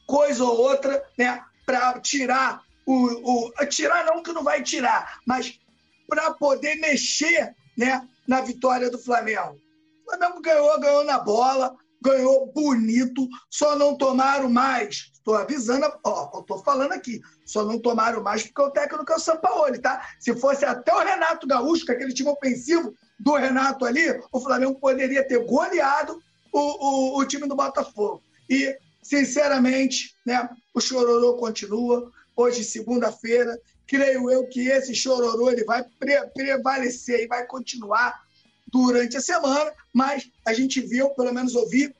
coisa 0.08 0.46
ou 0.46 0.58
outra, 0.58 1.06
né? 1.17 1.43
Para 1.65 2.00
tirar 2.00 2.63
o, 2.86 3.50
o. 3.52 3.65
Tirar 3.67 4.06
não 4.06 4.24
que 4.24 4.32
não 4.32 4.43
vai 4.43 4.63
tirar, 4.63 5.19
mas 5.26 5.60
para 6.08 6.32
poder 6.32 6.76
mexer 6.76 7.54
né, 7.78 8.08
na 8.28 8.41
vitória 8.41 8.89
do 8.89 8.98
Flamengo. 8.98 9.60
O 10.06 10.10
Flamengo 10.10 10.41
ganhou, 10.41 10.80
ganhou 10.80 11.04
na 11.04 11.19
bola, 11.19 11.76
ganhou 12.02 12.52
bonito, 12.54 13.28
só 13.50 13.76
não 13.76 13.98
tomaram 13.98 14.50
mais. 14.50 15.12
Estou 15.23 15.36
avisando, 15.36 15.89
ó, 16.03 16.41
estou 16.41 16.62
falando 16.63 16.91
aqui, 16.91 17.21
só 17.45 17.63
não 17.63 17.79
tomaram 17.79 18.21
mais 18.21 18.43
porque 18.43 18.62
o 18.62 18.71
técnico 18.71 19.09
é 19.09 19.15
o 19.15 19.19
Sampaoli, 19.19 19.79
tá? 19.79 20.05
Se 20.19 20.36
fosse 20.36 20.65
até 20.65 20.93
o 20.93 20.99
Renato 20.99 21.47
Gaúcho, 21.47 21.86
que 21.86 21.93
aquele 21.93 22.13
time 22.13 22.29
ofensivo, 22.29 22.93
do 23.17 23.36
Renato 23.36 23.86
ali, 23.86 24.03
o 24.33 24.39
Flamengo 24.41 24.75
poderia 24.75 25.25
ter 25.25 25.39
goleado 25.45 26.21
o, 26.51 26.59
o, 26.59 27.19
o 27.19 27.25
time 27.25 27.47
do 27.47 27.55
Botafogo. 27.55 28.21
E, 28.50 28.77
sinceramente, 29.02 30.13
né, 30.25 30.50
o 30.73 30.81
chororô 30.81 31.37
continua. 31.37 32.12
Hoje, 32.35 32.65
segunda-feira, 32.65 33.58
creio 33.87 34.29
eu 34.29 34.45
que 34.48 34.67
esse 34.67 34.93
chororô 34.93 35.50
ele 35.50 35.63
vai 35.63 35.85
pre 35.98 36.27
prevalecer 36.33 37.21
e 37.21 37.27
vai 37.27 37.45
continuar 37.45 38.21
durante 38.67 39.15
a 39.15 39.21
semana, 39.21 39.71
mas 39.93 40.29
a 40.45 40.52
gente 40.52 40.81
viu, 40.81 41.12
pelo 41.12 41.33
menos 41.33 41.56
ouvi 41.56 41.95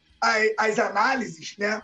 as 0.58 0.80
análises 0.80 1.56
né, 1.58 1.82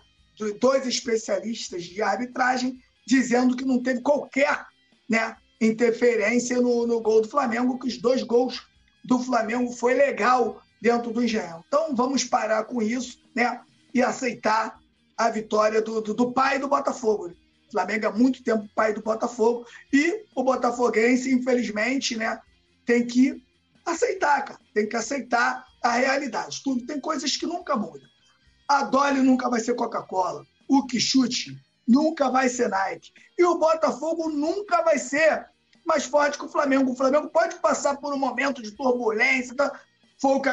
dois 0.59 0.87
especialistas 0.87 1.83
de 1.83 2.01
arbitragem 2.01 2.79
dizendo 3.05 3.55
que 3.55 3.65
não 3.65 3.81
teve 3.81 4.01
qualquer 4.01 4.65
né, 5.09 5.35
interferência 5.59 6.61
no, 6.61 6.85
no 6.85 7.01
gol 7.01 7.21
do 7.21 7.27
Flamengo, 7.27 7.79
que 7.79 7.87
os 7.87 7.97
dois 7.97 8.23
gols 8.23 8.67
do 9.03 9.19
Flamengo 9.19 9.71
foi 9.71 9.93
legal 9.93 10.61
dentro 10.81 11.11
do 11.11 11.23
Engenhão. 11.23 11.63
Então 11.67 11.95
vamos 11.95 12.23
parar 12.23 12.63
com 12.65 12.81
isso 12.81 13.19
né? 13.35 13.59
e 13.93 14.01
aceitar 14.01 14.79
a 15.17 15.29
vitória 15.29 15.81
do, 15.81 16.01
do, 16.01 16.13
do 16.13 16.31
pai 16.31 16.59
do 16.59 16.67
Botafogo. 16.67 17.33
O 17.67 17.71
Flamengo 17.71 18.07
há 18.07 18.11
muito 18.11 18.43
tempo 18.43 18.67
pai 18.73 18.93
do 18.93 19.01
Botafogo 19.01 19.65
e 19.91 20.25
o 20.33 20.43
botafoguense, 20.43 21.31
infelizmente, 21.31 22.15
né, 22.15 22.39
tem 22.85 23.05
que 23.05 23.43
aceitar, 23.85 24.43
cara. 24.43 24.59
Tem 24.73 24.87
que 24.87 24.95
aceitar 24.95 25.63
a 25.83 25.91
realidade. 25.93 26.61
Tudo 26.63 26.85
tem 26.85 26.99
coisas 26.99 27.35
que 27.35 27.45
nunca 27.45 27.75
mudam. 27.75 28.07
A 28.69 28.83
Dolly 28.83 29.21
nunca 29.21 29.49
vai 29.49 29.59
ser 29.59 29.73
Coca-Cola. 29.73 30.45
O 30.67 30.85
Quixute 30.85 31.57
nunca 31.87 32.29
vai 32.29 32.47
ser 32.47 32.69
Nike. 32.69 33.11
E 33.35 33.43
o 33.43 33.57
Botafogo 33.57 34.29
nunca 34.29 34.83
vai 34.83 34.99
ser 34.99 35.47
mais 35.83 36.05
forte 36.05 36.37
que 36.37 36.45
o 36.45 36.49
Flamengo. 36.49 36.91
O 36.91 36.95
Flamengo 36.95 37.29
pode 37.29 37.55
passar 37.55 37.97
por 37.97 38.13
um 38.13 38.19
momento 38.19 38.61
de 38.61 38.71
turbulência, 38.71 39.55
tá? 39.55 39.71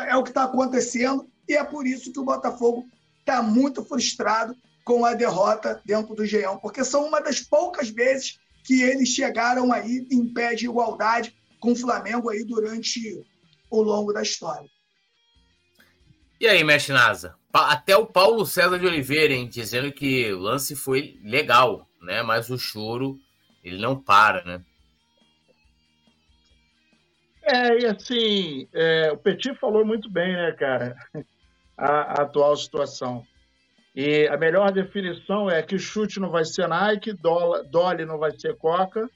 é 0.09 0.17
o 0.17 0.23
que 0.23 0.31
está 0.31 0.45
acontecendo, 0.45 1.29
e 1.47 1.55
é 1.55 1.63
por 1.63 1.87
isso 1.87 2.11
que 2.11 2.19
o 2.19 2.25
Botafogo 2.25 2.87
está 3.21 3.43
muito 3.43 3.85
frustrado 3.85 4.57
com 4.83 5.05
a 5.05 5.13
derrota 5.13 5.83
dentro 5.85 6.15
do 6.15 6.25
Geão, 6.25 6.57
porque 6.59 6.85
são 6.85 7.05
uma 7.07 7.21
das 7.21 7.41
poucas 7.41 7.91
vezes 7.91 8.39
que 8.65 8.83
eles 8.83 9.11
chegaram 9.11 9.73
aí 9.73 10.07
em 10.11 10.33
pé 10.33 10.55
de 10.55 10.65
igualdade 10.65 11.37
com 11.61 11.73
o 11.73 11.77
Flamengo 11.77 12.31
aí 12.31 12.45
durante 12.45 13.23
o 13.69 13.83
longo 13.83 14.13
da 14.13 14.23
história. 14.23 14.71
E 16.39 16.47
aí, 16.47 16.63
mestre 16.63 16.93
Nasa? 16.93 17.35
Até 17.51 17.97
o 17.97 18.05
Paulo 18.05 18.45
César 18.45 18.79
de 18.79 18.87
Oliveira, 18.87 19.33
hein, 19.33 19.49
dizendo 19.49 19.91
que 19.91 20.31
o 20.33 20.39
lance 20.39 20.77
foi 20.77 21.19
legal, 21.25 21.89
né? 22.03 22.23
Mas 22.23 22.51
o 22.51 22.59
choro, 22.59 23.19
ele 23.65 23.81
não 23.81 23.99
para, 23.99 24.45
né? 24.45 24.63
É, 27.43 27.79
e 27.79 27.87
assim, 27.87 28.69
é, 28.75 29.13
o 29.13 29.17
Petit 29.17 29.55
falou 29.55 29.85
muito 29.85 30.11
bem, 30.11 30.33
né, 30.33 30.53
cara, 30.53 30.97
a, 31.79 31.87
a, 31.87 32.23
atual 32.23 32.55
situação. 32.57 33.25
E 33.95 34.27
a 34.27 34.37
melhor 34.37 34.71
definição 34.73 35.49
é 35.49 35.63
que 35.63 35.79
chute 35.79 36.21
não 36.21 36.29
vai 36.29 36.45
ser 36.45 36.69
Nike, 36.69 37.15
Dolly 37.15 38.05
não 38.05 38.19
vai 38.19 38.37
ser 38.37 38.57
Coca, 38.57 39.09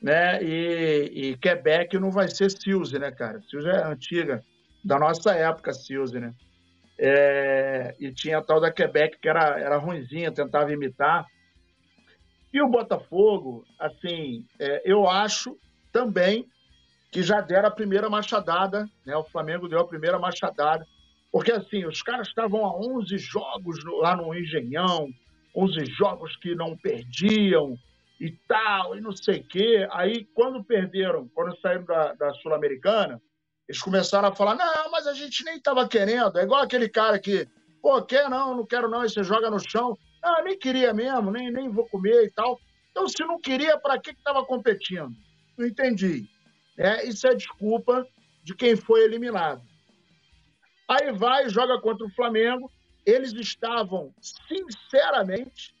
né, 0.00 0.42
e, 0.42 1.10
e 1.12 1.36
Quebec 1.36 1.98
não 1.98 2.10
vai 2.10 2.28
ser 2.28 2.50
Silze, 2.50 2.98
né, 2.98 3.10
cara? 3.10 3.42
Silze 3.42 3.68
é 3.68 3.84
antiga, 3.84 4.44
da 4.84 4.98
nossa 4.98 5.32
época, 5.32 5.74
Silze, 5.74 6.20
né? 6.20 6.32
É, 6.98 7.94
e 8.00 8.10
tinha 8.12 8.38
a 8.38 8.42
tal 8.42 8.60
da 8.60 8.72
Quebec 8.72 9.18
que 9.18 9.28
era, 9.28 9.60
era 9.60 9.76
ruimzinha, 9.76 10.32
tentava 10.32 10.72
imitar. 10.72 11.26
E 12.52 12.62
o 12.62 12.68
Botafogo, 12.68 13.64
assim, 13.78 14.46
é, 14.58 14.82
eu 14.84 15.08
acho 15.08 15.58
também 15.92 16.46
que 17.10 17.22
já 17.22 17.40
deram 17.40 17.68
a 17.68 17.72
primeira 17.72 18.08
machadada, 18.08 18.88
né? 19.04 19.16
O 19.16 19.24
Flamengo 19.24 19.68
deu 19.68 19.80
a 19.80 19.86
primeira 19.86 20.18
machadada, 20.18 20.86
porque 21.30 21.52
assim, 21.52 21.84
os 21.84 22.02
caras 22.02 22.28
estavam 22.28 22.64
a 22.64 22.74
11 22.76 23.18
jogos 23.18 23.82
lá 24.00 24.16
no 24.16 24.34
Engenhão, 24.34 25.08
11 25.54 25.86
jogos 25.86 26.36
que 26.36 26.54
não 26.54 26.76
perdiam 26.76 27.76
e 28.20 28.30
tal, 28.48 28.96
e 28.96 29.00
não 29.00 29.14
sei 29.14 29.40
o 29.40 29.44
quê. 29.44 29.86
Aí, 29.90 30.26
quando 30.34 30.64
perderam, 30.64 31.28
quando 31.34 31.58
saíram 31.60 31.84
da, 31.84 32.14
da 32.14 32.32
Sul-Americana, 32.34 33.20
eles 33.68 33.80
começaram 33.80 34.28
a 34.28 34.34
falar: 34.34 34.54
não, 34.54 34.90
mas 34.90 35.06
a 35.06 35.12
gente 35.12 35.44
nem 35.44 35.56
estava 35.56 35.88
querendo. 35.88 36.38
É 36.38 36.42
igual 36.42 36.62
aquele 36.62 36.88
cara 36.88 37.18
que, 37.18 37.48
pô, 37.82 38.00
quer 38.02 38.28
não, 38.28 38.56
não 38.56 38.66
quero 38.66 38.88
não, 38.88 39.04
e 39.04 39.08
você 39.08 39.22
joga 39.22 39.50
no 39.50 39.58
chão. 39.58 39.96
Eu 40.24 40.44
nem 40.44 40.58
queria 40.58 40.92
mesmo, 40.92 41.30
nem, 41.30 41.50
nem 41.50 41.68
vou 41.68 41.86
comer 41.88 42.24
e 42.24 42.30
tal. 42.30 42.58
Então, 42.90 43.08
se 43.08 43.22
não 43.24 43.40
queria, 43.40 43.78
para 43.78 43.98
que 44.00 44.10
estava 44.10 44.44
competindo? 44.44 45.10
Não 45.56 45.66
entendi. 45.66 46.26
É, 46.78 47.06
isso 47.06 47.26
é 47.26 47.34
desculpa 47.34 48.06
de 48.42 48.54
quem 48.54 48.76
foi 48.76 49.04
eliminado. 49.04 49.62
Aí 50.88 51.12
vai, 51.12 51.48
joga 51.48 51.80
contra 51.80 52.06
o 52.06 52.10
Flamengo. 52.10 52.70
Eles 53.04 53.32
estavam, 53.32 54.12
sinceramente, 54.20 55.74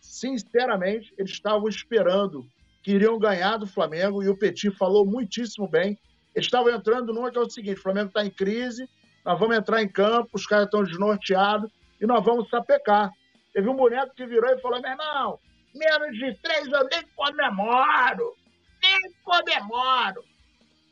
sinceramente, 0.00 1.12
eles 1.18 1.32
estavam 1.32 1.68
esperando 1.68 2.46
que 2.82 2.92
iriam 2.92 3.18
ganhar 3.18 3.56
do 3.56 3.66
Flamengo 3.66 4.22
e 4.22 4.28
o 4.28 4.36
Petit 4.36 4.70
falou 4.70 5.04
muitíssimo 5.04 5.68
bem. 5.68 5.98
Eles 6.38 6.46
estavam 6.46 6.72
entrando 6.72 7.12
numa 7.12 7.32
que 7.32 7.38
é 7.38 7.40
o 7.40 7.50
seguinte: 7.50 7.80
o 7.80 7.82
Flamengo 7.82 8.08
está 8.08 8.24
em 8.24 8.30
crise, 8.30 8.88
nós 9.24 9.38
vamos 9.40 9.56
entrar 9.56 9.82
em 9.82 9.88
campo, 9.88 10.30
os 10.34 10.46
caras 10.46 10.66
estão 10.66 10.84
desnorteados 10.84 11.68
e 12.00 12.06
nós 12.06 12.24
vamos 12.24 12.48
sapecar. 12.48 13.10
Teve 13.52 13.68
um 13.68 13.74
boneco 13.74 14.14
que 14.14 14.24
virou 14.24 14.48
e 14.48 14.60
falou: 14.60 14.80
meu 14.80 14.90
irmão, 14.92 15.40
menos 15.74 16.16
de 16.16 16.32
três 16.40 16.68
eu 16.68 16.88
nem 16.88 17.02
comemoro, 17.16 18.34
nem 18.80 19.12
comemoro. 19.24 20.22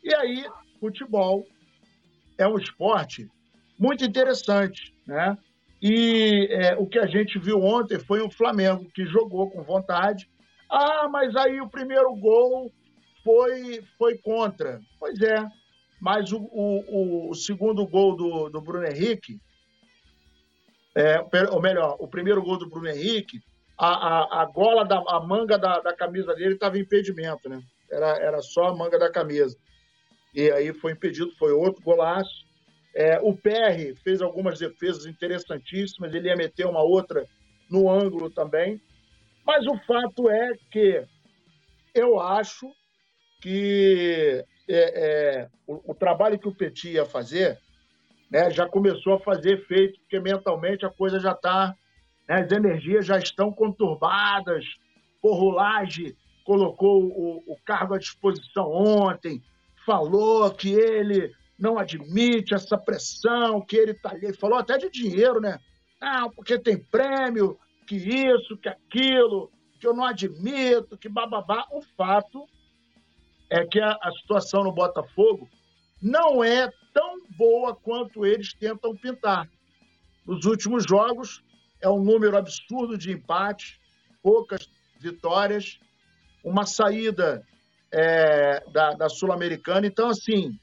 E 0.02 0.12
aí, 0.16 0.44
futebol 0.80 1.46
é 2.36 2.48
um 2.48 2.58
esporte 2.58 3.30
muito 3.78 4.04
interessante, 4.04 4.92
né? 5.06 5.38
E 5.80 6.48
é, 6.50 6.74
o 6.74 6.88
que 6.88 6.98
a 6.98 7.06
gente 7.06 7.38
viu 7.38 7.62
ontem 7.62 8.00
foi 8.00 8.20
um 8.20 8.30
Flamengo 8.30 8.90
que 8.92 9.06
jogou 9.06 9.48
com 9.48 9.62
vontade. 9.62 10.28
Ah, 10.68 11.06
mas 11.08 11.36
aí 11.36 11.60
o 11.60 11.68
primeiro 11.68 12.12
gol 12.16 12.72
foi, 13.26 13.82
foi 13.98 14.16
contra. 14.18 14.80
Pois 15.00 15.20
é, 15.20 15.44
mas 16.00 16.30
o, 16.32 16.38
o, 16.38 17.30
o 17.30 17.34
segundo 17.34 17.84
gol 17.84 18.14
do, 18.14 18.48
do 18.48 18.60
Bruno 18.60 18.86
Henrique, 18.86 19.40
é, 20.94 21.20
ou 21.50 21.60
melhor, 21.60 21.96
o 21.98 22.06
primeiro 22.06 22.40
gol 22.40 22.56
do 22.56 22.68
Bruno 22.68 22.88
Henrique, 22.88 23.40
a, 23.76 23.88
a, 23.88 24.42
a 24.42 24.44
gola, 24.44 24.84
da, 24.84 25.02
a 25.08 25.20
manga 25.20 25.58
da, 25.58 25.80
da 25.80 25.92
camisa 25.92 26.34
dele 26.34 26.54
estava 26.54 26.78
em 26.78 26.82
impedimento, 26.82 27.48
né? 27.48 27.60
Era, 27.90 28.16
era 28.18 28.40
só 28.40 28.68
a 28.68 28.74
manga 28.74 28.98
da 28.98 29.10
camisa 29.10 29.56
e 30.36 30.52
aí 30.52 30.70
foi 30.74 30.92
impedido, 30.92 31.34
foi 31.38 31.50
outro 31.52 31.82
golaço. 31.82 32.44
É, 32.94 33.18
o 33.20 33.34
PR 33.34 33.96
fez 34.04 34.20
algumas 34.20 34.58
defesas 34.58 35.06
interessantíssimas, 35.06 36.12
ele 36.12 36.28
ia 36.28 36.36
meter 36.36 36.66
uma 36.66 36.82
outra 36.82 37.26
no 37.70 37.90
ângulo 37.90 38.28
também. 38.30 38.78
Mas 39.46 39.66
o 39.66 39.78
fato 39.86 40.28
é 40.28 40.52
que 40.70 41.02
eu 41.94 42.20
acho 42.20 42.70
que 43.46 44.44
é, 44.68 44.74
é, 44.74 45.48
o, 45.68 45.92
o, 45.92 45.94
trabalho 45.94 46.36
que 46.36 46.48
o 46.48 46.54
Petit 46.54 46.90
ia 46.90 47.04
fazer 47.04 47.56
né, 48.28 48.50
já 48.50 48.66
começou 48.66 49.12
a 49.12 49.20
fazer 49.20 49.60
efeito, 49.60 50.00
porque 50.00 50.18
mentalmente 50.18 50.84
a 50.84 50.90
coisa 50.90 51.20
já 51.20 51.30
está, 51.30 51.72
né, 52.28 52.42
as 52.42 52.50
energias 52.50 53.06
já 53.06 53.16
estão 53.18 53.52
conturbadas. 53.52 54.64
O 55.22 55.32
Rolage 55.32 56.16
colocou 56.44 57.04
o, 57.04 57.44
o 57.46 57.56
cargo 57.64 57.94
à 57.94 57.98
disposição 57.98 58.68
ontem, 58.68 59.40
falou 59.84 60.50
que 60.50 60.72
ele 60.72 61.32
não 61.56 61.78
admite 61.78 62.52
essa 62.52 62.76
pressão, 62.76 63.60
que 63.60 63.76
ele 63.76 63.92
está 63.92 64.10
ali, 64.10 64.34
falou 64.34 64.58
até 64.58 64.76
de 64.76 64.90
dinheiro, 64.90 65.40
né? 65.40 65.60
Ah, 66.00 66.28
porque 66.34 66.58
tem 66.58 66.76
prêmio, 66.76 67.56
que 67.86 67.94
isso, 67.94 68.56
que 68.56 68.68
aquilo, 68.68 69.52
que 69.78 69.86
eu 69.86 69.94
não 69.94 70.04
admito, 70.04 70.98
que 70.98 71.08
bababá. 71.08 71.64
O 71.70 71.80
fato 71.80 72.44
é 73.50 73.64
que 73.64 73.80
a, 73.80 73.96
a 74.02 74.10
situação 74.12 74.64
no 74.64 74.72
Botafogo 74.72 75.48
não 76.02 76.42
é 76.42 76.70
tão 76.92 77.20
boa 77.36 77.74
quanto 77.74 78.26
eles 78.26 78.54
tentam 78.54 78.96
pintar. 78.96 79.48
Nos 80.26 80.44
últimos 80.44 80.84
jogos, 80.84 81.42
é 81.80 81.88
um 81.88 82.02
número 82.02 82.36
absurdo 82.36 82.98
de 82.98 83.12
empates, 83.12 83.78
poucas 84.22 84.68
vitórias, 84.98 85.78
uma 86.42 86.66
saída 86.66 87.46
é, 87.92 88.64
da, 88.70 88.92
da 88.92 89.08
Sul-Americana. 89.08 89.86
Então, 89.86 90.08
assim, 90.08 90.58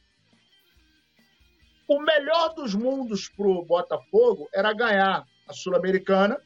o 1.87 1.99
melhor 2.01 2.53
dos 2.53 2.73
mundos 2.73 3.29
para 3.29 3.47
o 3.47 3.65
Botafogo 3.65 4.49
era 4.53 4.73
ganhar 4.73 5.23
a 5.47 5.53
Sul-Americana, 5.53 6.37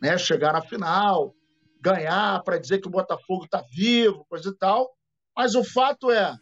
né, 0.00 0.16
chegar 0.18 0.52
na 0.52 0.62
final, 0.62 1.34
ganhar 1.80 2.42
para 2.42 2.58
dizer 2.58 2.80
que 2.80 2.88
o 2.88 2.90
Botafogo 2.90 3.44
está 3.44 3.62
vivo, 3.70 4.24
coisa 4.28 4.50
e 4.50 4.54
tal. 4.54 4.94
Mas 5.36 5.54
o 5.54 5.64
fato 5.64 6.10
é, 6.10 6.38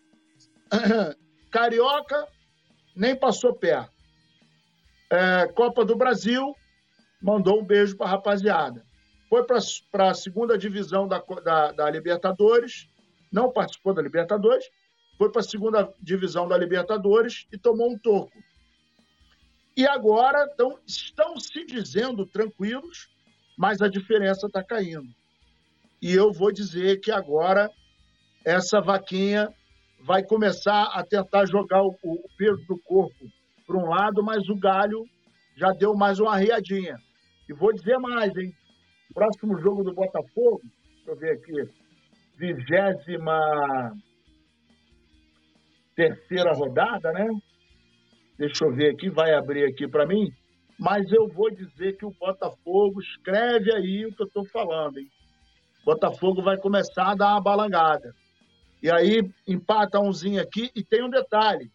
Carioca 1.51 2.26
nem 2.95 3.16
passou 3.16 3.55
perto. 3.55 3.93
É, 5.11 5.47
Copa 5.49 5.84
do 5.84 5.97
Brasil 5.97 6.55
mandou 7.20 7.61
um 7.61 7.64
beijo 7.64 7.97
para 7.97 8.07
a 8.07 8.11
rapaziada. 8.11 8.84
Foi 9.28 9.45
para 9.45 10.11
a 10.11 10.14
segunda 10.14 10.59
divisão 10.59 11.09
da, 11.09 11.22
da, 11.43 11.72
da 11.72 11.90
Libertadores, 11.90 12.88
não 13.30 13.51
participou 13.51 13.95
da 13.95 14.03
Libertadores, 14.03 14.68
foi 15.16 15.30
para 15.30 15.40
a 15.40 15.45
segunda 15.45 15.93
divisão 16.01 16.47
da 16.49 16.59
Libertadores 16.59 17.47
e 17.53 17.57
tomou 17.57 17.93
um 17.93 17.99
toco. 17.99 18.32
E 19.74 19.86
agora 19.86 20.47
tão, 20.57 20.78
estão 20.86 21.38
se 21.40 21.64
dizendo 21.64 22.26
tranquilos, 22.26 23.09
mas 23.57 23.80
a 23.80 23.88
diferença 23.88 24.47
está 24.47 24.62
caindo. 24.62 25.09
E 26.01 26.12
eu 26.12 26.32
vou 26.32 26.53
dizer 26.53 27.01
que 27.01 27.11
agora 27.11 27.70
essa 28.45 28.80
vaquinha 28.80 29.49
vai 30.01 30.22
começar 30.22 30.84
a 30.95 31.05
tentar 31.05 31.47
jogar 31.47 31.82
o, 31.82 31.95
o 32.03 32.28
peso 32.36 32.64
do 32.66 32.78
corpo 32.78 33.26
para 33.66 33.76
um 33.76 33.88
lado, 33.88 34.22
mas 34.22 34.49
o 34.49 34.57
galho 34.57 35.05
já 35.57 35.72
deu 35.72 35.95
mais 35.95 36.18
uma 36.18 36.36
riadinha. 36.36 36.97
E 37.49 37.53
vou 37.53 37.72
dizer 37.72 37.99
mais, 37.99 38.36
hein? 38.36 38.53
Próximo 39.14 39.61
jogo 39.61 39.84
do 39.84 39.95
Botafogo, 39.95 40.61
deixa 40.97 41.11
eu 41.11 41.16
ver 41.16 41.32
aqui, 41.32 41.70
vigésima 42.36 43.93
terceira 45.95 46.53
rodada, 46.55 47.12
né? 47.12 47.28
Deixa 48.38 48.64
eu 48.64 48.72
ver 48.72 48.93
aqui, 48.95 49.11
vai 49.11 49.34
abrir 49.34 49.64
aqui 49.64 49.86
para 49.86 50.07
mim. 50.07 50.32
Mas 50.78 51.12
eu 51.12 51.28
vou 51.28 51.51
dizer 51.51 51.97
que 51.97 52.07
o 52.07 52.14
Botafogo 52.18 53.01
escreve 53.01 53.72
aí 53.74 54.07
o 54.07 54.14
que 54.14 54.22
eu 54.22 54.26
estou 54.26 54.45
falando, 54.47 54.99
hein? 54.99 55.09
Botafogo 55.84 56.43
vai 56.43 56.57
começar 56.57 57.11
a 57.11 57.14
dar 57.14 57.32
uma 57.32 57.43
balangada. 57.43 58.14
E 58.83 58.91
aí 58.91 59.30
empata 59.47 60.01
umzinho 60.01 60.43
aqui 60.43 60.70
e 60.74 60.83
tem 60.83 61.05
um 61.05 61.11
detalhe. 61.11 61.70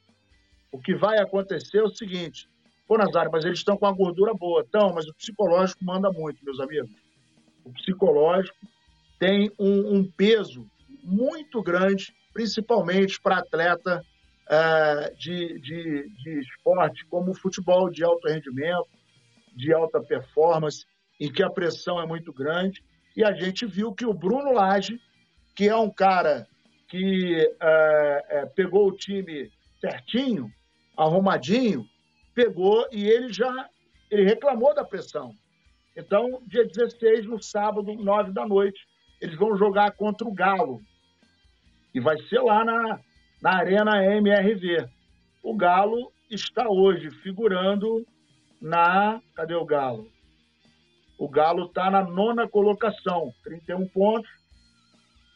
O 0.72 0.80
que 0.80 0.94
vai 0.94 1.18
acontecer 1.20 1.78
é 1.78 1.84
o 1.84 1.90
seguinte: 1.90 2.50
pô, 2.86 2.98
Nazário, 2.98 3.32
mas 3.32 3.46
eles 3.46 3.60
estão 3.60 3.78
com 3.78 3.86
a 3.86 3.94
gordura 3.94 4.34
boa. 4.34 4.64
Então, 4.68 4.92
mas 4.94 5.08
o 5.08 5.14
psicológico 5.14 5.84
manda 5.84 6.12
muito, 6.12 6.44
meus 6.44 6.60
amigos. 6.60 6.92
O 7.64 7.72
psicológico 7.72 8.58
tem 9.18 9.50
um, 9.58 9.98
um 9.98 10.12
peso 10.12 10.68
muito 11.02 11.64
grande, 11.64 12.14
principalmente 12.34 13.20
para 13.22 13.40
atleta 13.40 14.04
é, 14.50 15.14
de, 15.18 15.60
de, 15.60 16.10
de 16.10 16.40
esporte 16.40 17.06
como 17.06 17.32
o 17.32 17.36
futebol 17.36 17.90
de 17.90 18.04
alto 18.04 18.28
rendimento, 18.28 18.88
de 19.56 19.74
alta 19.74 20.02
performance, 20.02 20.86
em 21.20 21.32
que 21.32 21.42
a 21.42 21.50
pressão 21.50 22.02
é 22.02 22.06
muito 22.06 22.34
grande. 22.34 22.84
E 23.16 23.24
a 23.24 23.32
gente 23.32 23.66
viu 23.66 23.94
que 23.94 24.06
o 24.06 24.14
Bruno 24.14 24.52
Lage, 24.54 25.00
que 25.56 25.68
é 25.68 25.76
um 25.76 25.90
cara 25.90 26.46
que 26.88 27.54
é, 27.60 28.26
é, 28.30 28.46
pegou 28.46 28.88
o 28.88 28.96
time 28.96 29.52
certinho, 29.80 30.52
arrumadinho, 30.96 31.86
pegou 32.34 32.88
e 32.92 33.08
ele 33.08 33.32
já 33.32 33.70
ele 34.10 34.24
reclamou 34.24 34.74
da 34.74 34.86
pressão. 34.86 35.36
Então, 35.96 36.42
dia 36.46 36.66
16, 36.66 37.26
no 37.26 37.42
sábado, 37.42 37.94
9 37.94 38.32
da 38.32 38.46
noite, 38.46 38.80
eles 39.20 39.36
vão 39.36 39.58
jogar 39.58 39.92
contra 39.92 40.28
o 40.28 40.34
Galo. 40.34 40.82
E 41.94 42.00
vai 42.00 42.18
ser 42.24 42.40
lá 42.40 42.64
na, 42.64 43.00
na 43.42 43.58
Arena 43.58 44.06
MRV. 44.06 44.88
O 45.44 45.56
Galo 45.56 46.12
está 46.30 46.70
hoje 46.70 47.10
figurando 47.22 48.06
na. 48.62 49.22
Cadê 49.34 49.56
o 49.56 49.66
Galo? 49.66 50.08
O 51.18 51.28
Galo 51.28 51.66
está 51.66 51.90
na 51.90 52.04
nona 52.04 52.48
colocação, 52.48 53.34
31 53.44 53.88
pontos. 53.88 54.30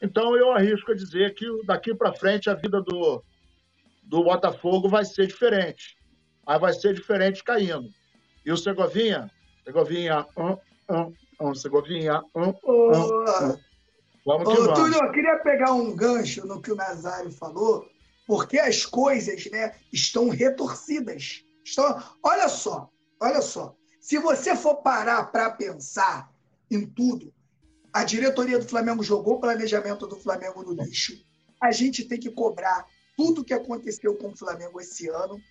Então 0.01 0.35
eu 0.35 0.51
arrisco 0.51 0.91
a 0.91 0.95
dizer 0.95 1.35
que 1.35 1.45
daqui 1.65 1.93
para 1.93 2.13
frente 2.13 2.49
a 2.49 2.55
vida 2.55 2.81
do, 2.81 3.23
do 4.03 4.23
Botafogo 4.23 4.89
vai 4.89 5.05
ser 5.05 5.27
diferente. 5.27 5.95
Mas 6.45 6.59
vai 6.59 6.73
ser 6.73 6.93
diferente 6.93 7.43
caindo. 7.43 7.87
E 8.43 8.51
o 8.51 8.57
Segovinha? 8.57 9.29
Segovinha, 9.63 10.25
um, 10.35 10.57
um, 10.93 11.13
um, 11.39 11.55
Segovinha, 11.55 12.23
um, 12.35 12.49
um, 12.65 12.91
um. 12.91 13.57
Vamos 14.25 14.53
que 14.53 14.59
Ô, 14.59 14.65
vamos. 14.65 14.79
Túlio, 14.79 14.99
eu 15.03 15.11
queria 15.11 15.37
pegar 15.39 15.73
um 15.73 15.95
gancho 15.95 16.45
no 16.47 16.61
que 16.61 16.71
o 16.71 16.75
Nazário 16.75 17.31
falou, 17.31 17.87
porque 18.25 18.59
as 18.59 18.85
coisas 18.85 19.49
né, 19.51 19.75
estão 19.93 20.29
retorcidas. 20.29 21.43
Estão... 21.63 22.01
Olha 22.23 22.49
só, 22.49 22.89
olha 23.19 23.41
só. 23.41 23.75
Se 23.99 24.17
você 24.17 24.55
for 24.55 24.77
parar 24.77 25.31
para 25.31 25.51
pensar 25.51 26.31
em 26.71 26.87
tudo, 26.87 27.31
a 27.93 28.03
diretoria 28.03 28.57
do 28.57 28.67
Flamengo 28.67 29.03
jogou 29.03 29.35
o 29.35 29.39
planejamento 29.39 30.07
do 30.07 30.19
Flamengo 30.19 30.63
no 30.63 30.83
lixo. 30.83 31.13
A 31.59 31.71
gente 31.71 32.05
tem 32.05 32.19
que 32.19 32.31
cobrar 32.31 32.85
tudo 33.17 33.41
o 33.41 33.43
que 33.43 33.53
aconteceu 33.53 34.15
com 34.15 34.29
o 34.29 34.37
Flamengo 34.37 34.79
esse 34.79 35.09
ano. 35.09 35.41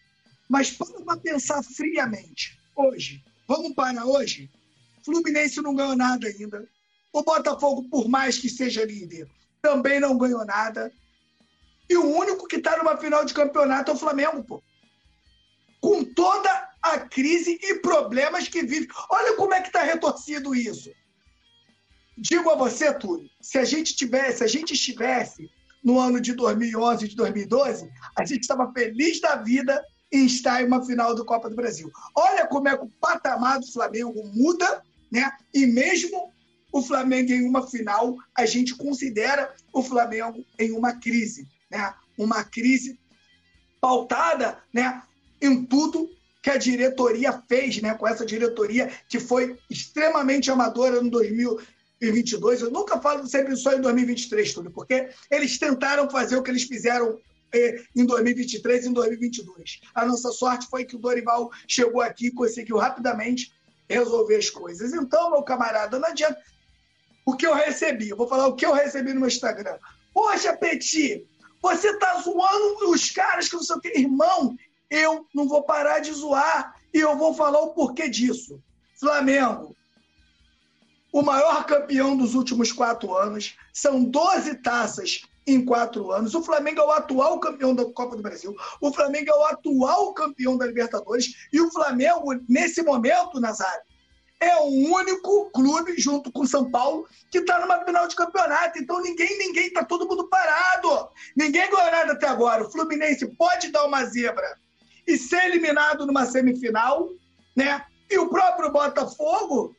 Mas 0.48 0.70
para 0.70 1.16
pensar 1.16 1.62
friamente, 1.62 2.58
hoje, 2.74 3.22
vamos 3.46 3.74
parar 3.74 4.04
hoje? 4.04 4.50
Fluminense 5.04 5.62
não 5.62 5.74
ganhou 5.74 5.96
nada 5.96 6.26
ainda. 6.26 6.68
O 7.12 7.22
Botafogo, 7.22 7.88
por 7.88 8.08
mais 8.08 8.38
que 8.38 8.48
seja 8.48 8.84
líder, 8.84 9.28
também 9.62 10.00
não 10.00 10.18
ganhou 10.18 10.44
nada. 10.44 10.92
E 11.88 11.96
o 11.96 12.04
único 12.04 12.46
que 12.46 12.56
está 12.56 12.76
numa 12.76 12.96
final 12.96 13.24
de 13.24 13.34
campeonato 13.34 13.90
é 13.90 13.94
o 13.94 13.98
Flamengo, 13.98 14.42
pô. 14.44 14.62
Com 15.80 16.04
toda 16.04 16.70
a 16.82 16.98
crise 17.00 17.58
e 17.62 17.76
problemas 17.76 18.48
que 18.48 18.62
vive. 18.62 18.88
Olha 19.10 19.36
como 19.36 19.54
é 19.54 19.60
que 19.60 19.68
está 19.68 19.82
retorcido 19.82 20.54
isso. 20.54 20.90
Digo 22.16 22.50
a 22.50 22.54
você, 22.54 22.92
Túlio, 22.92 23.28
se 23.40 23.58
a 23.58 23.64
gente 23.64 23.94
tivesse, 23.94 24.38
se 24.38 24.44
a 24.44 24.46
gente 24.46 24.74
estivesse 24.74 25.50
no 25.82 25.98
ano 25.98 26.20
de 26.20 26.34
2011, 26.34 27.08
de 27.08 27.16
2012, 27.16 27.90
a 28.16 28.24
gente 28.24 28.42
estava 28.42 28.70
feliz 28.72 29.20
da 29.20 29.36
vida 29.36 29.82
em 30.12 30.26
estar 30.26 30.62
em 30.62 30.66
uma 30.66 30.84
final 30.84 31.14
do 31.14 31.24
Copa 31.24 31.48
do 31.48 31.56
Brasil. 31.56 31.90
Olha 32.14 32.46
como 32.46 32.68
é 32.68 32.76
que 32.76 32.84
o 32.84 32.90
patamar 33.00 33.60
do 33.60 33.72
Flamengo 33.72 34.22
muda, 34.34 34.82
né? 35.10 35.30
E 35.54 35.66
mesmo 35.66 36.32
o 36.72 36.82
Flamengo 36.82 37.32
em 37.32 37.48
uma 37.48 37.66
final, 37.66 38.16
a 38.34 38.44
gente 38.44 38.74
considera 38.74 39.54
o 39.72 39.82
Flamengo 39.82 40.44
em 40.58 40.72
uma 40.72 40.94
crise, 40.94 41.48
né? 41.70 41.94
Uma 42.18 42.44
crise 42.44 42.98
pautada, 43.80 44.58
né, 44.72 45.02
em 45.40 45.64
tudo 45.64 46.08
que 46.42 46.50
a 46.50 46.56
diretoria 46.56 47.32
fez, 47.48 47.80
né, 47.80 47.94
com 47.94 48.06
essa 48.06 48.24
diretoria 48.26 48.90
que 49.08 49.18
foi 49.18 49.58
extremamente 49.70 50.50
amadora 50.50 51.02
no 51.02 51.10
2022. 52.00 52.62
Eu 52.62 52.70
nunca 52.70 52.98
falo 53.00 53.26
sempre 53.26 53.54
só 53.56 53.72
em 53.74 53.80
2023, 53.80 54.54
tudo, 54.54 54.70
porque 54.70 55.10
eles 55.30 55.58
tentaram 55.58 56.08
fazer 56.08 56.36
o 56.36 56.42
que 56.42 56.50
eles 56.50 56.62
fizeram 56.62 57.18
eh, 57.52 57.82
em 57.94 58.04
2023 58.04 58.86
e 58.86 58.88
em 58.88 58.92
2022. 58.92 59.80
A 59.94 60.06
nossa 60.06 60.32
sorte 60.32 60.66
foi 60.68 60.84
que 60.84 60.96
o 60.96 60.98
Dorival 60.98 61.50
chegou 61.68 62.00
aqui 62.00 62.28
e 62.28 62.32
conseguiu 62.32 62.78
rapidamente 62.78 63.52
resolver 63.88 64.36
as 64.36 64.48
coisas. 64.48 64.92
Então, 64.92 65.30
meu 65.30 65.42
camarada, 65.42 65.98
não 65.98 66.08
adianta 66.08 66.40
o 67.26 67.36
que 67.36 67.46
eu 67.46 67.54
recebi. 67.54 68.08
Eu 68.08 68.16
vou 68.16 68.28
falar 68.28 68.46
o 68.46 68.56
que 68.56 68.64
eu 68.64 68.72
recebi 68.72 69.12
no 69.12 69.20
meu 69.20 69.28
Instagram. 69.28 69.76
Poxa, 70.14 70.56
Petit, 70.56 71.26
você 71.60 71.96
tá 71.98 72.20
zoando 72.22 72.90
os 72.90 73.10
caras 73.10 73.48
que 73.48 73.56
o 73.56 73.80
que. 73.80 73.98
Irmão, 73.98 74.56
eu 74.88 75.26
não 75.34 75.46
vou 75.46 75.62
parar 75.62 75.98
de 75.98 76.12
zoar 76.12 76.74
e 76.92 76.98
eu 76.98 77.16
vou 77.16 77.34
falar 77.34 77.60
o 77.60 77.74
porquê 77.74 78.08
disso. 78.08 78.60
Flamengo, 78.98 79.76
o 81.12 81.22
maior 81.22 81.64
campeão 81.64 82.16
dos 82.16 82.34
últimos 82.34 82.72
quatro 82.72 83.16
anos, 83.16 83.56
são 83.72 84.04
12 84.04 84.56
taças 84.56 85.22
em 85.46 85.64
quatro 85.64 86.12
anos. 86.12 86.34
O 86.34 86.42
Flamengo 86.42 86.80
é 86.80 86.84
o 86.84 86.90
atual 86.90 87.40
campeão 87.40 87.74
da 87.74 87.84
Copa 87.92 88.16
do 88.16 88.22
Brasil. 88.22 88.54
O 88.80 88.92
Flamengo 88.92 89.30
é 89.30 89.34
o 89.34 89.44
atual 89.44 90.14
campeão 90.14 90.56
da 90.56 90.66
Libertadores. 90.66 91.48
E 91.52 91.60
o 91.60 91.70
Flamengo, 91.70 92.38
nesse 92.48 92.82
momento, 92.82 93.40
Nazário, 93.40 93.82
é 94.40 94.56
o 94.56 94.94
único 94.94 95.50
clube, 95.50 95.94
junto 95.98 96.32
com 96.32 96.46
São 96.46 96.70
Paulo, 96.70 97.06
que 97.30 97.38
está 97.38 97.60
numa 97.60 97.84
final 97.84 98.08
de 98.08 98.16
campeonato. 98.16 98.78
Então 98.78 99.02
ninguém, 99.02 99.38
ninguém, 99.38 99.66
está 99.66 99.84
todo 99.84 100.08
mundo 100.08 100.28
parado. 100.28 101.08
Ninguém 101.36 101.70
ganhou 101.70 101.90
nada 101.90 102.12
até 102.12 102.26
agora. 102.26 102.64
O 102.64 102.70
Fluminense 102.70 103.26
pode 103.34 103.70
dar 103.70 103.84
uma 103.84 104.04
zebra 104.06 104.58
e 105.06 105.18
ser 105.18 105.44
eliminado 105.44 106.06
numa 106.06 106.24
semifinal, 106.24 107.10
né? 107.54 107.84
E 108.08 108.18
o 108.18 108.28
próprio 108.28 108.72
Botafogo 108.72 109.76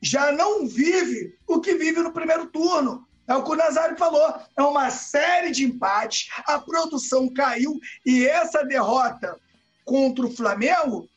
já 0.00 0.32
não 0.32 0.66
vive 0.66 1.36
o 1.46 1.60
que 1.60 1.74
vive 1.74 2.00
no 2.00 2.12
primeiro 2.12 2.46
turno. 2.46 3.06
É 3.28 3.34
o 3.34 3.44
que 3.44 3.50
o 3.50 3.56
Nazário 3.56 3.96
falou. 3.96 4.34
É 4.56 4.62
uma 4.62 4.90
série 4.90 5.50
de 5.50 5.64
empates, 5.64 6.28
a 6.46 6.58
produção 6.58 7.32
caiu 7.32 7.78
e 8.04 8.26
essa 8.26 8.64
derrota 8.64 9.38
contra 9.84 10.26
o 10.26 10.30
Flamengo 10.30 11.08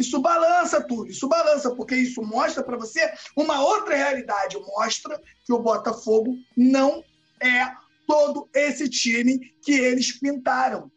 isso 0.00 0.18
balança 0.18 0.80
tudo, 0.80 1.10
isso 1.10 1.28
balança, 1.28 1.74
porque 1.74 1.94
isso 1.94 2.22
mostra 2.22 2.62
para 2.62 2.78
você 2.78 3.12
uma 3.36 3.62
outra 3.62 3.94
realidade. 3.94 4.56
Mostra 4.58 5.20
que 5.44 5.52
o 5.52 5.58
Botafogo 5.58 6.34
não 6.56 7.04
é 7.38 7.70
todo 8.06 8.48
esse 8.54 8.88
time 8.88 9.38
que 9.62 9.72
eles 9.72 10.18
pintaram. 10.18 10.90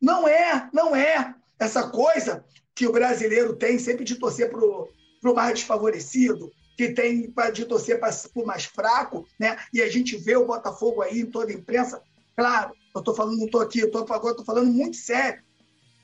Não 0.00 0.26
é, 0.26 0.66
não 0.72 0.96
é. 0.96 1.34
Essa 1.58 1.90
coisa 1.90 2.42
que 2.74 2.86
o 2.86 2.92
brasileiro 2.92 3.54
tem 3.54 3.78
sempre 3.78 4.02
de 4.02 4.14
torcer 4.14 4.50
para 4.50 4.64
o 4.64 5.34
mais 5.34 5.58
desfavorecido, 5.58 6.50
que 6.76 6.90
tem 6.90 7.32
de 7.52 7.64
torcer 7.64 8.00
para 8.00 8.10
o 8.34 8.46
mais 8.46 8.64
fraco, 8.64 9.26
né? 9.38 9.58
E 9.72 9.82
a 9.82 9.90
gente 9.90 10.16
vê 10.16 10.36
o 10.36 10.46
Botafogo 10.46 11.02
aí 11.02 11.20
em 11.20 11.26
toda 11.26 11.50
a 11.50 11.54
imprensa. 11.54 12.02
Claro, 12.36 12.74
eu 12.94 12.98
estou 13.00 13.14
falando, 13.14 13.38
não 13.38 13.46
estou 13.46 13.60
aqui, 13.60 13.80
eu 13.80 13.86
estou 13.88 14.44
falando 14.44 14.70
muito 14.70 14.96
sério. 14.96 15.42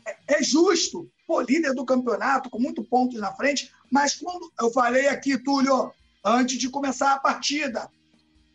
É, 0.06 0.38
é 0.38 0.42
justo, 0.42 1.10
pô, 1.26 1.40
líder 1.40 1.74
do 1.74 1.84
campeonato, 1.84 2.50
com 2.50 2.58
muitos 2.58 2.86
pontos 2.86 3.20
na 3.20 3.32
frente, 3.32 3.72
mas 3.90 4.14
quando 4.14 4.50
eu 4.60 4.70
falei 4.70 5.08
aqui, 5.08 5.38
Túlio, 5.38 5.92
antes 6.24 6.58
de 6.58 6.68
começar 6.68 7.14
a 7.14 7.20
partida, 7.20 7.90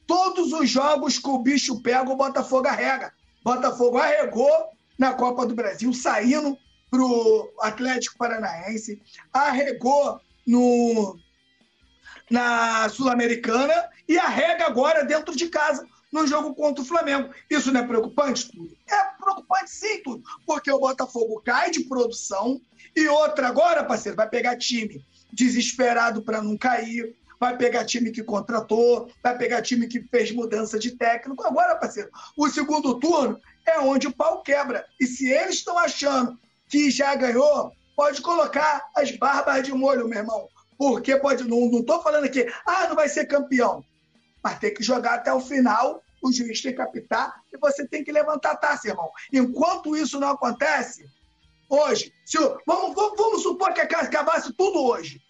todos 0.05 0.53
os 0.53 0.69
jogos 0.69 1.17
que 1.17 1.29
o 1.29 1.39
bicho 1.39 1.81
pega, 1.81 2.11
o 2.11 2.15
Botafogo 2.15 2.67
arrega. 2.67 3.13
Botafogo 3.43 3.97
arregou 3.97 4.51
na 4.97 5.13
Copa 5.13 5.45
do 5.45 5.55
Brasil, 5.55 5.93
saindo 5.93 6.57
para 6.89 7.01
o 7.01 7.51
Atlético 7.59 8.17
Paranaense, 8.17 9.01
arregou 9.33 10.19
no, 10.45 11.17
na 12.33 12.89
Sul-Americana 12.89 13.91
e 14.09 14.17
arrega 14.17 14.65
agora 14.65 15.05
dentro 15.05 15.35
de 15.35 15.49
casa 15.49 15.85
no 16.11 16.25
jogo 16.25 16.55
contra 16.55 16.83
o 16.83 16.87
Flamengo. 16.87 17.29
Isso 17.47 17.71
não 17.71 17.81
é 17.81 17.85
preocupante, 17.85 18.51
tudo? 18.51 18.75
É 18.89 19.03
preocupante 19.23 19.69
sim, 19.69 20.01
tudo. 20.01 20.23
Porque 20.43 20.71
o 20.71 20.79
Botafogo 20.79 21.43
cai 21.45 21.69
de 21.69 21.81
produção 21.81 22.59
e 22.95 23.07
outra 23.07 23.49
agora, 23.49 23.83
parceiro, 23.83 24.17
vai 24.17 24.27
pegar 24.27 24.57
time 24.57 25.05
desesperado 25.31 26.23
para 26.23 26.41
não 26.41 26.57
cair, 26.57 27.15
vai 27.39 27.55
pegar 27.55 27.85
time 27.85 28.09
que 28.09 28.23
contratou, 28.23 29.11
vai 29.21 29.37
pegar 29.37 29.61
time 29.61 29.85
que 29.85 30.01
fez 30.01 30.31
mudança 30.31 30.79
de 30.79 30.97
técnico. 30.97 31.45
Agora, 31.45 31.75
parceiro, 31.75 32.09
o 32.35 32.49
segundo 32.49 32.99
turno 32.99 33.39
é 33.63 33.79
onde 33.79 34.07
o 34.07 34.11
pau 34.11 34.41
quebra. 34.41 34.83
E 34.99 35.05
se 35.05 35.29
eles 35.29 35.57
estão 35.57 35.77
achando 35.77 36.35
que 36.67 36.89
já 36.89 37.13
ganhou, 37.13 37.71
pode 37.95 38.23
colocar 38.23 38.89
as 38.95 39.11
barbas 39.11 39.63
de 39.63 39.71
molho, 39.71 40.07
meu 40.07 40.17
irmão. 40.17 40.49
Porque 40.83 41.17
pode. 41.17 41.47
Não 41.47 41.79
estou 41.79 42.01
falando 42.03 42.25
aqui, 42.25 42.45
ah, 42.65 42.87
não 42.87 42.95
vai 42.95 43.07
ser 43.07 43.25
campeão. 43.25 43.83
mas 44.43 44.59
tem 44.59 44.73
que 44.73 44.83
jogar 44.83 45.15
até 45.15 45.33
o 45.33 45.39
final, 45.39 46.03
o 46.21 46.29
juiz 46.31 46.61
tem 46.61 46.75
que 46.75 46.81
apitar 46.81 47.33
e 47.53 47.57
você 47.57 47.87
tem 47.87 48.03
que 48.03 48.11
levantar 48.11 48.51
a 48.51 48.57
taça, 48.57 48.89
irmão. 48.89 49.09
Enquanto 49.31 49.95
isso 49.95 50.19
não 50.19 50.31
acontece, 50.31 51.05
hoje, 51.69 52.13
se, 52.25 52.37
vamos, 52.67 52.93
vamos, 52.93 53.13
vamos 53.17 53.43
supor 53.43 53.73
que 53.73 53.79
acabasse 53.79 54.51
tudo 54.53 54.83
hoje. 54.83 55.21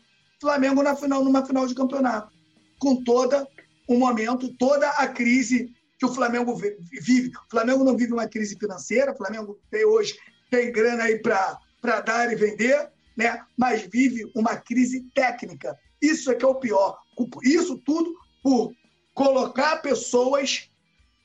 Flamengo 0.41 0.81
na 0.81 0.95
final, 0.95 1.23
numa 1.23 1.45
final 1.45 1.67
de 1.67 1.75
campeonato, 1.75 2.33
com 2.79 3.03
toda 3.03 3.47
o 3.87 3.95
momento, 3.95 4.51
toda 4.57 4.89
a 4.89 5.07
crise 5.07 5.71
que 5.99 6.05
o 6.05 6.13
Flamengo 6.13 6.55
vive. 6.55 7.29
O 7.29 7.49
Flamengo 7.51 7.83
não 7.83 7.95
vive 7.95 8.11
uma 8.11 8.27
crise 8.27 8.57
financeira, 8.57 9.13
o 9.13 9.17
Flamengo 9.17 9.59
tem 9.69 9.85
hoje 9.85 10.17
tem 10.49 10.71
grana 10.71 11.03
aí 11.03 11.19
para 11.19 12.01
dar 12.01 12.31
e 12.31 12.35
vender, 12.35 12.89
né? 13.15 13.41
mas 13.57 13.81
vive 13.83 14.29
uma 14.35 14.55
crise 14.55 15.01
técnica. 15.13 15.77
Isso 16.01 16.31
é 16.31 16.35
que 16.35 16.43
é 16.43 16.47
o 16.47 16.55
pior. 16.55 16.97
Isso 17.43 17.77
tudo 17.77 18.13
por 18.41 18.73
colocar 19.13 19.77
pessoas 19.77 20.69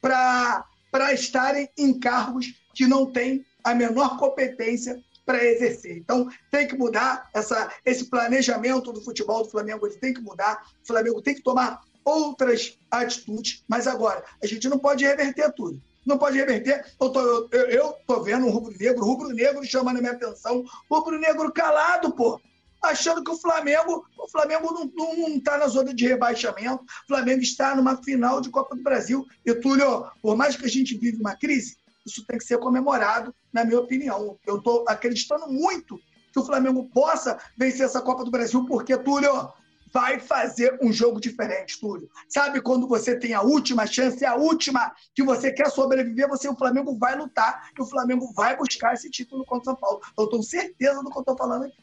para 0.01 0.65
estarem 1.13 1.69
em 1.77 1.99
cargos 1.99 2.55
que 2.75 2.87
não 2.87 3.11
têm 3.11 3.45
a 3.65 3.75
menor 3.75 4.19
competência 4.19 5.03
para 5.27 5.45
exercer. 5.45 5.99
Então, 5.99 6.27
tem 6.51 6.67
que 6.67 6.77
mudar 6.77 7.29
essa, 7.35 7.71
esse 7.85 8.07
planejamento 8.07 8.93
do 8.93 9.03
futebol 9.03 9.43
do 9.43 9.51
Flamengo, 9.51 9.87
ele 9.87 9.99
tem 9.99 10.15
que 10.15 10.23
mudar. 10.23 10.67
O 10.83 10.87
Flamengo 10.87 11.21
tem 11.21 11.35
que 11.35 11.43
tomar 11.43 11.83
outras 12.03 12.79
atitudes, 12.91 13.63
mas 13.69 13.87
agora, 13.87 14.25
a 14.43 14.47
gente 14.47 14.67
não 14.69 14.79
pode 14.79 15.05
reverter 15.05 15.53
tudo. 15.53 15.83
Não 16.09 16.17
pode 16.17 16.39
reverter. 16.39 16.85
Eu 16.99 17.11
tô, 17.11 17.49
eu, 17.53 17.69
eu 17.69 17.95
tô 18.07 18.23
vendo 18.23 18.47
um 18.47 18.51
rubro-negro, 18.51 19.05
rubro-negro 19.05 19.63
chamando 19.65 19.99
a 19.99 20.01
minha 20.01 20.13
atenção, 20.13 20.65
rubro-negro 20.91 21.53
calado, 21.53 22.11
pô 22.13 22.41
achando 22.81 23.25
que 23.25 23.31
o 23.31 23.37
Flamengo, 23.37 24.07
o 24.17 24.29
Flamengo 24.29 24.89
não 24.95 25.37
está 25.37 25.59
na 25.59 25.67
zona 25.67 25.93
de 25.93 26.07
rebaixamento, 26.07 26.85
o 26.85 27.07
Flamengo 27.09 27.43
está 27.43 27.75
numa 27.75 28.01
final 28.03 28.41
de 28.41 28.51
Copa 28.51 28.77
do 28.77 28.83
Brasil. 28.83 29.27
E, 29.45 29.53
Túlio, 29.53 30.07
por 30.23 30.37
mais 30.37 30.57
que 30.57 30.65
a 30.65 30.69
gente 30.69 30.97
vive 30.97 31.19
uma 31.19 31.35
crise, 31.35 31.77
isso 32.07 32.25
tem 32.25 32.39
que 32.39 32.45
ser 32.45 32.59
comemorado, 32.59 33.35
na 33.53 33.65
minha 33.65 33.81
opinião. 33.81 34.39
Eu 34.47 34.59
estou 34.59 34.85
acreditando 34.89 35.49
muito 35.49 36.01
que 36.33 36.39
o 36.39 36.45
Flamengo 36.45 36.89
possa 36.95 37.39
vencer 37.57 37.85
essa 37.85 38.01
Copa 38.01 38.25
do 38.25 38.31
Brasil, 38.31 38.65
porque, 38.67 38.97
Túlio, 38.97 39.53
vai 39.93 40.19
fazer 40.19 40.79
um 40.83 40.93
jogo 40.93 41.21
diferente, 41.21 41.81
Túlio. 41.81 42.09
Sabe 42.29 42.61
quando 42.61 42.87
você 42.87 43.19
tem 43.19 43.35
a 43.35 43.43
última 43.43 43.87
chance, 43.87 44.25
a 44.25 44.35
última 44.35 44.95
que 45.15 45.23
você 45.23 45.53
quer 45.53 45.71
sobreviver, 45.71 46.29
você 46.29 46.49
o 46.49 46.57
Flamengo 46.57 46.99
vai 46.99 47.17
lutar 47.17 47.71
e 47.79 47.83
o 47.83 47.87
Flamengo 47.87 48.33
vai 48.35 48.57
buscar 48.57 48.95
esse 48.95 49.11
título 49.11 49.45
contra 49.45 49.63
o 49.63 49.65
São 49.65 49.77
Paulo. 49.77 50.01
Eu 50.19 50.27
tenho 50.27 50.43
certeza 50.43 51.03
do 51.03 51.11
que 51.11 51.19
eu 51.19 51.21
estou 51.21 51.37
falando 51.37 51.65
aqui. 51.65 51.77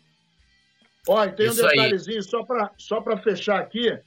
Olha, 1.08 1.32
tem 1.32 1.48
Isso 1.48 1.64
um 1.64 1.68
detalhezinho 1.68 2.18
aí. 2.18 2.24
só 2.24 2.44
para 2.44 2.72
só 2.78 3.04
fechar 3.22 3.60
aqui. 3.60 3.98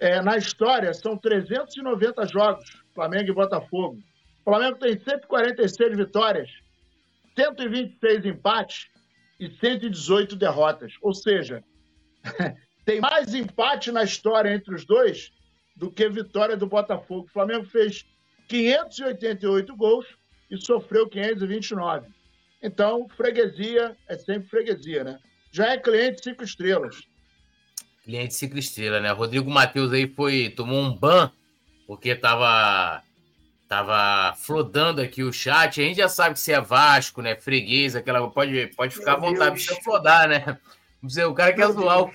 É, 0.00 0.20
na 0.20 0.36
história, 0.36 0.92
são 0.92 1.16
390 1.16 2.26
jogos, 2.26 2.64
Flamengo 2.94 3.30
e 3.30 3.34
Botafogo. 3.34 3.98
O 4.40 4.44
Flamengo 4.44 4.78
tem 4.78 4.98
146 4.98 5.96
vitórias, 5.96 6.50
126 7.36 8.26
empates 8.26 8.88
e 9.38 9.48
118 9.48 10.36
derrotas. 10.36 10.92
Ou 11.00 11.14
seja, 11.14 11.62
tem 12.84 13.00
mais 13.00 13.34
empate 13.34 13.90
na 13.90 14.04
história 14.04 14.54
entre 14.54 14.74
os 14.74 14.84
dois 14.84 15.32
do 15.76 15.90
que 15.90 16.08
vitória 16.08 16.56
do 16.56 16.66
Botafogo. 16.66 17.26
O 17.26 17.32
Flamengo 17.32 17.64
fez 17.66 18.04
588 18.48 19.76
gols 19.76 20.06
e 20.50 20.56
sofreu 20.56 21.08
529. 21.08 22.08
Então, 22.62 23.08
freguesia 23.08 23.96
é 24.08 24.16
sempre 24.16 24.48
freguesia, 24.48 25.04
né? 25.04 25.18
Já 25.50 25.72
é 25.72 25.78
cliente 25.78 26.22
cinco 26.22 26.42
estrelas. 26.42 27.02
Cliente 28.02 28.34
cinco 28.34 28.58
estrelas, 28.58 29.02
né? 29.02 29.10
Rodrigo 29.12 29.50
Matheus 29.50 29.92
aí 29.92 30.06
foi 30.08 30.50
tomou 30.50 30.80
um 30.80 30.94
ban 30.94 31.30
porque 31.86 32.14
tava 32.14 33.02
Tava 33.68 34.36
flodando 34.36 35.00
aqui 35.00 35.22
o 35.22 35.32
chat. 35.32 35.80
A 35.80 35.84
gente 35.84 35.96
já 35.96 36.08
sabe 36.08 36.34
que 36.34 36.40
se 36.40 36.52
é 36.52 36.60
Vasco, 36.60 37.22
né? 37.22 37.34
Freguês, 37.34 37.96
aquela. 37.96 38.30
Pode, 38.30 38.68
pode 38.76 38.94
ficar 38.94 39.14
à 39.14 39.16
vontade 39.16 39.64
para 39.64 39.82
flodar, 39.82 40.28
né? 40.28 40.58
O 41.26 41.34
cara 41.34 41.52
quer 41.52 41.72
zoar 41.72 42.02
o. 42.02 42.12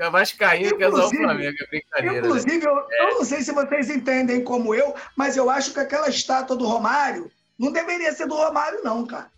O 0.00 0.10
Vascaíno 0.10 0.76
quer 0.76 0.90
zoar 0.90 1.06
o 1.06 1.10
Flamengo, 1.10 1.56
é 1.60 1.66
brincadeira. 1.66 2.20
Né? 2.20 2.26
Inclusive, 2.26 2.58
né? 2.58 2.66
eu, 2.66 2.78
é. 2.90 3.02
eu 3.02 3.14
não 3.14 3.24
sei 3.24 3.42
se 3.42 3.52
vocês 3.52 3.90
entendem 3.90 4.42
como 4.42 4.74
eu, 4.74 4.94
mas 5.16 5.36
eu 5.36 5.48
acho 5.48 5.72
que 5.72 5.80
aquela 5.80 6.08
estátua 6.08 6.56
do 6.56 6.66
Romário 6.66 7.30
não 7.58 7.70
deveria 7.70 8.12
ser 8.12 8.26
do 8.26 8.34
Romário, 8.34 8.82
não, 8.82 9.06
cara. 9.06 9.30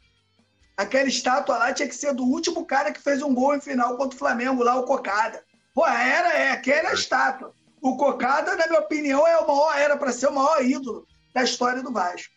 Aquela 0.76 1.08
estátua 1.08 1.56
lá 1.58 1.72
tinha 1.72 1.88
que 1.88 1.94
ser 1.94 2.14
do 2.14 2.24
último 2.24 2.64
cara 2.64 2.92
que 2.92 3.00
fez 3.00 3.22
um 3.22 3.34
gol 3.34 3.54
em 3.54 3.60
final 3.60 3.96
contra 3.96 4.14
o 4.14 4.18
Flamengo, 4.18 4.62
lá, 4.62 4.76
o 4.76 4.84
Cocada. 4.84 5.42
Pô, 5.74 5.86
era, 5.86 6.32
é, 6.32 6.50
aquela 6.50 6.88
é 6.88 6.90
a 6.92 6.94
estátua. 6.94 7.52
O 7.80 7.96
Cocada, 7.96 8.56
na 8.56 8.66
minha 8.66 8.80
opinião, 8.80 9.26
é 9.26 9.36
o 9.38 9.46
maior, 9.46 9.76
era 9.76 9.96
para 9.96 10.12
ser 10.12 10.28
o 10.28 10.34
maior 10.34 10.64
ídolo 10.64 11.06
da 11.34 11.42
história 11.42 11.82
do 11.82 11.92
Vasco. 11.92 12.34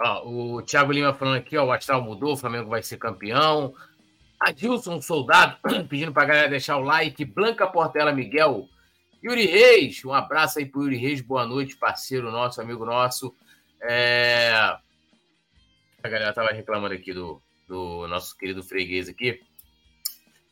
Ó, 0.00 0.28
o 0.28 0.62
Thiago 0.62 0.92
Lima 0.92 1.14
falando 1.14 1.36
aqui, 1.36 1.56
ó, 1.56 1.64
o 1.64 1.72
Astral 1.72 2.02
mudou, 2.02 2.32
o 2.32 2.36
Flamengo 2.36 2.70
vai 2.70 2.82
ser 2.82 2.96
campeão. 2.96 3.74
Adilson 4.42 5.00
Soldado 5.00 5.56
pedindo 5.88 6.12
para 6.12 6.24
a 6.24 6.26
galera 6.26 6.48
deixar 6.48 6.76
o 6.76 6.82
like. 6.82 7.24
Blanca 7.24 7.66
Portela 7.66 8.12
Miguel. 8.12 8.68
Yuri 9.24 9.46
Reis, 9.46 10.04
um 10.04 10.12
abraço 10.12 10.58
aí 10.58 10.66
pro 10.66 10.82
Yuri 10.82 10.96
Reis, 10.96 11.20
boa 11.20 11.46
noite, 11.46 11.76
parceiro 11.76 12.32
nosso, 12.32 12.60
amigo 12.60 12.84
nosso. 12.84 13.32
É... 13.80 14.52
A 16.02 16.08
galera 16.08 16.32
tava 16.32 16.48
reclamando 16.48 16.94
aqui 16.94 17.12
do, 17.12 17.40
do 17.68 18.08
nosso 18.08 18.36
querido 18.36 18.64
freguês 18.64 19.08
aqui. 19.08 19.40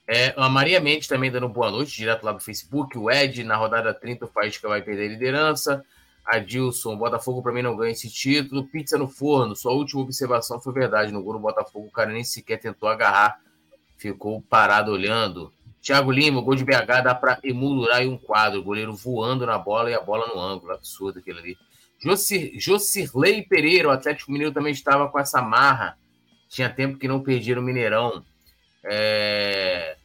É, 0.07 0.33
a 0.37 0.49
Maria 0.49 0.81
Mendes 0.81 1.09
também 1.09 1.31
dando 1.31 1.49
boa 1.49 1.71
noite, 1.71 1.97
direto 1.97 2.23
lá 2.23 2.33
do 2.33 2.41
Facebook. 2.41 2.97
O 2.97 3.11
Ed, 3.11 3.43
na 3.43 3.57
rodada 3.57 3.93
30, 3.93 4.25
o 4.25 4.29
Faísca 4.29 4.69
vai 4.69 4.83
perder 4.83 5.07
a 5.07 5.09
liderança. 5.09 5.85
Adilson, 6.25 6.97
Botafogo 6.97 7.43
para 7.43 7.53
mim 7.53 7.63
não 7.63 7.77
ganha 7.77 7.91
esse 7.91 8.09
título. 8.09 8.67
Pizza 8.69 8.97
no 8.97 9.09
forno, 9.09 9.57
sua 9.57 9.73
última 9.73 10.03
observação 10.03 10.61
foi 10.61 10.73
verdade. 10.73 11.13
No 11.13 11.23
gol 11.23 11.33
do 11.33 11.39
Botafogo, 11.41 11.89
o 11.89 11.91
cara 11.91 12.13
nem 12.13 12.23
sequer 12.23 12.59
tentou 12.59 12.89
agarrar, 12.89 13.41
ficou 14.01 14.41
parado 14.41 14.91
olhando. 14.91 15.53
Thiago 15.83 16.11
Lima, 16.11 16.41
gol 16.41 16.55
de 16.55 16.65
BH 16.65 17.03
dá 17.05 17.15
para 17.15 17.39
emolurar 17.45 18.03
um 18.03 18.17
quadro. 18.17 18.61
O 18.61 18.63
goleiro 18.63 18.95
voando 18.95 19.47
na 19.47 19.59
bola 19.59 19.91
e 19.91 19.95
a 19.95 20.01
bola 20.01 20.27
no 20.27 20.41
ângulo. 20.41 20.73
Absurdo 20.73 21.19
aquilo 21.19 21.39
ali. 21.39 21.57
Jocir, 22.03 22.53
Jocirley 22.59 23.47
Pereira, 23.47 23.89
o 23.89 23.91
Atlético 23.91 24.33
Mineiro 24.33 24.55
também 24.55 24.73
estava 24.73 25.09
com 25.09 25.19
essa 25.19 25.43
marra. 25.43 25.99
Tinha 26.49 26.71
tempo 26.71 26.99
que 26.99 27.07
não 27.07 27.23
perdia 27.23 27.59
o 27.59 27.63
Mineirão. 27.63 28.25
É... 28.85 29.97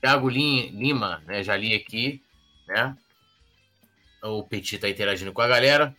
Thiago 0.00 0.28
Lima, 0.28 1.22
né, 1.26 1.42
já 1.42 1.56
li 1.56 1.74
aqui, 1.74 2.22
né? 2.68 2.96
O 4.22 4.42
Petit 4.42 4.78
tá 4.78 4.88
interagindo 4.88 5.32
com 5.32 5.42
a 5.42 5.48
galera. 5.48 5.94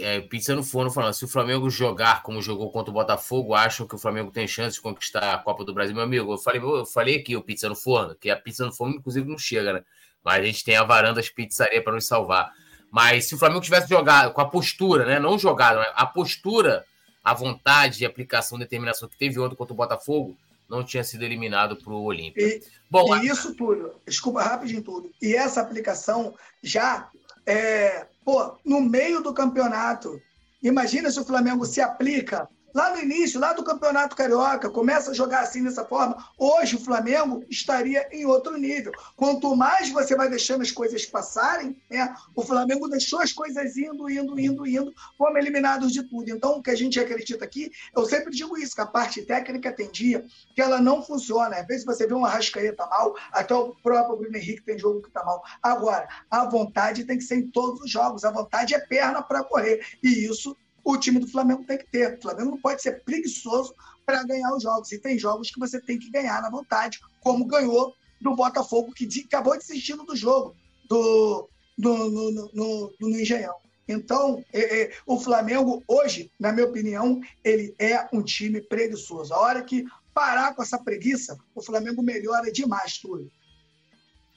É, 0.00 0.20
pizza 0.20 0.54
no 0.54 0.62
forno 0.62 0.90
falando: 0.90 1.14
se 1.14 1.24
o 1.24 1.28
Flamengo 1.28 1.70
jogar 1.70 2.22
como 2.22 2.42
jogou 2.42 2.70
contra 2.70 2.90
o 2.90 2.94
Botafogo, 2.94 3.54
acham 3.54 3.86
que 3.86 3.94
o 3.94 3.98
Flamengo 3.98 4.30
tem 4.30 4.46
chance 4.46 4.76
de 4.76 4.80
conquistar 4.80 5.34
a 5.34 5.38
Copa 5.38 5.64
do 5.64 5.72
Brasil, 5.72 5.94
meu 5.94 6.04
amigo. 6.04 6.32
Eu 6.32 6.38
falei, 6.38 6.60
eu 6.60 6.84
falei 6.84 7.16
aqui 7.16 7.36
o 7.36 7.42
pizza 7.42 7.68
no 7.68 7.76
forno, 7.76 8.14
que 8.14 8.30
a 8.30 8.36
pizza 8.36 8.66
no 8.66 8.72
forno, 8.72 8.96
inclusive, 8.96 9.28
não 9.28 9.38
chega, 9.38 9.72
né? 9.72 9.84
Mas 10.24 10.40
a 10.40 10.44
gente 10.44 10.64
tem 10.64 10.76
a 10.76 10.82
varanda 10.82 11.22
de 11.22 11.32
pizzaria 11.32 11.82
para 11.82 11.92
nos 11.92 12.06
salvar. 12.06 12.52
Mas 12.90 13.28
se 13.28 13.34
o 13.34 13.38
Flamengo 13.38 13.60
tivesse 13.60 13.88
jogado 13.88 14.32
com 14.32 14.40
a 14.40 14.48
postura, 14.48 15.04
né? 15.04 15.20
Não 15.20 15.38
jogado, 15.38 15.80
a 15.94 16.06
postura, 16.06 16.84
a 17.22 17.32
vontade 17.32 18.02
e 18.02 18.06
aplicação, 18.06 18.58
determinação 18.58 19.08
que 19.08 19.16
teve 19.16 19.38
ontem 19.38 19.54
contra 19.54 19.74
o 19.74 19.76
Botafogo, 19.76 20.36
não 20.68 20.84
tinha 20.84 21.04
sido 21.04 21.24
eliminado 21.24 21.76
para 21.76 21.92
o 21.92 22.02
Olímpia. 22.02 22.42
E, 22.42 22.62
Bom, 22.90 23.16
e 23.16 23.26
isso 23.28 23.54
tudo, 23.54 23.94
desculpa 24.06 24.42
rapidinho 24.42 24.82
tudo. 24.82 25.10
E 25.20 25.34
essa 25.34 25.60
aplicação 25.60 26.34
já 26.62 27.08
é, 27.46 28.06
pô, 28.28 28.58
no 28.62 28.82
meio 28.82 29.22
do 29.22 29.32
campeonato. 29.32 30.20
Imagina 30.62 31.10
se 31.10 31.18
o 31.18 31.24
Flamengo 31.24 31.64
se 31.64 31.80
aplica 31.80 32.46
lá 32.78 32.94
no 32.94 33.02
início, 33.02 33.40
lá 33.40 33.52
do 33.52 33.64
Campeonato 33.64 34.14
Carioca, 34.14 34.70
começa 34.70 35.10
a 35.10 35.14
jogar 35.14 35.40
assim 35.40 35.64
dessa 35.64 35.84
forma, 35.84 36.16
hoje 36.38 36.76
o 36.76 36.80
Flamengo 36.80 37.44
estaria 37.50 38.08
em 38.12 38.24
outro 38.24 38.56
nível. 38.56 38.92
Quanto 39.16 39.56
mais 39.56 39.90
você 39.90 40.14
vai 40.14 40.30
deixando 40.30 40.62
as 40.62 40.70
coisas 40.70 41.04
passarem, 41.04 41.76
né, 41.90 42.14
o 42.36 42.44
Flamengo 42.44 42.86
deixou 42.86 43.20
as 43.20 43.32
coisas 43.32 43.76
indo, 43.76 44.08
indo, 44.08 44.38
indo, 44.38 44.64
indo, 44.64 44.94
fomos 45.16 45.34
eliminados 45.34 45.92
de 45.92 46.04
tudo. 46.04 46.30
Então, 46.30 46.58
o 46.58 46.62
que 46.62 46.70
a 46.70 46.76
gente 46.76 47.00
acredita 47.00 47.44
aqui, 47.44 47.68
eu 47.96 48.04
sempre 48.06 48.30
digo 48.30 48.56
isso, 48.56 48.76
que 48.76 48.80
a 48.80 48.86
parte 48.86 49.22
técnica 49.22 49.72
tem 49.72 49.90
dia 49.90 50.24
que 50.54 50.62
ela 50.62 50.80
não 50.80 51.02
funciona. 51.02 51.56
Às 51.56 51.66
vezes 51.66 51.84
você 51.84 52.06
vê 52.06 52.14
uma 52.14 52.28
Arrascaeta 52.28 52.86
mal, 52.86 53.12
até 53.32 53.54
o 53.56 53.74
próprio 53.82 54.18
Bruno 54.18 54.36
Henrique 54.36 54.62
tem 54.62 54.78
jogo 54.78 55.02
que 55.02 55.08
está 55.08 55.24
mal. 55.24 55.42
Agora, 55.60 56.06
a 56.30 56.48
vontade 56.48 57.04
tem 57.04 57.18
que 57.18 57.24
ser 57.24 57.38
em 57.38 57.50
todos 57.50 57.80
os 57.80 57.90
jogos, 57.90 58.24
a 58.24 58.30
vontade 58.30 58.72
é 58.72 58.78
perna 58.78 59.20
para 59.20 59.42
correr. 59.42 59.84
E 60.00 60.30
isso 60.30 60.56
o 60.90 60.96
time 60.96 61.18
do 61.18 61.28
Flamengo 61.28 61.64
tem 61.64 61.76
que 61.76 61.86
ter. 61.86 62.14
O 62.14 62.22
Flamengo 62.22 62.52
não 62.52 62.60
pode 62.60 62.80
ser 62.80 63.04
preguiçoso 63.04 63.74
para 64.06 64.24
ganhar 64.24 64.54
os 64.54 64.62
jogos. 64.62 64.90
E 64.90 64.98
tem 64.98 65.18
jogos 65.18 65.50
que 65.50 65.60
você 65.60 65.78
tem 65.78 65.98
que 65.98 66.10
ganhar 66.10 66.40
na 66.40 66.48
vontade, 66.48 66.98
como 67.20 67.44
ganhou 67.44 67.94
do 68.18 68.34
Botafogo, 68.34 68.94
que 68.94 69.06
acabou 69.26 69.56
desistindo 69.56 70.02
do 70.04 70.16
jogo 70.16 70.56
do, 70.88 71.46
do, 71.76 71.94
no, 72.08 72.50
no, 72.54 72.94
no, 72.98 73.10
Engenhão. 73.10 73.54
Então, 73.86 74.42
é, 74.50 74.82
é, 74.82 74.92
o 75.06 75.20
Flamengo, 75.20 75.82
hoje, 75.86 76.30
na 76.40 76.52
minha 76.52 76.66
opinião, 76.66 77.20
ele 77.44 77.74
é 77.78 78.08
um 78.10 78.22
time 78.22 78.60
preguiçoso. 78.62 79.34
A 79.34 79.38
hora 79.38 79.62
que 79.62 79.84
parar 80.14 80.54
com 80.54 80.62
essa 80.62 80.78
preguiça, 80.78 81.38
o 81.54 81.62
Flamengo 81.62 82.02
melhora 82.02 82.50
demais 82.50 82.96
tudo. 82.96 83.30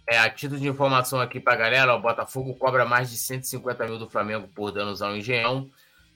É, 0.06 0.18
a 0.18 0.30
título 0.30 0.60
de 0.60 0.68
informação 0.68 1.22
aqui 1.22 1.39
pra 1.39 1.56
galera, 1.56 1.95
o 1.95 2.02
Botafogo 2.02 2.54
cobra 2.56 2.86
mais 2.86 3.10
de 3.10 3.18
150 3.18 3.86
mil 3.86 3.97
do 3.97 4.10
Flamengo 4.10 4.49
por 4.54 4.72
danos 4.72 5.02
ao 5.02 5.16
engenhão. 5.16 5.70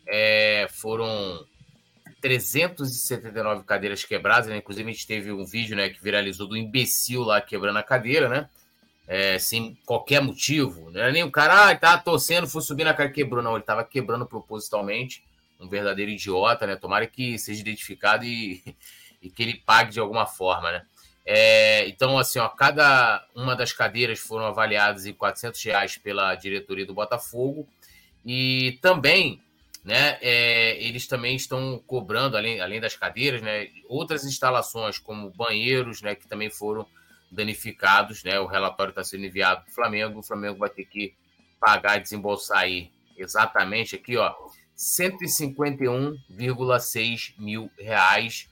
É, 0.07 0.67
foram 0.69 1.45
379 2.25 3.63
cadeiras 3.65 4.03
quebradas, 4.03 4.47
né? 4.47 4.57
Inclusive, 4.57 4.89
a 4.89 4.93
gente 4.93 5.05
teve 5.05 5.31
um 5.31 5.45
vídeo 5.45 5.75
né, 5.75 5.89
que 5.89 6.01
viralizou 6.01 6.47
do 6.47 6.57
imbecil 6.57 7.21
lá 7.21 7.39
quebrando 7.39 7.77
a 7.77 7.83
cadeira, 7.83 8.27
né? 8.27 8.49
É, 9.07 9.37
sem 9.37 9.77
qualquer 9.85 10.21
motivo. 10.21 10.89
Não 10.89 11.01
era 11.01 11.11
nem 11.11 11.23
o 11.23 11.29
cara, 11.29 11.69
ah, 11.69 11.75
tá 11.75 11.97
torcendo, 11.99 12.47
foi 12.47 12.63
subir 12.63 12.83
na 12.83 12.95
cara 12.95 13.11
quebrou. 13.11 13.43
Não, 13.43 13.55
ele 13.55 13.63
tava 13.63 13.83
quebrando 13.83 14.25
propositalmente. 14.25 15.23
Um 15.59 15.69
verdadeiro 15.69 16.09
idiota, 16.09 16.65
né? 16.65 16.75
Tomara 16.75 17.05
que 17.05 17.37
seja 17.37 17.61
identificado 17.61 18.25
e, 18.25 18.63
e 19.21 19.29
que 19.29 19.43
ele 19.43 19.61
pague 19.63 19.91
de 19.91 19.99
alguma 19.99 20.25
forma, 20.25 20.71
né? 20.71 20.81
É, 21.23 21.87
então, 21.87 22.17
assim, 22.17 22.39
ó, 22.39 22.47
cada 22.47 23.23
uma 23.35 23.55
das 23.55 23.71
cadeiras 23.71 24.19
foram 24.19 24.45
avaliadas 24.45 25.05
em 25.05 25.13
400 25.13 25.63
reais 25.63 25.97
pela 25.97 26.33
diretoria 26.33 26.87
do 26.87 26.93
Botafogo. 26.93 27.67
E 28.25 28.79
também 28.81 29.39
né? 29.85 30.17
É, 30.19 30.83
eles 30.83 31.05
também 31.05 31.35
estão 31.35 31.77
cobrando, 31.85 32.35
além, 32.35 32.59
além 32.59 32.81
das 32.81 32.95
cadeiras, 32.95 33.43
né? 33.43 33.69
Outras 33.87 34.25
instalações, 34.25 34.97
como 34.97 35.29
banheiros, 35.29 36.01
né? 36.01 36.15
Que 36.15 36.27
também 36.27 36.49
foram 36.49 36.87
danificados, 37.29 38.23
né? 38.23 38.39
O 38.39 38.47
relatório 38.47 38.89
está 38.89 39.03
sendo 39.03 39.25
enviado 39.25 39.61
para 39.61 39.71
o 39.71 39.75
Flamengo. 39.75 40.19
O 40.19 40.23
Flamengo 40.23 40.57
vai 40.57 40.71
ter 40.71 40.85
que 40.85 41.13
pagar 41.59 41.99
desembolsar 41.99 42.57
aí 42.59 42.89
exatamente 43.15 43.95
aqui, 43.95 44.17
ó, 44.17 44.33
151,6 44.75 47.35
mil 47.37 47.69
reais. 47.77 48.49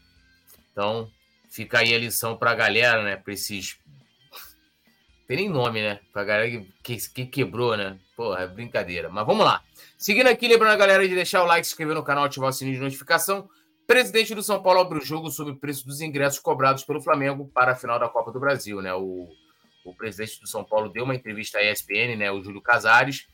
Então, 0.72 1.10
fica 1.50 1.80
aí 1.80 1.96
a 1.96 2.00
lição 2.00 2.38
para 2.38 2.52
a 2.52 2.56
galera, 2.56 3.04
né? 3.04 3.18
Para 3.18 3.34
esses. 3.34 3.80
Tem 5.28 5.38
nem 5.38 5.50
nome, 5.50 5.82
né? 5.82 6.00
Para 6.12 6.22
a 6.22 6.26
galera 6.26 6.66
que, 6.84 6.98
que 6.98 7.26
quebrou, 7.26 7.78
né? 7.78 7.98
Porra, 8.16 8.42
é 8.42 8.48
brincadeira. 8.48 9.10
Mas 9.10 9.26
vamos 9.26 9.46
lá. 9.46 9.64
Seguindo 9.98 10.28
aqui, 10.28 10.48
lembrando 10.48 10.74
a 10.74 10.78
galera 10.78 11.08
de 11.08 11.16
deixar 11.16 11.44
o 11.44 11.46
like, 11.46 11.66
se 11.66 11.72
inscrever 11.72 11.96
no 11.96 12.04
canal, 12.04 12.26
ativar 12.26 12.50
o 12.50 12.54
sininho 12.54 12.76
de 12.76 12.84
notificação. 12.84 13.50
Presidente 13.88 14.36
do 14.36 14.44
São 14.44 14.62
Paulo 14.62 14.82
abre 14.82 15.00
o 15.00 15.06
jogo 15.06 15.30
sobre 15.30 15.54
o 15.54 15.56
preço 15.58 15.86
dos 15.86 16.02
ingressos 16.02 16.40
cobrados 16.40 16.84
pelo 16.84 17.02
Flamengo 17.02 17.50
para 17.54 17.72
a 17.72 17.76
final 17.76 18.00
da 18.00 18.10
Copa 18.10 18.32
do 18.32 18.40
Brasil, 18.40 18.82
né? 18.82 18.94
O, 18.94 19.30
o 19.86 19.96
presidente 19.96 20.42
do 20.42 20.48
São 20.48 20.64
Paulo 20.64 20.90
deu 20.90 21.04
uma 21.04 21.16
entrevista 21.16 21.58
à 21.58 21.72
ESPN, 21.72 22.18
né? 22.18 22.32
O 22.32 22.42
Júlio 22.42 22.62
Casares, 22.62 23.28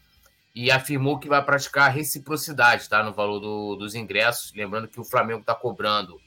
e 0.53 0.71
afirmou 0.71 1.19
que 1.19 1.29
vai 1.29 1.43
praticar 1.43 1.91
reciprocidade, 1.91 2.89
tá? 2.89 3.03
No 3.03 3.13
valor 3.13 3.39
do, 3.39 3.75
dos 3.75 3.95
ingressos. 3.95 4.51
Lembrando 4.53 4.87
que 4.87 4.99
o 4.99 5.03
Flamengo 5.03 5.41
está 5.41 5.55
cobrando 5.55 6.19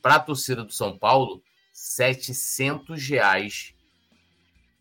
para 0.00 0.16
a 0.16 0.20
torcida 0.20 0.64
do 0.64 0.72
São 0.72 0.96
Paulo 0.96 1.42
700 1.72 3.08
reais 3.08 3.73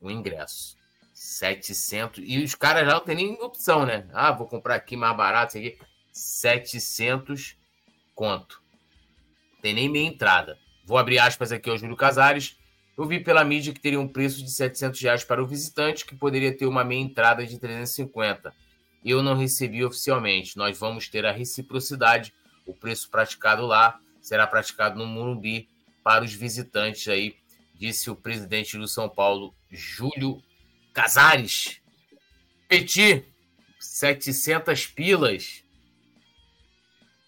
o 0.04 0.12
ingresso. 0.12 0.78
700. 1.14 2.24
E 2.26 2.44
os 2.44 2.54
caras 2.54 2.86
já 2.86 2.94
não 2.94 3.00
tem 3.00 3.16
nem 3.16 3.42
opção, 3.42 3.86
né? 3.86 4.08
Ah, 4.14 4.32
vou 4.32 4.48
comprar 4.48 4.76
aqui 4.76 4.98
mais 4.98 5.16
barato, 5.16 5.58
aqui. 5.58 5.78
700 6.12 7.58
conto. 8.14 8.62
Tem 9.62 9.74
nem 9.74 9.90
meia 9.90 10.08
entrada. 10.08 10.58
Vou 10.86 10.98
abrir 10.98 11.20
aspas 11.20 11.52
aqui 11.52 11.70
ao 11.70 11.78
Júlio 11.78 11.96
Casares. 11.96 12.58
Eu 12.98 13.06
vi 13.06 13.20
pela 13.20 13.44
mídia 13.44 13.74
que 13.74 13.80
teria 13.80 14.00
um 14.00 14.08
preço 14.08 14.44
de 14.44 14.52
700 14.52 15.02
reais 15.02 15.24
para 15.24 15.42
o 15.42 15.48
visitante, 15.48 16.06
que 16.06 16.16
poderia 16.16 16.56
ter 16.56 16.66
uma 16.66 16.84
meia 16.84 17.02
entrada 17.02 17.46
de 17.46 17.58
350. 17.58 18.54
Eu 19.04 19.24
não 19.24 19.36
recebi 19.36 19.84
oficialmente. 19.84 20.58
Nós 20.58 20.78
vamos 20.78 21.08
ter 21.08 21.26
a 21.26 21.32
reciprocidade. 21.32 22.34
O 22.66 22.74
preço 22.74 23.10
praticado 23.10 23.66
lá 23.66 24.00
será 24.22 24.46
praticado 24.46 24.98
no 24.98 25.06
Morumbi 25.06 25.70
para 26.04 26.24
os 26.24 26.34
visitantes 26.34 27.08
aí, 27.08 27.36
disse 27.74 28.10
o 28.10 28.16
presidente 28.16 28.78
do 28.78 28.88
São 28.88 29.10
Paulo, 29.10 29.54
Júlio 29.70 30.42
Casares. 30.94 31.82
Petit, 32.68 33.26
700 33.80 34.88
pilas. 34.88 35.64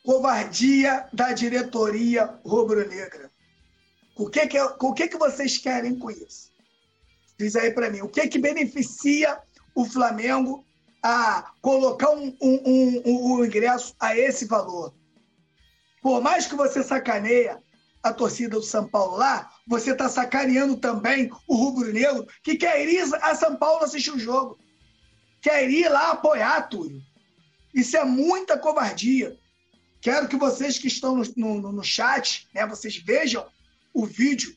Covardia 0.04 1.08
da 1.12 1.34
diretoria 1.34 2.40
rubro-negra. 2.46 3.30
O, 4.16 4.30
que, 4.30 4.48
que, 4.48 4.60
o 4.60 4.94
que, 4.94 5.08
que 5.08 5.18
vocês 5.18 5.58
querem 5.58 5.98
com 5.98 6.10
isso? 6.10 6.52
Diz 7.38 7.56
aí 7.56 7.72
para 7.72 7.90
mim. 7.90 8.02
O 8.02 8.08
que, 8.08 8.28
que 8.28 8.40
beneficia 8.40 9.38
o 9.76 9.84
Flamengo 9.84 10.66
a 11.04 11.52
colocar 11.62 12.12
um, 12.12 12.36
um, 12.42 12.62
um, 12.66 13.02
um, 13.06 13.46
ingresso 13.46 13.94
a 14.00 14.18
esse 14.18 14.46
valor? 14.46 14.94
Por 16.02 16.22
mais 16.22 16.48
que 16.48 16.56
você 16.56 16.82
sacaneia 16.82 17.62
a 18.06 18.14
torcida 18.14 18.58
do 18.58 18.62
São 18.62 18.88
Paulo 18.88 19.18
lá, 19.18 19.52
você 19.66 19.92
está 19.92 20.08
sacaneando 20.08 20.78
também 20.78 21.32
o 21.48 21.56
rubro-negro 21.56 22.28
que 22.44 22.56
quer 22.56 22.88
ir 22.88 23.02
a 23.16 23.34
São 23.34 23.56
Paulo 23.56 23.84
assistir 23.84 24.12
o 24.12 24.20
jogo. 24.20 24.60
Quer 25.42 25.68
ir 25.68 25.90
lá 25.90 26.12
apoiar, 26.12 26.70
Túlio. 26.70 27.02
Isso 27.74 27.98
é 27.98 28.06
muita 28.06 28.60
covardia. 28.60 29.36
Quero 30.02 30.28
que 30.28 30.36
vocês 30.36 30.78
que 30.78 30.88
estão 30.88 31.16
no, 31.16 31.24
no, 31.36 31.72
no 31.72 31.84
chat, 31.84 32.48
né, 32.54 32.64
vocês 32.68 32.96
vejam 32.96 33.44
o 33.92 34.06
vídeo 34.06 34.56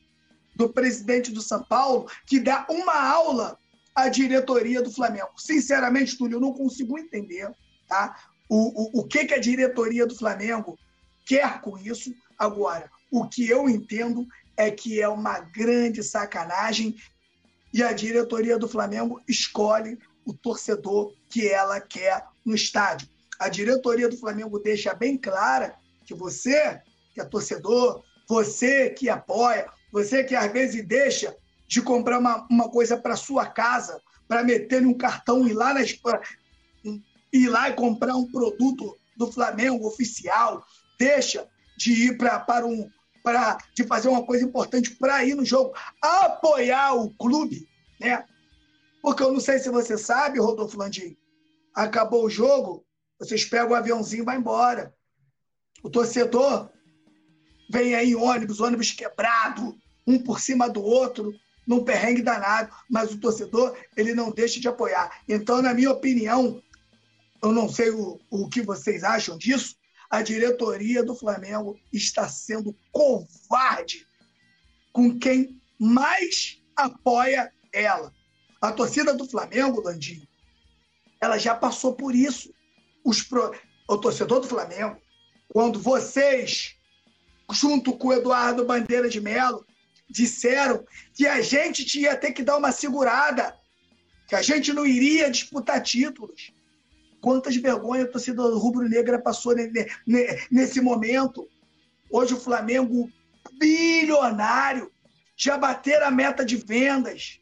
do 0.55 0.69
presidente 0.69 1.33
do 1.33 1.41
São 1.41 1.63
Paulo 1.63 2.07
que 2.27 2.39
dá 2.39 2.67
uma 2.69 3.01
aula 3.01 3.59
à 3.95 4.11
diretoria 4.11 4.83
do 4.83 4.93
Flamengo. 4.93 5.31
Sinceramente, 5.39 6.19
Túlio, 6.19 6.37
eu 6.37 6.41
não 6.41 6.53
consigo 6.53 6.99
entender 6.99 7.51
tá? 7.89 8.15
o, 8.47 8.99
o, 8.99 9.01
o 9.01 9.05
que, 9.07 9.25
que 9.25 9.33
a 9.33 9.41
diretoria 9.41 10.07
do 10.07 10.15
Flamengo 10.15 10.79
quer 11.25 11.63
com 11.63 11.79
isso 11.79 12.13
agora. 12.39 12.91
O 13.11 13.27
que 13.27 13.49
eu 13.49 13.69
entendo 13.69 14.27
é 14.57 14.71
que 14.71 15.01
é 15.01 15.09
uma 15.09 15.41
grande 15.41 16.03
sacanagem 16.03 16.97
e 17.73 17.83
a 17.83 17.93
diretoria 17.93 18.59
do 18.59 18.69
Flamengo 18.69 19.21
escolhe 19.29 19.99
o 20.25 20.33
torcedor 20.33 21.15
que 21.29 21.49
ela 21.49 21.81
quer 21.81 22.25
no 22.45 22.55
estádio. 22.55 23.09
A 23.39 23.49
diretoria 23.49 24.09
do 24.09 24.17
Flamengo 24.17 24.59
deixa 24.59 24.93
bem 24.95 25.17
clara 25.17 25.77
que 26.05 26.15
você, 26.15 26.81
que 27.15 27.21
é 27.21 27.25
torcedor, 27.25 28.03
você 28.29 28.91
que 28.91 29.09
apoia, 29.09 29.67
você 29.93 30.25
que 30.25 30.35
às 30.35 30.51
vezes 30.53 30.87
deixa 30.87 31.35
de 31.67 31.81
comprar 31.81 32.19
uma, 32.19 32.47
uma 32.51 32.69
coisa 32.69 32.97
para 32.97 33.17
sua 33.17 33.47
casa, 33.47 34.01
para 34.27 34.43
meter 34.43 34.85
um 34.85 34.95
cartão 34.95 35.47
e 35.47 35.53
lá, 35.53 35.73
nas, 35.73 35.95
ir 37.33 37.49
lá 37.49 37.71
e 37.71 37.75
comprar 37.75 38.17
um 38.17 38.31
produto 38.31 38.97
do 39.17 39.31
Flamengo 39.31 39.87
oficial, 39.87 40.65
deixa 40.99 41.47
de 41.77 41.93
ir 41.93 42.19
pra, 42.19 42.41
para 42.41 42.67
um, 42.67 42.91
de 43.75 43.85
fazer 43.85 44.09
uma 44.09 44.25
coisa 44.25 44.45
importante 44.45 44.95
para 44.97 45.25
ir 45.25 45.35
no 45.35 45.45
jogo, 45.45 45.75
apoiar 46.01 46.95
o 46.95 47.11
clube, 47.11 47.69
né? 48.01 48.25
Porque 49.03 49.23
eu 49.23 49.33
não 49.33 49.41
sei 49.41 49.59
se 49.59 49.71
você 49.71 49.97
sabe, 49.97 50.41
Rodolfo 50.41 50.79
Landim, 50.79 51.17
acabou 51.75 52.25
o 52.25 52.31
jogo, 52.31 52.85
vocês 53.19 53.45
pegam 53.45 53.71
o 53.71 53.75
aviãozinho 53.75 54.23
e 54.23 54.25
vai 54.25 54.37
embora. 54.37 54.95
O 55.83 55.91
torcedor 55.91 56.71
vem 57.71 57.95
aí 57.95 58.11
em 58.11 58.15
ônibus, 58.15 58.61
ônibus 58.61 58.91
quebrado, 58.93 59.77
um 60.07 60.19
por 60.19 60.41
cima 60.41 60.69
do 60.69 60.83
outro, 60.83 61.33
num 61.67 61.85
perrengue 61.85 62.23
danado, 62.23 62.75
mas 62.89 63.13
o 63.13 63.21
torcedor 63.21 63.77
ele 63.97 64.15
não 64.15 64.31
deixa 64.31 64.59
de 64.59 64.67
apoiar. 64.67 65.23
Então, 65.29 65.61
na 65.61 65.75
minha 65.75 65.91
opinião, 65.91 66.63
eu 67.43 67.53
não 67.53 67.69
sei 67.69 67.91
o, 67.91 68.19
o 68.31 68.49
que 68.49 68.63
vocês 68.63 69.05
acham 69.05 69.37
disso, 69.37 69.77
a 70.11 70.23
diretoria 70.23 71.03
do 71.03 71.15
Flamengo 71.15 71.79
está 71.93 72.29
sendo 72.29 72.77
covarde 72.91 74.07
com 74.93 75.19
quem 75.19 75.61
mais 75.79 76.63
apoia 76.75 77.53
ela. 77.73 78.13
A 78.61 78.73
torcida 78.73 79.15
do 79.15 79.29
Flamengo, 79.29 79.81
Landinho, 79.81 80.27
ela 81.21 81.39
já 81.39 81.55
passou 81.55 81.95
por 81.95 82.15
isso. 82.15 82.53
Pro... 83.29 83.55
O 83.89 83.97
torcedor 83.97 84.41
do 84.41 84.49
Flamengo, 84.49 85.01
quando 85.49 85.81
vocês, 85.81 86.77
junto 87.53 87.97
com 87.97 88.09
o 88.09 88.13
Eduardo 88.13 88.65
Bandeira 88.65 89.09
de 89.09 89.21
Melo, 89.21 89.65
disseram 90.11 90.85
que 91.15 91.27
a 91.27 91.41
gente 91.41 91.85
tinha 91.85 92.17
ter 92.17 92.33
que 92.33 92.43
dar 92.43 92.57
uma 92.57 92.73
segurada, 92.73 93.57
que 94.27 94.35
a 94.35 94.43
gente 94.43 94.73
não 94.73 94.87
iria 94.87 95.31
disputar 95.31 95.83
títulos, 95.83 96.53
Quantas 97.29 97.57
vergonhas 97.57 98.09
a 98.09 98.11
torcida 98.13 98.43
rubro-negra 98.43 99.21
passou 99.21 99.55
nesse 100.51 100.81
momento. 100.81 101.47
Hoje 102.11 102.33
o 102.33 102.41
Flamengo, 102.41 103.13
bilionário, 103.59 104.91
já 105.37 105.59
bateram 105.59 106.07
a 106.07 106.11
meta 106.11 106.43
de 106.43 106.57
vendas. 106.57 107.39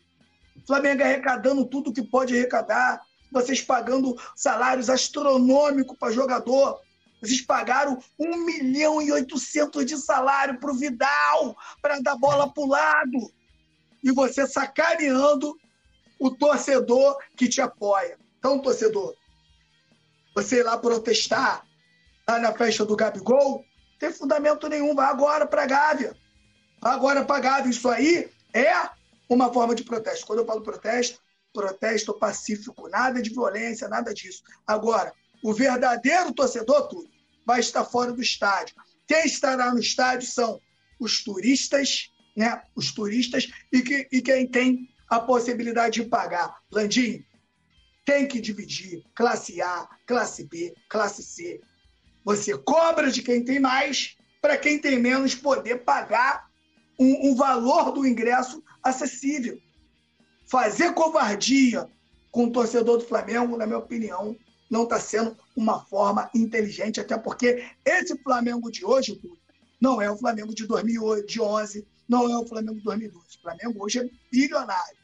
O 0.56 0.66
Flamengo 0.66 1.04
arrecadando 1.04 1.64
tudo 1.64 1.92
que 1.92 2.02
pode 2.02 2.34
arrecadar. 2.34 3.00
Vocês 3.30 3.62
pagando 3.62 4.16
salários 4.34 4.90
astronômicos 4.90 5.96
para 5.96 6.12
jogador. 6.12 6.80
Vocês 7.22 7.42
pagaram 7.42 7.96
1 8.18 8.44
milhão 8.44 9.00
e 9.00 9.12
800 9.12 9.86
de 9.86 9.96
salário 9.98 10.58
para 10.58 10.72
o 10.72 10.76
Vidal, 10.76 11.56
para 11.80 12.00
dar 12.00 12.16
bola 12.16 12.52
para 12.52 12.64
o 12.64 12.66
lado. 12.66 13.32
E 14.02 14.10
você 14.10 14.48
sacaneando 14.48 15.56
o 16.18 16.28
torcedor 16.32 17.16
que 17.36 17.48
te 17.48 17.60
apoia. 17.60 18.18
Então, 18.40 18.60
torcedor, 18.60 19.14
você 20.36 20.60
ir 20.60 20.62
lá 20.62 20.76
protestar 20.76 21.66
lá 22.28 22.38
na 22.38 22.52
festa 22.52 22.84
do 22.84 22.94
Gabigol, 22.94 23.64
não 23.64 23.98
tem 23.98 24.12
fundamento 24.12 24.68
nenhum. 24.68 24.94
Vai 24.94 25.06
agora 25.06 25.46
para 25.46 25.62
a 25.62 25.66
Gávea. 25.66 26.14
Agora 26.82 27.24
para 27.24 27.36
a 27.36 27.40
Gávea. 27.40 27.70
Isso 27.70 27.88
aí 27.88 28.30
é 28.52 28.90
uma 29.30 29.50
forma 29.50 29.74
de 29.74 29.82
protesto. 29.82 30.26
Quando 30.26 30.40
eu 30.40 30.46
falo 30.46 30.60
protesto, 30.60 31.18
protesto 31.54 32.12
pacífico, 32.18 32.86
nada 32.88 33.22
de 33.22 33.30
violência, 33.30 33.88
nada 33.88 34.12
disso. 34.12 34.42
Agora, 34.66 35.10
o 35.42 35.54
verdadeiro 35.54 36.34
torcedor, 36.34 36.86
tudo, 36.88 37.08
vai 37.46 37.60
estar 37.60 37.84
fora 37.84 38.12
do 38.12 38.20
estádio. 38.20 38.74
Quem 39.08 39.24
estará 39.24 39.72
no 39.72 39.80
estádio 39.80 40.28
são 40.28 40.60
os 41.00 41.24
turistas, 41.24 42.10
né? 42.36 42.60
Os 42.74 42.92
turistas 42.92 43.48
e, 43.72 43.80
que, 43.80 44.06
e 44.12 44.20
quem 44.20 44.46
tem 44.46 44.86
a 45.08 45.18
possibilidade 45.18 46.02
de 46.02 46.08
pagar. 46.10 46.58
Landim, 46.70 47.24
tem 48.06 48.26
que 48.26 48.40
dividir 48.40 49.04
classe 49.14 49.60
A, 49.60 49.86
classe 50.06 50.44
B, 50.44 50.72
classe 50.88 51.24
C. 51.24 51.60
Você 52.24 52.56
cobra 52.56 53.10
de 53.10 53.20
quem 53.20 53.44
tem 53.44 53.58
mais 53.58 54.16
para 54.40 54.56
quem 54.56 54.78
tem 54.78 54.98
menos 54.98 55.34
poder 55.34 55.82
pagar 55.82 56.48
um, 56.98 57.30
um 57.30 57.34
valor 57.34 57.90
do 57.90 58.06
ingresso 58.06 58.62
acessível. 58.82 59.60
Fazer 60.46 60.94
covardia 60.94 61.88
com 62.30 62.44
o 62.44 62.52
torcedor 62.52 62.98
do 62.98 63.04
Flamengo, 63.04 63.56
na 63.56 63.66
minha 63.66 63.78
opinião, 63.78 64.36
não 64.70 64.84
está 64.84 65.00
sendo 65.00 65.36
uma 65.56 65.84
forma 65.84 66.30
inteligente, 66.32 67.00
até 67.00 67.18
porque 67.18 67.64
esse 67.84 68.16
Flamengo 68.22 68.70
de 68.70 68.84
hoje, 68.84 69.20
não 69.80 70.00
é 70.00 70.08
o 70.08 70.16
Flamengo 70.16 70.54
de 70.54 70.64
2011, 70.64 71.84
não 72.08 72.30
é 72.30 72.38
o 72.38 72.46
Flamengo 72.46 72.76
de 72.76 72.84
2012. 72.84 73.26
O 73.38 73.42
Flamengo 73.42 73.84
hoje 73.84 73.98
é 73.98 74.08
bilionário. 74.30 74.96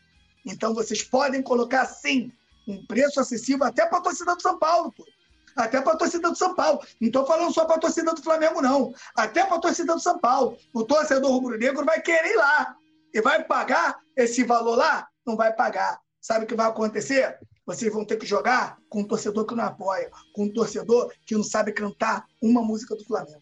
Então 0.47 0.73
vocês 0.73 1.03
podem 1.03 1.43
colocar, 1.43 1.85
sim, 1.87 2.31
um 2.67 2.85
preço 2.87 3.21
acessível 3.21 3.67
até 3.67 3.87
para 3.87 3.99
a 3.99 4.03
torcida 4.03 4.35
do 4.35 4.43
São 4.43 4.59
Paulo, 4.59 4.93
pô. 4.97 5.05
até 5.57 5.81
para 5.81 5.93
a 5.93 5.97
torcida 5.97 6.31
do 6.31 6.37
São 6.37 6.55
Paulo. 6.55 6.81
Não 7.01 7.09
estou 7.09 7.27
falando 7.27 7.53
só 7.53 7.65
para 7.65 7.77
a 7.77 7.81
torcida 7.81 8.15
do 8.15 8.23
Flamengo, 8.23 8.63
não. 8.63 8.93
Até 9.17 9.45
para 9.45 9.57
a 9.57 9.61
torcida 9.61 9.95
do 9.95 10.01
São 10.01 10.19
Paulo. 10.19 10.57
O 10.73 10.85
torcedor 10.85 11.31
rubro-negro 11.31 11.85
vai 11.85 12.01
querer 12.01 12.33
ir 12.33 12.37
lá. 12.37 12.77
E 13.13 13.21
vai 13.21 13.45
pagar 13.45 13.99
esse 14.17 14.43
valor 14.45 14.77
lá? 14.77 15.07
Não 15.27 15.37
vai 15.37 15.53
pagar. 15.53 16.01
Sabe 16.21 16.45
o 16.45 16.49
que 16.49 16.55
vai 16.55 16.67
acontecer? 16.67 17.39
Vocês 17.67 17.93
vão 17.93 18.05
ter 18.05 18.17
que 18.17 18.27
jogar 18.27 18.79
com 18.89 19.01
um 19.01 19.05
torcedor 19.07 19.45
que 19.47 19.55
não 19.55 19.65
apoia, 19.65 20.11
com 20.35 20.45
um 20.45 20.53
torcedor 20.53 21.13
que 21.27 21.35
não 21.35 21.45
sabe 21.45 21.73
cantar 21.73 22.25
uma 22.41 22.63
música 22.63 22.97
do 22.97 23.05
Flamengo. 23.05 23.41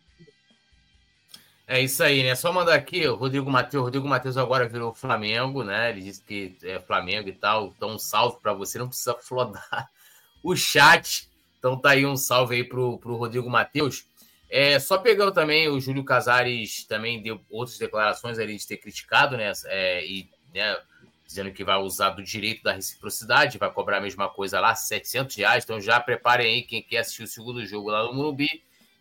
É 1.72 1.80
isso 1.80 2.02
aí, 2.02 2.24
né? 2.24 2.34
Só 2.34 2.52
mandar 2.52 2.74
aqui, 2.74 3.06
o 3.06 3.14
Rodrigo 3.14 3.48
Matheus. 3.48 3.84
Rodrigo 3.84 4.08
Matheus 4.08 4.36
agora 4.36 4.68
virou 4.68 4.92
Flamengo, 4.92 5.62
né? 5.62 5.90
Ele 5.90 6.00
disse 6.00 6.20
que 6.20 6.56
é 6.64 6.80
Flamengo 6.80 7.28
e 7.28 7.32
tal. 7.32 7.72
Então, 7.76 7.90
um 7.90 7.98
salve 7.98 8.40
para 8.42 8.52
você. 8.52 8.76
Não 8.76 8.88
precisa 8.88 9.14
flodar 9.22 9.88
o 10.42 10.56
chat. 10.56 11.28
Então, 11.60 11.78
tá 11.78 11.90
aí 11.90 12.04
um 12.04 12.16
salve 12.16 12.56
aí 12.56 12.64
pro, 12.64 12.98
pro 12.98 13.14
Rodrigo 13.14 13.48
Matheus. 13.48 14.04
É, 14.50 14.80
só 14.80 14.98
pegando 14.98 15.30
também, 15.30 15.68
o 15.68 15.78
Júlio 15.78 16.02
Casares 16.02 16.82
também 16.88 17.22
deu 17.22 17.40
outras 17.48 17.78
declarações 17.78 18.40
ali 18.40 18.56
de 18.56 18.66
ter 18.66 18.78
criticado, 18.78 19.36
né? 19.36 19.52
É, 19.66 20.04
e 20.04 20.28
né, 20.52 20.76
dizendo 21.24 21.52
que 21.52 21.62
vai 21.62 21.76
usar 21.76 22.10
do 22.10 22.22
direito 22.24 22.64
da 22.64 22.72
reciprocidade, 22.72 23.58
vai 23.58 23.70
cobrar 23.70 23.98
a 23.98 24.00
mesma 24.00 24.28
coisa 24.28 24.58
lá, 24.58 24.74
700 24.74 25.36
reais. 25.36 25.62
Então, 25.62 25.80
já 25.80 26.00
preparem 26.00 26.52
aí 26.52 26.62
quem 26.62 26.82
quer 26.82 26.98
assistir 26.98 27.22
o 27.22 27.28
segundo 27.28 27.64
jogo 27.64 27.90
lá 27.90 28.02
no 28.02 28.12
Morumbi, 28.12 28.48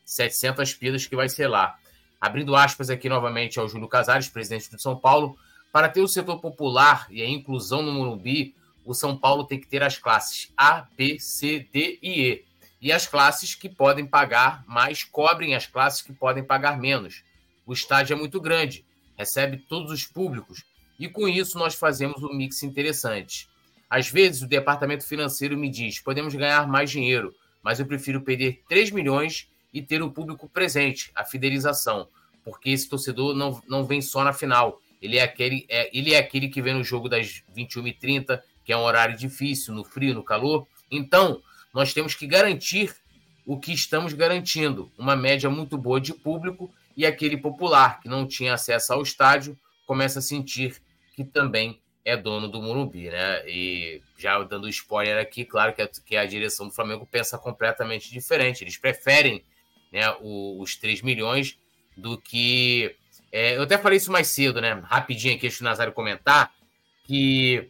700 0.06 0.76
pilas 0.76 1.08
que 1.08 1.16
vai 1.16 1.28
ser 1.28 1.48
lá. 1.48 1.76
Abrindo 2.20 2.56
aspas 2.56 2.90
aqui 2.90 3.08
novamente 3.08 3.60
ao 3.60 3.68
Júlio 3.68 3.88
Casares, 3.88 4.28
presidente 4.28 4.70
do 4.70 4.82
São 4.82 4.96
Paulo, 4.98 5.38
para 5.72 5.88
ter 5.88 6.02
o 6.02 6.08
setor 6.08 6.40
popular 6.40 7.08
e 7.10 7.22
a 7.22 7.30
inclusão 7.30 7.82
no 7.82 7.92
Morumbi, 7.92 8.56
o 8.84 8.94
São 8.94 9.16
Paulo 9.16 9.46
tem 9.46 9.60
que 9.60 9.68
ter 9.68 9.84
as 9.84 9.98
classes 9.98 10.52
A, 10.58 10.88
B, 10.98 11.20
C, 11.20 11.68
D 11.72 12.00
e 12.02 12.22
E. 12.28 12.46
E 12.82 12.92
as 12.92 13.06
classes 13.06 13.56
que 13.56 13.70
podem 13.70 14.06
pagar 14.06 14.64
mais 14.68 15.04
cobrem 15.04 15.54
as 15.54 15.68
classes 15.68 16.02
que 16.02 16.14
podem 16.14 16.44
pagar 16.44 16.78
menos. 16.80 17.24
O 17.66 17.74
estádio 17.74 18.14
é 18.14 18.18
muito 18.18 18.42
grande, 18.42 18.86
recebe 19.18 19.58
todos 19.58 19.92
os 19.92 20.06
públicos, 20.06 20.64
e 20.98 21.08
com 21.08 21.28
isso 21.28 21.58
nós 21.58 21.76
fazemos 21.76 22.24
um 22.24 22.34
mix 22.34 22.64
interessante. 22.64 23.48
Às 23.90 24.10
vezes 24.10 24.42
o 24.42 24.48
departamento 24.48 25.06
financeiro 25.06 25.58
me 25.58 25.70
diz: 25.70 26.00
podemos 26.00 26.34
ganhar 26.34 26.68
mais 26.68 26.90
dinheiro, 26.90 27.36
mas 27.62 27.80
eu 27.80 27.86
prefiro 27.86 28.22
perder 28.22 28.64
3 28.68 28.92
milhões 28.92 29.48
e 29.74 29.82
ter 29.82 30.02
o 30.02 30.12
público 30.12 30.50
presente, 30.50 31.12
a 31.16 31.24
fidelização, 31.24 32.08
porque 32.44 32.70
esse 32.70 32.90
torcedor 32.90 33.36
não, 33.36 33.62
não 33.68 33.86
vem 33.86 34.02
só 34.02 34.24
na 34.24 34.34
final. 34.34 34.80
Ele 35.02 35.18
é, 35.18 35.24
aquele, 35.24 35.66
é, 35.70 35.90
ele 35.98 36.14
é 36.14 36.18
aquele 36.18 36.50
que 36.50 36.62
vem 36.62 36.74
no 36.74 36.84
jogo 36.84 37.08
das 37.08 37.44
21h30, 37.56 38.42
que 38.66 38.74
é 38.74 38.78
um 38.78 38.82
horário 38.82 39.18
difícil, 39.18 39.74
no 39.74 39.84
frio, 39.84 40.14
no 40.14 40.24
calor. 40.24 40.68
Então, 40.92 41.42
nós 41.74 41.94
temos 41.94 42.16
que 42.16 42.28
garantir 42.28 42.96
o 43.46 43.58
que 43.58 43.74
estamos 43.74 44.14
garantindo, 44.14 44.92
uma 44.98 45.16
média 45.16 45.50
muito 45.50 45.78
boa 45.78 46.00
de 46.00 46.14
público 46.14 46.72
e 46.96 47.06
aquele 47.06 47.38
popular 47.38 48.00
que 48.00 48.10
não 48.10 48.28
tinha 48.28 48.54
acesso 48.54 48.94
ao 48.94 49.02
estádio 49.02 49.58
começa 49.86 50.20
a 50.20 50.22
sentir 50.22 50.80
que 51.16 51.24
também 51.24 51.82
é 52.06 52.16
dono 52.16 52.48
do 52.48 52.62
Morumbi, 52.62 53.10
né? 53.10 53.44
E 53.48 54.02
já 54.18 54.42
dando 54.44 54.70
spoiler 54.70 55.18
aqui, 55.18 55.46
claro 55.46 55.74
que 55.74 55.82
a, 55.82 55.88
que 55.88 56.16
a 56.16 56.26
direção 56.26 56.68
do 56.68 56.74
Flamengo 56.74 57.08
pensa 57.10 57.38
completamente 57.38 58.12
diferente. 58.12 58.64
Eles 58.64 58.78
preferem 58.78 59.44
né, 59.92 60.04
os 60.22 60.76
3 60.76 61.02
milhões 61.02 61.58
do 61.96 62.18
que. 62.18 62.96
É, 63.32 63.58
eu 63.58 63.64
até 63.64 63.78
falei 63.78 63.98
isso 63.98 64.12
mais 64.12 64.28
cedo, 64.28 64.60
né? 64.60 64.74
Rapidinho 64.84 65.34
aqui, 65.34 65.44
deixa 65.44 65.62
o 65.62 65.66
Nazário 65.66 65.94
comentar, 65.94 66.52
que 67.06 67.70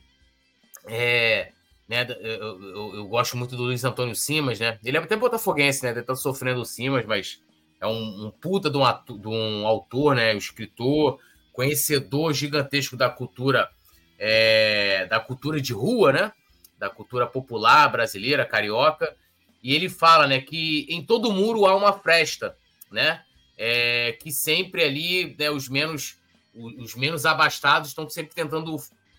é, 0.88 1.52
né, 1.88 2.06
eu, 2.22 2.62
eu, 2.62 2.96
eu, 2.96 3.08
gosto 3.08 3.36
muito 3.36 3.56
do 3.56 3.64
Luiz 3.64 3.84
Antônio 3.84 4.16
Simas, 4.16 4.60
né? 4.60 4.80
Ele 4.84 4.96
é 4.96 5.00
até 5.00 5.16
botafoguense, 5.16 5.84
né? 5.84 5.90
Ele 5.92 6.04
tá 6.04 6.16
sofrendo 6.16 6.62
o 6.62 6.66
Simas, 6.66 7.06
mas 7.06 7.42
é 7.82 7.88
um, 7.88 8.28
um 8.28 8.32
puta 8.32 8.70
de 8.70 8.78
um, 8.78 9.20
de 9.20 9.28
um 9.28 9.66
autor, 9.66 10.16
né? 10.16 10.34
Um 10.34 10.38
escritor, 10.38 11.20
conhecedor 11.52 12.34
gigantesco 12.34 12.96
da 12.96 13.10
cultura, 13.10 13.70
é, 14.18 15.08
da 15.08 15.20
cultura 15.20 15.60
de 15.60 15.74
rua, 15.74 16.14
né? 16.14 16.32
Da 16.78 16.90
cultura 16.90 17.26
popular 17.26 17.90
brasileira, 17.90 18.46
carioca. 18.46 19.16
E 19.62 19.76
ele 19.76 19.90
fala, 19.90 20.28
né, 20.28 20.42
que 20.42 20.86
em 20.90 21.06
todo 21.06 21.32
muro 21.32 21.66
há 21.66 21.76
uma 21.76 21.94
fresta, 21.94 22.58
né? 22.92 23.24
É, 23.58 24.14
que 24.22 24.32
sempre 24.32 24.84
ali, 24.84 25.36
né, 25.38 25.52
os 25.52 25.68
menos 25.68 26.18
os 26.54 26.96
menos 26.96 27.26
abastados 27.26 27.90
estão 27.90 28.10
sempre 28.10 28.34
tentando 28.34 28.76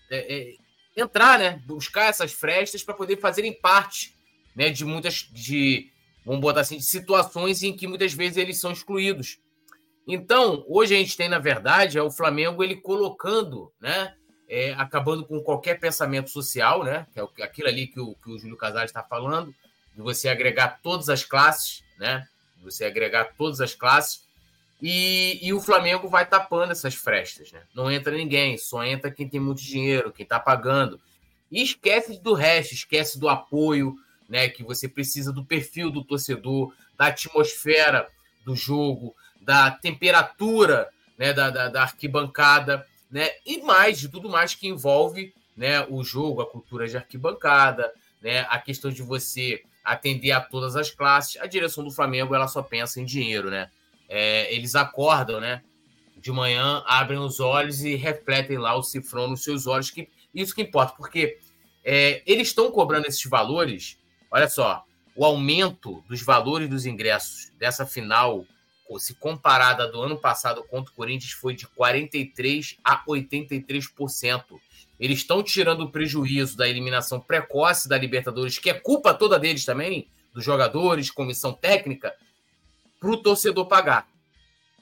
é, 0.09 0.35
é, 0.35 0.55
entrar, 0.95 1.39
né, 1.39 1.61
buscar 1.65 2.09
essas 2.09 2.33
frestas 2.33 2.83
para 2.83 2.93
poder 2.93 3.17
fazerem 3.17 3.53
parte, 3.53 4.15
né, 4.55 4.69
de 4.69 4.83
muitas 4.83 5.29
de 5.31 5.89
vamos 6.25 6.41
botar 6.41 6.61
assim, 6.61 6.77
de 6.77 6.83
situações 6.83 7.63
em 7.63 7.75
que 7.75 7.87
muitas 7.87 8.13
vezes 8.13 8.37
eles 8.37 8.59
são 8.59 8.71
excluídos. 8.71 9.39
Então, 10.07 10.65
hoje 10.67 10.95
a 10.95 10.97
gente 10.97 11.15
tem, 11.15 11.29
na 11.29 11.39
verdade, 11.39 11.97
é 11.97 12.01
o 12.01 12.11
Flamengo 12.11 12.63
ele 12.63 12.75
colocando, 12.75 13.71
né, 13.79 14.15
é, 14.49 14.73
acabando 14.73 15.25
com 15.25 15.41
qualquer 15.41 15.79
pensamento 15.79 16.29
social, 16.29 16.83
né, 16.83 17.07
que 17.13 17.41
é 17.41 17.45
aquilo 17.45 17.69
ali 17.69 17.87
que 17.87 17.99
o, 17.99 18.15
que 18.15 18.29
o 18.29 18.37
Júlio 18.37 18.57
Casares 18.57 18.89
está 18.89 19.03
falando, 19.03 19.53
de 19.95 20.01
você 20.01 20.29
agregar 20.29 20.79
todas 20.81 21.09
as 21.09 21.23
classes, 21.23 21.83
né? 21.99 22.27
De 22.57 22.63
você 22.63 22.85
agregar 22.85 23.33
todas 23.37 23.61
as 23.61 23.73
classes. 23.73 24.23
E, 24.81 25.39
e, 25.41 25.53
o 25.53 25.61
Flamengo 25.61 26.09
vai 26.09 26.25
tapando 26.25 26.71
essas 26.71 26.95
frestas, 26.95 27.51
né? 27.51 27.61
Não 27.73 27.91
entra 27.91 28.15
ninguém, 28.15 28.57
só 28.57 28.83
entra 28.83 29.11
quem 29.11 29.29
tem 29.29 29.39
muito 29.39 29.61
dinheiro, 29.61 30.11
quem 30.11 30.23
está 30.23 30.39
pagando. 30.39 30.99
E 31.51 31.61
esquece 31.61 32.19
do 32.19 32.33
resto, 32.33 32.73
esquece 32.73 33.19
do 33.19 33.29
apoio, 33.29 33.95
né? 34.27 34.49
Que 34.49 34.63
você 34.63 34.87
precisa 34.87 35.31
do 35.31 35.45
perfil 35.45 35.91
do 35.91 36.03
torcedor, 36.03 36.73
da 36.97 37.07
atmosfera 37.07 38.07
do 38.43 38.55
jogo, 38.55 39.15
da 39.39 39.69
temperatura 39.69 40.89
né? 41.21 41.33
da, 41.33 41.51
da, 41.51 41.69
da 41.69 41.83
arquibancada, 41.83 42.83
né? 43.11 43.29
E 43.45 43.61
mais, 43.61 43.99
de 43.99 44.09
tudo 44.09 44.27
mais 44.27 44.55
que 44.55 44.67
envolve 44.67 45.31
né? 45.55 45.85
o 45.87 46.03
jogo, 46.03 46.41
a 46.41 46.49
cultura 46.49 46.87
de 46.87 46.97
arquibancada, 46.97 47.93
né? 48.19 48.39
A 48.49 48.57
questão 48.57 48.89
de 48.89 49.03
você 49.03 49.61
atender 49.83 50.31
a 50.31 50.41
todas 50.41 50.75
as 50.75 50.91
classes. 50.91 51.39
A 51.41 51.45
direção 51.45 51.83
do 51.83 51.91
Flamengo 51.91 52.35
ela 52.35 52.47
só 52.47 52.61
pensa 52.61 53.01
em 53.01 53.05
dinheiro, 53.05 53.49
né? 53.49 53.69
É, 54.07 54.53
eles 54.53 54.75
acordam, 54.75 55.39
né? 55.39 55.63
De 56.17 56.31
manhã, 56.31 56.83
abrem 56.85 57.17
os 57.17 57.39
olhos 57.39 57.81
e 57.83 57.95
refletem 57.95 58.57
lá 58.57 58.75
o 58.75 58.83
cifrão 58.83 59.27
nos 59.27 59.43
seus 59.43 59.65
olhos. 59.65 59.89
Que, 59.89 60.09
isso 60.33 60.53
que 60.53 60.61
importa, 60.61 60.93
porque 60.95 61.39
é, 61.83 62.21
eles 62.25 62.49
estão 62.49 62.71
cobrando 62.71 63.07
esses 63.07 63.23
valores. 63.25 63.97
Olha 64.29 64.47
só, 64.47 64.85
o 65.15 65.25
aumento 65.25 66.03
dos 66.07 66.21
valores 66.21 66.69
dos 66.69 66.85
ingressos 66.85 67.51
dessa 67.57 67.85
final, 67.85 68.45
se 68.97 69.15
comparada 69.15 69.87
do 69.87 70.01
ano 70.01 70.17
passado 70.17 70.63
contra 70.63 70.91
o 70.91 70.95
Corinthians, 70.95 71.31
foi 71.31 71.55
de 71.55 71.67
43% 71.67 72.77
a 72.83 73.03
83%. 73.05 74.59
Eles 75.01 75.17
estão 75.17 75.41
tirando 75.41 75.81
o 75.81 75.89
prejuízo 75.89 76.55
da 76.55 76.69
eliminação 76.69 77.19
precoce 77.19 77.89
da 77.89 77.97
Libertadores, 77.97 78.59
que 78.59 78.69
é 78.69 78.73
culpa 78.75 79.15
toda 79.15 79.39
deles 79.39 79.65
também, 79.65 80.07
dos 80.31 80.45
jogadores, 80.45 81.09
comissão 81.09 81.51
técnica, 81.51 82.13
para 82.99 83.09
o 83.09 83.17
torcedor 83.17 83.65
pagar. 83.65 84.07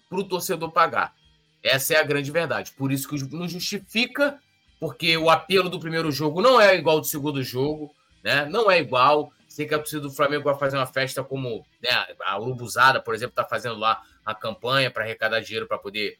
Para 0.09 0.19
o 0.19 0.23
torcedor 0.25 0.71
pagar. 0.71 1.15
Essa 1.63 1.93
é 1.93 1.97
a 2.01 2.03
grande 2.03 2.31
verdade. 2.31 2.73
Por 2.73 2.91
isso 2.91 3.07
que 3.07 3.33
não 3.33 3.47
justifica, 3.47 4.37
porque 4.77 5.15
o 5.15 5.29
apelo 5.29 5.69
do 5.69 5.79
primeiro 5.79 6.11
jogo 6.11 6.41
não 6.41 6.59
é 6.59 6.75
igual 6.75 6.97
ao 6.97 7.01
do 7.01 7.07
segundo 7.07 7.41
jogo, 7.41 7.95
né? 8.21 8.43
Não 8.43 8.69
é 8.69 8.77
igual. 8.77 9.31
Sei 9.47 9.65
que 9.65 9.73
a 9.73 9.79
torcida 9.79 10.01
do 10.01 10.11
Flamengo 10.11 10.43
vai 10.43 10.57
fazer 10.59 10.75
uma 10.75 10.85
festa 10.85 11.23
como 11.23 11.65
né, 11.81 11.89
a 12.25 12.37
Urubuzada, 12.37 13.01
por 13.01 13.15
exemplo, 13.15 13.31
está 13.31 13.45
fazendo 13.45 13.77
lá 13.77 14.03
a 14.25 14.35
campanha 14.35 14.91
para 14.91 15.05
arrecadar 15.05 15.39
dinheiro 15.39 15.65
para 15.65 15.77
poder 15.77 16.19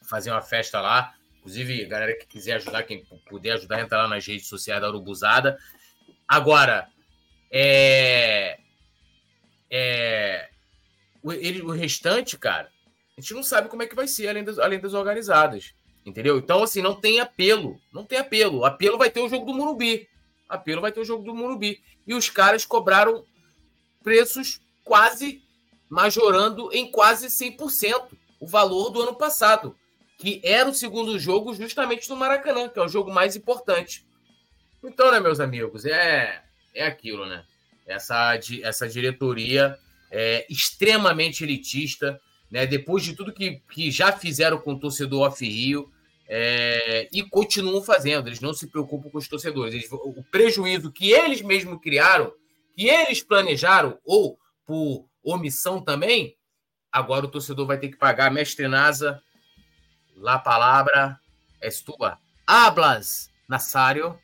fazer 0.00 0.30
uma 0.30 0.42
festa 0.42 0.80
lá 0.80 1.12
Inclusive, 1.40 1.84
galera 1.86 2.14
que 2.14 2.26
quiser 2.26 2.56
ajudar, 2.56 2.82
quem 2.82 3.04
puder 3.28 3.52
ajudar, 3.52 3.80
entrar 3.80 4.02
lá 4.02 4.08
nas 4.08 4.26
redes 4.26 4.46
sociais 4.46 4.80
da 4.80 4.88
Urubuzada. 4.88 5.58
Agora, 6.28 6.88
é, 7.50 8.58
é, 9.70 10.48
o, 11.22 11.32
ele, 11.32 11.62
o 11.62 11.70
restante, 11.70 12.38
cara, 12.38 12.70
a 13.16 13.20
gente 13.20 13.34
não 13.34 13.42
sabe 13.42 13.68
como 13.68 13.82
é 13.82 13.86
que 13.86 13.94
vai 13.94 14.06
ser 14.06 14.28
além 14.28 14.44
das, 14.44 14.58
além 14.58 14.78
das 14.78 14.94
organizadas. 14.94 15.74
Entendeu? 16.04 16.38
Então, 16.38 16.62
assim, 16.62 16.82
não 16.82 16.94
tem 16.94 17.20
apelo. 17.20 17.80
Não 17.92 18.04
tem 18.04 18.18
apelo. 18.18 18.64
Apelo 18.64 18.98
vai 18.98 19.10
ter 19.10 19.20
o 19.20 19.28
jogo 19.28 19.46
do 19.46 19.54
Murubi. 19.54 20.08
Apelo 20.48 20.80
vai 20.80 20.92
ter 20.92 21.00
o 21.00 21.04
jogo 21.04 21.24
do 21.24 21.34
Murubi. 21.34 21.82
E 22.06 22.14
os 22.14 22.30
caras 22.30 22.64
cobraram 22.64 23.24
preços 24.02 24.60
quase 24.84 25.42
majorando 25.88 26.70
em 26.72 26.90
quase 26.90 27.26
100% 27.26 28.08
o 28.38 28.46
valor 28.46 28.90
do 28.90 29.02
ano 29.02 29.14
passado, 29.14 29.76
que 30.20 30.38
era 30.44 30.68
o 30.68 30.74
segundo 30.74 31.18
jogo 31.18 31.54
justamente 31.54 32.08
no 32.10 32.14
Maracanã, 32.14 32.68
que 32.68 32.78
é 32.78 32.82
o 32.82 32.88
jogo 32.88 33.10
mais 33.10 33.36
importante. 33.36 34.04
Então, 34.84 35.10
né, 35.10 35.18
meus 35.18 35.40
amigos, 35.40 35.86
é, 35.86 36.42
é 36.74 36.86
aquilo, 36.86 37.24
né? 37.24 37.42
Essa, 37.86 38.38
essa 38.62 38.86
diretoria 38.86 39.78
é 40.10 40.46
extremamente 40.50 41.42
elitista, 41.42 42.20
né? 42.50 42.66
Depois 42.66 43.02
de 43.02 43.14
tudo 43.14 43.32
que, 43.32 43.62
que 43.72 43.90
já 43.90 44.12
fizeram 44.12 44.58
com 44.58 44.74
o 44.74 44.78
torcedor 44.78 45.26
off-Rio, 45.26 45.90
é, 46.28 47.08
e 47.10 47.22
continuam 47.22 47.82
fazendo, 47.82 48.28
eles 48.28 48.40
não 48.40 48.52
se 48.52 48.66
preocupam 48.68 49.08
com 49.08 49.18
os 49.18 49.26
torcedores. 49.26 49.74
Eles, 49.74 49.90
o 49.90 50.22
prejuízo 50.30 50.92
que 50.92 51.10
eles 51.10 51.40
mesmos 51.40 51.80
criaram, 51.80 52.30
que 52.76 52.88
eles 52.88 53.22
planejaram, 53.22 53.98
ou 54.04 54.38
por 54.66 55.06
omissão 55.24 55.82
também, 55.82 56.36
agora 56.92 57.24
o 57.24 57.30
torcedor 57.30 57.66
vai 57.66 57.78
ter 57.78 57.88
que 57.88 57.96
pagar. 57.96 58.30
Mestre 58.30 58.68
Nasa, 58.68 59.20
la 60.20 60.38
palavra 60.38 61.18
es 61.60 61.82
tua. 61.82 62.18
Hablas, 62.46 63.30
Nassário. 63.48 64.18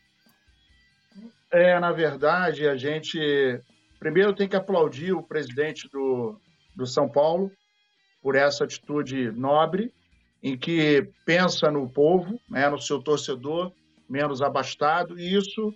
É, 1.51 1.79
na 1.79 1.91
verdade, 1.91 2.67
a 2.67 2.77
gente 2.77 3.61
primeiro 3.99 4.33
tem 4.33 4.47
que 4.47 4.55
aplaudir 4.55 5.13
o 5.13 5.23
presidente 5.23 5.89
do, 5.89 6.39
do 6.75 6.85
São 6.85 7.09
Paulo 7.09 7.51
por 8.21 8.35
essa 8.35 8.63
atitude 8.63 9.31
nobre, 9.31 9.91
em 10.43 10.57
que 10.57 11.09
pensa 11.25 11.71
no 11.71 11.89
povo, 11.89 12.39
né, 12.49 12.69
no 12.69 12.79
seu 12.79 13.01
torcedor 13.01 13.71
menos 14.07 14.41
abastado, 14.41 15.19
e 15.19 15.35
isso 15.35 15.73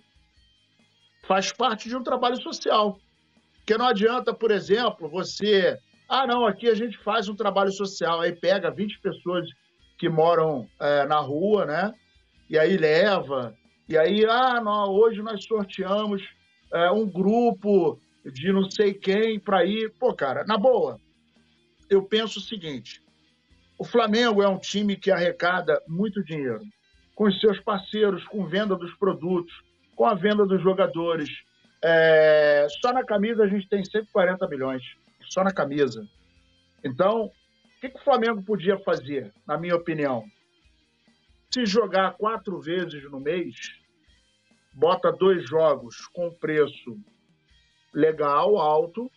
faz 1.26 1.52
parte 1.52 1.88
de 1.88 1.96
um 1.96 2.02
trabalho 2.02 2.40
social. 2.40 2.98
Porque 3.56 3.76
não 3.76 3.86
adianta, 3.86 4.32
por 4.32 4.50
exemplo, 4.50 5.08
você. 5.08 5.78
Ah, 6.08 6.26
não, 6.26 6.46
aqui 6.46 6.68
a 6.68 6.74
gente 6.74 6.96
faz 6.98 7.28
um 7.28 7.34
trabalho 7.34 7.72
social, 7.72 8.20
aí 8.20 8.32
pega 8.32 8.70
20 8.70 9.00
pessoas 9.00 9.46
que 10.02 10.08
moram 10.08 10.68
é, 10.80 11.06
na 11.06 11.20
rua, 11.20 11.64
né? 11.64 11.94
E 12.50 12.58
aí 12.58 12.76
leva, 12.76 13.56
e 13.88 13.96
aí, 13.96 14.26
ah, 14.26 14.60
hoje 14.88 15.22
nós 15.22 15.44
sorteamos 15.44 16.20
é, 16.72 16.90
um 16.90 17.08
grupo 17.08 18.00
de 18.24 18.52
não 18.52 18.68
sei 18.68 18.94
quem 18.94 19.38
para 19.38 19.64
ir. 19.64 19.92
Pô, 20.00 20.12
cara, 20.12 20.42
na 20.42 20.58
boa, 20.58 20.98
eu 21.88 22.02
penso 22.02 22.40
o 22.40 22.42
seguinte: 22.42 23.00
o 23.78 23.84
Flamengo 23.84 24.42
é 24.42 24.48
um 24.48 24.58
time 24.58 24.96
que 24.96 25.08
arrecada 25.08 25.80
muito 25.86 26.24
dinheiro 26.24 26.64
com 27.14 27.28
os 27.28 27.38
seus 27.38 27.60
parceiros, 27.60 28.24
com 28.24 28.44
venda 28.44 28.74
dos 28.74 28.92
produtos, 28.94 29.54
com 29.94 30.04
a 30.04 30.14
venda 30.14 30.44
dos 30.44 30.60
jogadores. 30.60 31.28
É, 31.80 32.66
só 32.80 32.92
na 32.92 33.04
camisa 33.04 33.44
a 33.44 33.48
gente 33.48 33.68
tem 33.68 33.84
140 33.84 34.48
milhões, 34.48 34.82
só 35.30 35.44
na 35.44 35.52
camisa. 35.52 36.04
Então, 36.82 37.30
que, 37.82 37.88
que 37.88 37.98
o 37.98 38.04
Flamengo 38.04 38.40
podia 38.44 38.78
fazer, 38.78 39.34
na 39.44 39.58
minha 39.58 39.74
opinião? 39.74 40.24
Se 41.52 41.66
jogar 41.66 42.12
quatro 42.12 42.60
vezes 42.60 43.02
no 43.10 43.18
mês, 43.18 43.56
bota 44.72 45.10
dois 45.10 45.44
jogos 45.48 46.06
com 46.12 46.30
preço 46.30 46.96
legal, 47.92 48.56
alto, 48.56 49.10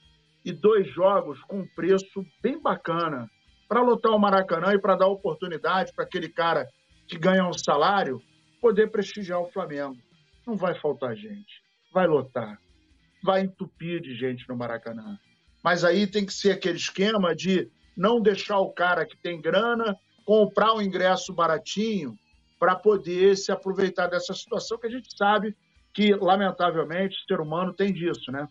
e 0.43 0.51
dois 0.51 0.87
jogos 0.87 1.39
com 1.43 1.65
preço 1.75 2.25
bem 2.41 2.59
bacana 2.59 3.29
para 3.67 3.81
lotar 3.81 4.11
o 4.11 4.19
Maracanã 4.19 4.73
e 4.73 4.79
para 4.79 4.95
dar 4.95 5.07
oportunidade 5.07 5.93
para 5.93 6.03
aquele 6.03 6.29
cara 6.29 6.67
que 7.07 7.19
ganha 7.19 7.47
um 7.47 7.53
salário 7.53 8.19
poder 8.59 8.89
prestigiar 8.89 9.41
o 9.41 9.51
Flamengo. 9.51 9.97
Não 10.45 10.55
vai 10.55 10.73
faltar 10.79 11.15
gente, 11.15 11.63
vai 11.93 12.07
lotar, 12.07 12.59
vai 13.23 13.41
entupir 13.41 14.01
de 14.01 14.15
gente 14.15 14.47
no 14.49 14.55
Maracanã. 14.55 15.19
Mas 15.63 15.83
aí 15.83 16.07
tem 16.07 16.25
que 16.25 16.33
ser 16.33 16.51
aquele 16.51 16.77
esquema 16.77 17.35
de 17.35 17.71
não 17.95 18.21
deixar 18.21 18.59
o 18.59 18.71
cara 18.71 19.05
que 19.05 19.17
tem 19.17 19.41
grana 19.41 19.97
comprar 20.25 20.73
um 20.73 20.81
ingresso 20.81 21.33
baratinho 21.33 22.17
para 22.59 22.75
poder 22.75 23.37
se 23.37 23.51
aproveitar 23.51 24.07
dessa 24.07 24.33
situação 24.33 24.77
que 24.77 24.87
a 24.87 24.89
gente 24.89 25.15
sabe 25.15 25.55
que, 25.93 26.13
lamentavelmente, 26.13 27.15
o 27.15 27.27
ser 27.27 27.39
humano 27.39 27.73
tem 27.73 27.93
disso, 27.93 28.31
né? 28.31 28.49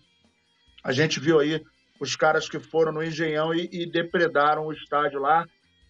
A 0.83 0.93
gente 0.93 1.19
viu 1.21 1.41
aí 1.41 1.63
os 2.01 2.17
caras 2.17 2.49
que 2.49 2.59
foram 2.59 2.93
no 2.93 3.03
Engenhão 3.03 3.55
e, 3.55 3.69
e 3.73 3.87
depredaram 3.87 4.67
o 4.67 4.73
estádio 4.73 5.21
lá. 5.21 5.47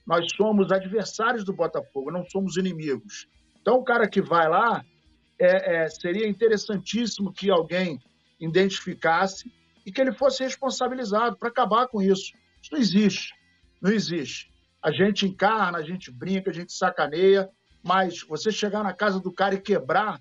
Nós 0.07 0.27
somos 0.37 0.71
adversários 0.73 1.45
do 1.45 1.53
Botafogo, 1.53 2.11
não 2.11 2.25
somos 2.29 2.57
inimigos. 2.57 3.27
Então, 3.61 3.77
o 3.77 3.85
cara 3.85 4.09
que 4.09 4.21
vai 4.21 4.49
lá, 4.49 4.85
é, 5.39 5.85
é, 5.85 5.89
seria 5.89 6.29
interessantíssimo 6.29 7.33
que 7.33 7.51
alguém 7.51 8.01
identificasse 8.39 9.51
e 9.85 9.93
que 9.93 10.01
ele 10.01 10.13
fosse 10.13 10.43
responsabilizado 10.43 11.37
para 11.37 11.49
acabar 11.49 11.89
com 11.89 12.01
isso. 12.01 12.33
Isso 12.63 12.73
não 12.73 12.79
existe. 12.79 13.35
Não 13.81 13.91
existe. 13.91 14.53
A 14.83 14.91
gente 14.91 15.27
encarna, 15.27 15.79
a 15.79 15.83
gente 15.83 16.11
brinca, 16.11 16.51
a 16.51 16.55
gente 16.55 16.73
sacaneia, 16.73 17.49
mas 17.83 18.23
você 18.23 18.51
chegar 18.51 18.83
na 18.83 18.93
casa 18.93 19.21
do 19.21 19.33
cara 19.33 19.55
e 19.55 19.61
quebrar, 19.61 20.21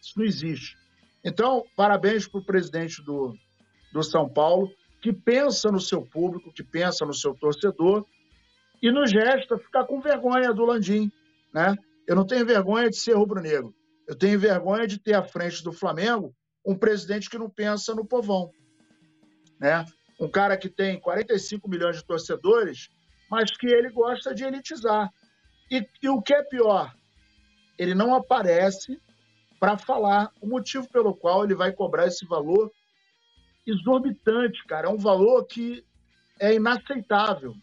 isso 0.00 0.18
não 0.18 0.24
existe. 0.24 0.76
Então, 1.24 1.64
parabéns 1.76 2.26
para 2.26 2.40
o 2.40 2.44
presidente 2.44 3.02
do, 3.02 3.34
do 3.92 4.02
São 4.02 4.28
Paulo 4.28 4.70
que 5.00 5.12
pensa 5.12 5.70
no 5.70 5.80
seu 5.80 6.02
público, 6.02 6.52
que 6.52 6.62
pensa 6.62 7.06
no 7.06 7.14
seu 7.14 7.34
torcedor, 7.34 8.04
e 8.82 8.90
nos 8.90 9.12
resta 9.12 9.58
ficar 9.58 9.84
com 9.84 10.00
vergonha 10.00 10.52
do 10.52 10.64
Landim. 10.64 11.10
Né? 11.52 11.76
Eu 12.06 12.16
não 12.16 12.26
tenho 12.26 12.46
vergonha 12.46 12.88
de 12.88 12.96
ser 12.96 13.14
rubro-negro. 13.14 13.74
Eu 14.06 14.16
tenho 14.16 14.38
vergonha 14.38 14.86
de 14.86 14.98
ter 14.98 15.14
à 15.14 15.22
frente 15.22 15.62
do 15.62 15.72
Flamengo 15.72 16.34
um 16.64 16.74
presidente 16.74 17.30
que 17.30 17.38
não 17.38 17.48
pensa 17.48 17.94
no 17.94 18.06
povão. 18.06 18.50
Né? 19.58 19.84
Um 20.20 20.28
cara 20.28 20.56
que 20.56 20.68
tem 20.68 21.00
45 21.00 21.68
milhões 21.68 21.96
de 21.96 22.04
torcedores, 22.04 22.90
mas 23.30 23.50
que 23.56 23.66
ele 23.66 23.90
gosta 23.90 24.34
de 24.34 24.44
elitizar. 24.44 25.10
E, 25.70 25.86
e 26.02 26.08
o 26.10 26.20
que 26.20 26.34
é 26.34 26.42
pior, 26.42 26.92
ele 27.78 27.94
não 27.94 28.14
aparece 28.14 29.00
para 29.58 29.78
falar 29.78 30.30
o 30.40 30.46
motivo 30.46 30.86
pelo 30.90 31.14
qual 31.14 31.44
ele 31.44 31.54
vai 31.54 31.72
cobrar 31.72 32.06
esse 32.06 32.26
valor 32.26 32.70
exorbitante, 33.66 34.62
cara. 34.66 34.88
É 34.88 34.90
um 34.90 34.98
valor 34.98 35.44
que 35.46 35.84
é 36.38 36.54
inaceitável. 36.54 37.54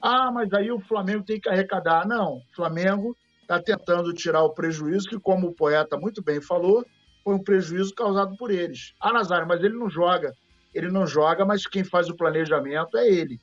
Ah, 0.00 0.30
mas 0.30 0.52
aí 0.52 0.70
o 0.70 0.80
Flamengo 0.80 1.24
tem 1.24 1.40
que 1.40 1.48
arrecadar. 1.48 2.06
Não, 2.06 2.36
o 2.36 2.42
Flamengo 2.54 3.16
está 3.40 3.60
tentando 3.60 4.12
tirar 4.12 4.42
o 4.42 4.54
prejuízo, 4.54 5.08
que, 5.08 5.18
como 5.18 5.48
o 5.48 5.54
poeta 5.54 5.96
muito 5.96 6.22
bem 6.22 6.40
falou, 6.40 6.84
foi 7.24 7.34
um 7.34 7.42
prejuízo 7.42 7.94
causado 7.94 8.36
por 8.36 8.50
eles. 8.50 8.94
Ah, 9.00 9.12
Nazário, 9.12 9.48
mas 9.48 9.62
ele 9.62 9.76
não 9.76 9.88
joga. 9.88 10.32
Ele 10.76 10.90
não 10.90 11.06
joga, 11.06 11.42
mas 11.42 11.66
quem 11.66 11.82
faz 11.82 12.10
o 12.10 12.14
planejamento 12.14 12.98
é 12.98 13.08
ele. 13.08 13.40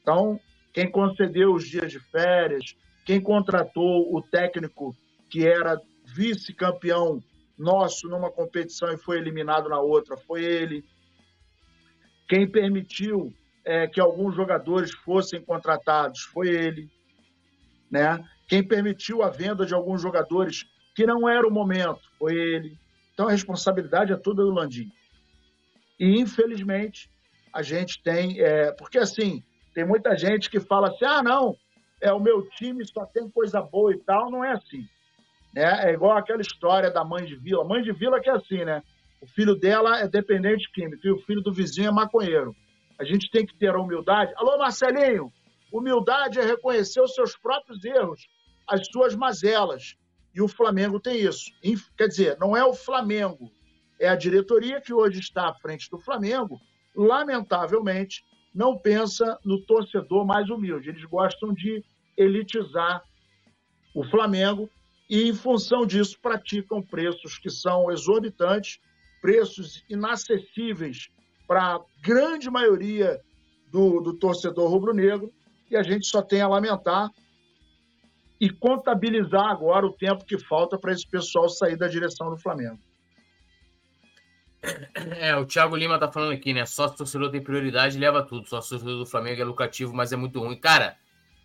Então, 0.00 0.40
quem 0.72 0.90
concedeu 0.90 1.52
os 1.52 1.68
dias 1.68 1.92
de 1.92 2.00
férias, 2.00 2.74
quem 3.04 3.20
contratou 3.20 4.14
o 4.14 4.22
técnico 4.22 4.96
que 5.28 5.46
era 5.46 5.78
vice-campeão 6.06 7.22
nosso 7.58 8.08
numa 8.08 8.30
competição 8.30 8.90
e 8.90 8.96
foi 8.96 9.18
eliminado 9.18 9.68
na 9.68 9.78
outra 9.78 10.16
foi 10.16 10.42
ele. 10.42 10.82
Quem 12.26 12.50
permitiu 12.50 13.30
é, 13.62 13.86
que 13.86 14.00
alguns 14.00 14.34
jogadores 14.34 14.92
fossem 14.92 15.42
contratados 15.42 16.22
foi 16.22 16.48
ele. 16.48 16.90
Né? 17.90 18.24
Quem 18.48 18.66
permitiu 18.66 19.22
a 19.22 19.28
venda 19.28 19.66
de 19.66 19.74
alguns 19.74 20.00
jogadores 20.00 20.64
que 20.94 21.04
não 21.04 21.28
era 21.28 21.46
o 21.46 21.52
momento 21.52 22.00
foi 22.18 22.34
ele. 22.34 22.78
Então 23.12 23.28
a 23.28 23.32
responsabilidade 23.32 24.10
é 24.10 24.16
toda 24.16 24.42
do 24.42 24.50
Landim. 24.50 24.90
E 25.98 26.20
infelizmente 26.20 27.10
a 27.52 27.62
gente 27.62 28.02
tem, 28.02 28.40
é, 28.40 28.72
porque 28.72 28.98
assim 28.98 29.42
tem 29.74 29.84
muita 29.84 30.16
gente 30.16 30.48
que 30.50 30.60
fala 30.60 30.88
assim, 30.88 31.04
ah 31.04 31.22
não, 31.22 31.56
é 32.00 32.12
o 32.12 32.20
meu 32.20 32.48
time 32.50 32.84
só 32.86 33.04
tem 33.06 33.28
coisa 33.30 33.60
boa 33.60 33.92
e 33.92 33.98
tal, 33.98 34.30
não 34.30 34.44
é 34.44 34.52
assim. 34.52 34.86
Né? 35.54 35.88
É 35.88 35.92
igual 35.92 36.16
aquela 36.16 36.40
história 36.40 36.90
da 36.90 37.04
mãe 37.04 37.24
de 37.24 37.36
vila. 37.36 37.64
Mãe 37.64 37.82
de 37.82 37.92
vila 37.92 38.20
que 38.20 38.28
é 38.28 38.34
assim, 38.34 38.64
né? 38.64 38.82
O 39.20 39.26
filho 39.26 39.54
dela 39.54 40.00
é 40.00 40.08
dependente 40.08 40.70
químico 40.70 41.06
e 41.06 41.10
o 41.10 41.18
filho 41.20 41.40
do 41.40 41.52
vizinho 41.52 41.88
é 41.88 41.92
maconheiro. 41.92 42.54
A 42.98 43.04
gente 43.04 43.30
tem 43.30 43.46
que 43.46 43.56
ter 43.56 43.70
a 43.74 43.80
humildade. 43.80 44.32
Alô, 44.36 44.58
Marcelinho! 44.58 45.32
Humildade 45.72 46.38
é 46.38 46.44
reconhecer 46.44 47.00
os 47.00 47.14
seus 47.14 47.36
próprios 47.36 47.84
erros, 47.84 48.28
as 48.68 48.86
suas 48.92 49.16
mazelas. 49.16 49.96
E 50.34 50.42
o 50.42 50.48
Flamengo 50.48 51.00
tem 51.00 51.20
isso. 51.20 51.50
Quer 51.96 52.08
dizer, 52.08 52.38
não 52.38 52.56
é 52.56 52.64
o 52.64 52.74
Flamengo, 52.74 53.50
é 53.98 54.08
a 54.08 54.16
diretoria 54.16 54.80
que 54.80 54.92
hoje 54.92 55.20
está 55.20 55.48
à 55.48 55.54
frente 55.54 55.90
do 55.90 55.98
Flamengo, 55.98 56.60
lamentavelmente, 56.94 58.24
não 58.54 58.78
pensa 58.78 59.38
no 59.44 59.60
torcedor 59.64 60.24
mais 60.24 60.48
humilde. 60.48 60.88
Eles 60.88 61.04
gostam 61.04 61.52
de 61.52 61.84
elitizar 62.16 63.02
o 63.94 64.04
Flamengo 64.04 64.68
e, 65.08 65.28
em 65.28 65.34
função 65.34 65.84
disso, 65.84 66.18
praticam 66.20 66.82
preços 66.82 67.38
que 67.38 67.50
são 67.50 67.90
exorbitantes, 67.90 68.78
preços 69.20 69.84
inacessíveis 69.88 71.08
para 71.46 71.74
a 71.74 71.80
grande 72.02 72.50
maioria 72.50 73.20
do, 73.70 74.00
do 74.00 74.14
torcedor 74.14 74.70
rubro-negro, 74.70 75.32
e 75.70 75.76
a 75.76 75.82
gente 75.82 76.06
só 76.06 76.22
tem 76.22 76.40
a 76.40 76.48
lamentar 76.48 77.10
e 78.40 78.50
contabilizar 78.50 79.46
agora 79.46 79.86
o 79.86 79.92
tempo 79.92 80.24
que 80.24 80.38
falta 80.38 80.78
para 80.78 80.92
esse 80.92 81.08
pessoal 81.08 81.48
sair 81.48 81.76
da 81.76 81.88
direção 81.88 82.30
do 82.30 82.36
Flamengo. 82.36 82.78
É, 85.18 85.36
o 85.36 85.44
Thiago 85.44 85.76
Lima 85.76 85.98
tá 85.98 86.10
falando 86.10 86.32
aqui, 86.32 86.52
né? 86.52 86.64
Sócio 86.66 86.96
torcedor 86.96 87.30
tem 87.30 87.42
prioridade, 87.42 87.98
leva 87.98 88.22
tudo. 88.22 88.48
Sócio 88.48 88.70
torcedor 88.70 88.98
do 88.98 89.06
Flamengo 89.06 89.40
é 89.40 89.44
lucrativo, 89.44 89.94
mas 89.94 90.12
é 90.12 90.16
muito 90.16 90.40
ruim. 90.40 90.56
Cara, 90.56 90.96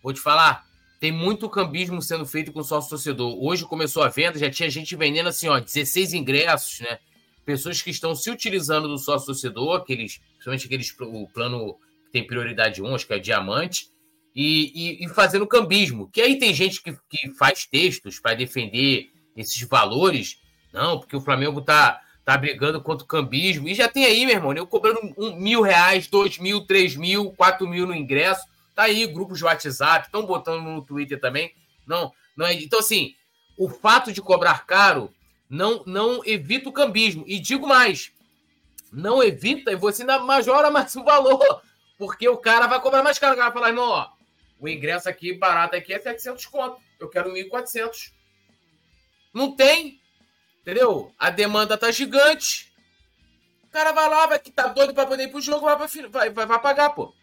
vou 0.01 0.13
te 0.13 0.19
falar, 0.19 0.65
tem 0.99 1.11
muito 1.11 1.49
cambismo 1.49 2.01
sendo 2.01 2.25
feito 2.25 2.51
com 2.51 2.63
sócio 2.63 2.89
torcedor. 2.89 3.37
Hoje 3.41 3.65
começou 3.65 4.03
a 4.03 4.09
venda, 4.09 4.37
já 4.37 4.49
tinha 4.49 4.69
gente 4.69 4.95
vendendo 4.95 5.29
assim, 5.29 5.47
ó, 5.47 5.59
16 5.59 6.13
ingressos, 6.13 6.81
né? 6.81 6.99
Pessoas 7.45 7.81
que 7.81 7.89
estão 7.89 8.13
se 8.13 8.29
utilizando 8.29 8.87
do 8.87 8.97
sócio 8.97 9.27
torcedor, 9.27 9.77
aqueles, 9.77 10.19
principalmente 10.33 10.65
aqueles, 10.65 10.95
o 10.99 11.27
plano 11.27 11.75
que 12.05 12.11
tem 12.11 12.27
prioridade 12.27 12.81
1, 12.81 12.95
acho 12.95 13.07
que 13.07 13.13
é 13.13 13.19
diamante, 13.19 13.89
e, 14.35 14.99
e, 15.01 15.05
e 15.05 15.09
fazendo 15.09 15.47
cambismo. 15.47 16.09
Que 16.11 16.21
aí 16.21 16.37
tem 16.37 16.53
gente 16.53 16.81
que, 16.81 16.93
que 17.09 17.33
faz 17.35 17.65
textos 17.65 18.19
para 18.19 18.35
defender 18.35 19.09
esses 19.35 19.61
valores. 19.67 20.39
Não, 20.71 20.99
porque 20.99 21.15
o 21.15 21.21
Flamengo 21.21 21.61
tá 21.61 22.01
tá 22.29 22.37
brigando 22.37 22.79
contra 22.79 23.03
o 23.03 23.07
cambismo. 23.07 23.67
E 23.67 23.73
já 23.73 23.87
tem 23.87 24.05
aí, 24.05 24.23
meu 24.23 24.35
irmão, 24.35 24.53
eu 24.53 24.67
cobrando 24.67 24.99
um, 25.17 25.35
mil 25.35 25.63
reais, 25.63 26.05
dois 26.05 26.37
mil, 26.37 26.61
três 26.61 26.95
mil, 26.95 27.31
quatro 27.31 27.67
mil 27.67 27.87
no 27.87 27.95
ingresso. 27.95 28.45
Tá 28.75 28.83
aí, 28.83 29.07
grupos 29.07 29.39
de 29.39 29.45
WhatsApp, 29.45 30.05
estão 30.05 30.27
botando 30.27 30.61
no 30.61 30.83
Twitter 30.83 31.19
também. 31.19 31.55
Não, 31.87 32.13
não 32.37 32.45
é. 32.45 32.53
Então, 32.53 32.77
assim, 32.77 33.15
o 33.57 33.67
fato 33.67 34.13
de 34.13 34.21
cobrar 34.21 34.67
caro 34.67 35.11
não, 35.49 35.83
não 35.87 36.21
evita 36.23 36.69
o 36.69 36.71
cambismo. 36.71 37.23
E 37.25 37.39
digo 37.39 37.65
mais, 37.67 38.11
não 38.93 39.23
evita 39.23 39.71
e 39.71 39.75
você 39.75 40.03
ainda 40.03 40.19
majora 40.19 40.69
mais 40.69 40.95
o 40.95 41.03
valor. 41.03 41.63
Porque 41.97 42.29
o 42.29 42.37
cara 42.37 42.67
vai 42.67 42.79
cobrar 42.79 43.01
mais 43.01 43.17
caro. 43.17 43.33
O 43.33 43.37
cara 43.37 43.49
vai 43.49 43.59
falar, 43.59 43.69
irmão, 43.69 43.89
ó, 43.89 44.07
o 44.59 44.69
ingresso 44.69 45.09
aqui, 45.09 45.33
barato 45.33 45.75
aqui, 45.75 45.93
é 45.95 45.99
700 45.99 46.45
conto. 46.45 46.79
Eu 46.99 47.09
quero 47.09 47.33
1.400. 47.33 48.11
Não 49.33 49.55
tem. 49.55 49.98
Entendeu? 50.61 51.11
A 51.17 51.29
demanda 51.29 51.77
tá 51.77 51.91
gigante. 51.91 52.71
O 53.63 53.71
cara 53.71 53.91
vai 53.91 54.09
lá, 54.09 54.27
vai 54.27 54.39
que 54.39 54.51
tá 54.51 54.67
doido 54.67 54.93
para 54.93 55.05
poder 55.05 55.23
ir 55.23 55.31
pro 55.31 55.41
jogo, 55.41 55.65
vai, 55.65 55.77
vai, 56.09 56.29
vai, 56.29 56.45
vai 56.45 56.59
pagar, 56.59 56.89
pô. 56.89 57.13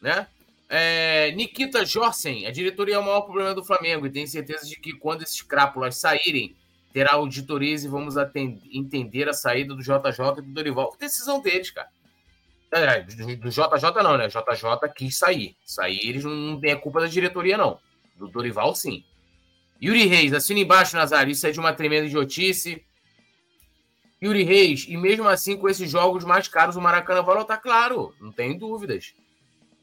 Né? 0.00 0.26
É, 0.68 1.30
Nikita 1.32 1.84
Jorsen, 1.84 2.46
a 2.46 2.50
diretoria 2.50 2.94
é 2.94 2.98
o 2.98 3.04
maior 3.04 3.22
problema 3.22 3.54
do 3.54 3.64
Flamengo 3.64 4.06
e 4.06 4.10
tem 4.10 4.26
certeza 4.26 4.66
de 4.66 4.76
que 4.76 4.92
quando 4.94 5.22
esses 5.22 5.42
crápulas 5.42 5.96
saírem, 6.00 6.56
terá 6.92 7.12
auditorias 7.14 7.84
e 7.84 7.88
vamos 7.88 8.16
atender, 8.16 8.62
entender 8.72 9.28
a 9.28 9.32
saída 9.32 9.74
do 9.74 9.82
JJ 9.82 10.38
e 10.38 10.42
do 10.42 10.52
Dorival. 10.52 10.96
Decisão 10.98 11.40
deles, 11.40 11.70
cara. 11.70 11.88
É, 12.72 13.02
do, 13.02 13.36
do, 13.36 13.50
JJ 13.50 14.02
não, 14.02 14.16
né? 14.16 14.28
JJ 14.28 14.88
quis 14.96 15.18
sair. 15.18 15.56
Sair 15.64 16.08
eles 16.08 16.24
não, 16.24 16.32
não 16.32 16.60
têm 16.60 16.72
a 16.72 16.80
culpa 16.80 17.00
da 17.00 17.06
diretoria, 17.06 17.58
não. 17.58 17.78
Do 18.16 18.28
Dorival, 18.28 18.74
sim. 18.74 19.04
Yuri 19.82 20.06
Reis, 20.06 20.32
assina 20.32 20.60
embaixo, 20.60 20.96
Nazário. 20.96 21.32
Isso 21.32 21.46
é 21.46 21.50
de 21.50 21.58
uma 21.58 21.72
tremenda 21.72 22.06
idiotice. 22.06 22.84
Yuri 24.22 24.44
Reis, 24.44 24.86
e 24.88 24.96
mesmo 24.96 25.28
assim, 25.28 25.56
com 25.56 25.68
esses 25.68 25.90
jogos 25.90 26.24
mais 26.24 26.46
caros, 26.46 26.76
o 26.76 26.80
Maracanã 26.80 27.22
vai 27.22 27.34
lotar, 27.34 27.60
claro, 27.60 28.14
não 28.20 28.30
tem 28.30 28.56
dúvidas. 28.56 29.12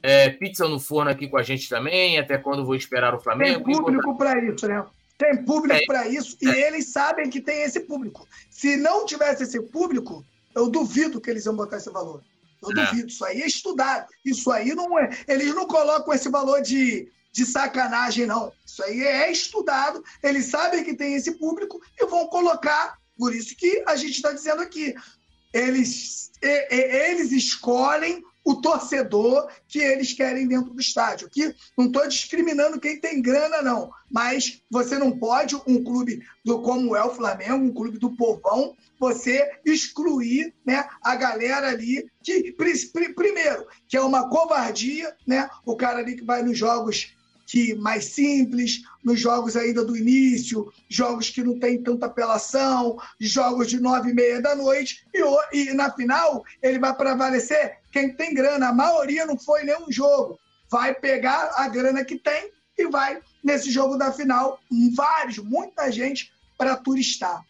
É, 0.01 0.29
pizza 0.29 0.65
no 0.65 0.79
forno 0.79 1.11
aqui 1.11 1.27
com 1.27 1.35
a 1.35 1.43
gente 1.43 1.67
também, 1.67 2.17
até 2.17 2.37
quando 2.37 2.65
vou 2.65 2.75
esperar 2.75 3.13
o 3.13 3.19
Flamengo. 3.19 3.65
Tem 3.65 3.75
público 3.75 4.17
para 4.17 4.41
isso, 4.41 4.65
né? 4.65 4.85
Tem 5.17 5.43
público 5.43 5.75
é, 5.75 5.85
para 5.85 6.07
isso 6.07 6.37
é. 6.41 6.45
e 6.45 6.63
eles 6.63 6.93
sabem 6.93 7.29
que 7.29 7.41
tem 7.41 7.63
esse 7.63 7.81
público. 7.81 8.25
Se 8.49 8.77
não 8.77 9.05
tivesse 9.05 9.43
esse 9.43 9.61
público, 9.61 10.25
eu 10.55 10.69
duvido 10.69 11.19
que 11.19 11.29
eles 11.29 11.45
iam 11.45 11.57
botar 11.57 11.75
esse 11.75 11.91
valor. 11.91 12.23
Eu 12.63 12.71
é. 12.71 12.85
duvido. 12.85 13.09
Isso 13.09 13.25
aí 13.25 13.41
é 13.41 13.45
estudado. 13.45 14.07
Isso 14.23 14.49
aí 14.49 14.73
não 14.73 14.97
é. 14.97 15.09
Eles 15.27 15.53
não 15.53 15.67
colocam 15.67 16.13
esse 16.13 16.29
valor 16.29 16.61
de 16.61 17.11
de 17.31 17.45
sacanagem, 17.45 18.25
não. 18.25 18.51
Isso 18.65 18.83
aí 18.83 19.01
é 19.01 19.31
estudado, 19.31 20.03
eles 20.23 20.45
sabem 20.45 20.83
que 20.83 20.95
tem 20.95 21.15
esse 21.15 21.33
público 21.33 21.81
e 21.99 22.05
vão 22.05 22.27
colocar. 22.27 22.97
Por 23.17 23.35
isso 23.35 23.55
que 23.55 23.83
a 23.85 23.95
gente 23.95 24.15
está 24.15 24.31
dizendo 24.31 24.61
aqui. 24.61 24.95
Eles, 25.53 26.31
eles 26.41 27.31
escolhem 27.31 28.23
o 28.49 28.55
torcedor 28.55 29.49
que 29.67 29.79
eles 29.79 30.13
querem 30.13 30.47
dentro 30.47 30.73
do 30.73 30.81
estádio. 30.81 31.27
Aqui 31.27 31.53
não 31.77 31.85
estou 31.85 32.07
discriminando 32.07 32.79
quem 32.79 32.99
tem 32.99 33.21
grana, 33.21 33.61
não. 33.61 33.91
Mas 34.09 34.61
você 34.71 34.97
não 34.97 35.11
pode, 35.11 35.55
um 35.67 35.83
clube 35.83 36.23
do, 36.43 36.61
como 36.61 36.95
é 36.95 37.03
o 37.03 37.13
Flamengo, 37.13 37.65
um 37.65 37.73
clube 37.73 37.99
do 37.99 38.15
povão, 38.15 38.75
você 38.99 39.49
excluir 39.65 40.53
né, 40.65 40.87
a 41.01 41.15
galera 41.15 41.69
ali 41.69 42.09
que, 42.23 42.51
primeiro, 42.53 43.67
que 43.87 43.97
é 43.97 44.01
uma 44.01 44.29
covardia, 44.29 45.15
né? 45.27 45.49
O 45.65 45.75
cara 45.75 45.99
ali 45.99 46.15
que 46.15 46.25
vai 46.25 46.41
nos 46.41 46.57
jogos 46.57 47.13
que 47.49 47.73
mais 47.73 48.05
simples, 48.05 48.83
nos 49.03 49.19
jogos 49.19 49.55
ainda 49.55 49.83
do 49.83 49.97
início, 49.97 50.71
jogos 50.87 51.31
que 51.31 51.41
não 51.41 51.57
tem 51.57 51.81
tanta 51.81 52.05
apelação, 52.05 52.95
jogos 53.19 53.67
de 53.67 53.79
nove 53.79 54.11
e 54.11 54.13
meia 54.13 54.39
da 54.39 54.55
noite, 54.55 55.03
e, 55.11 55.57
e 55.57 55.73
na 55.73 55.91
final 55.91 56.43
ele 56.61 56.77
vai 56.77 56.95
prevalecer 56.95 57.79
quem 57.91 58.15
tem 58.15 58.35
grana. 58.35 58.69
A 58.69 58.73
maioria 58.73 59.25
não 59.25 59.35
foi 59.35 59.63
nenhum 59.63 59.91
jogo. 59.91 60.39
Vai 60.69 60.93
pegar 60.93 61.51
a 61.55 61.67
grana 61.67 62.05
que 62.05 62.19
tem 62.19 62.51
e 62.77 62.87
vai, 62.87 63.19
nesse 63.43 63.71
jogo 63.71 63.97
da 63.97 64.13
final, 64.13 64.59
vários, 64.95 65.39
muita 65.39 65.91
gente 65.91 66.31
para 66.55 66.77
turistar. 66.77 67.43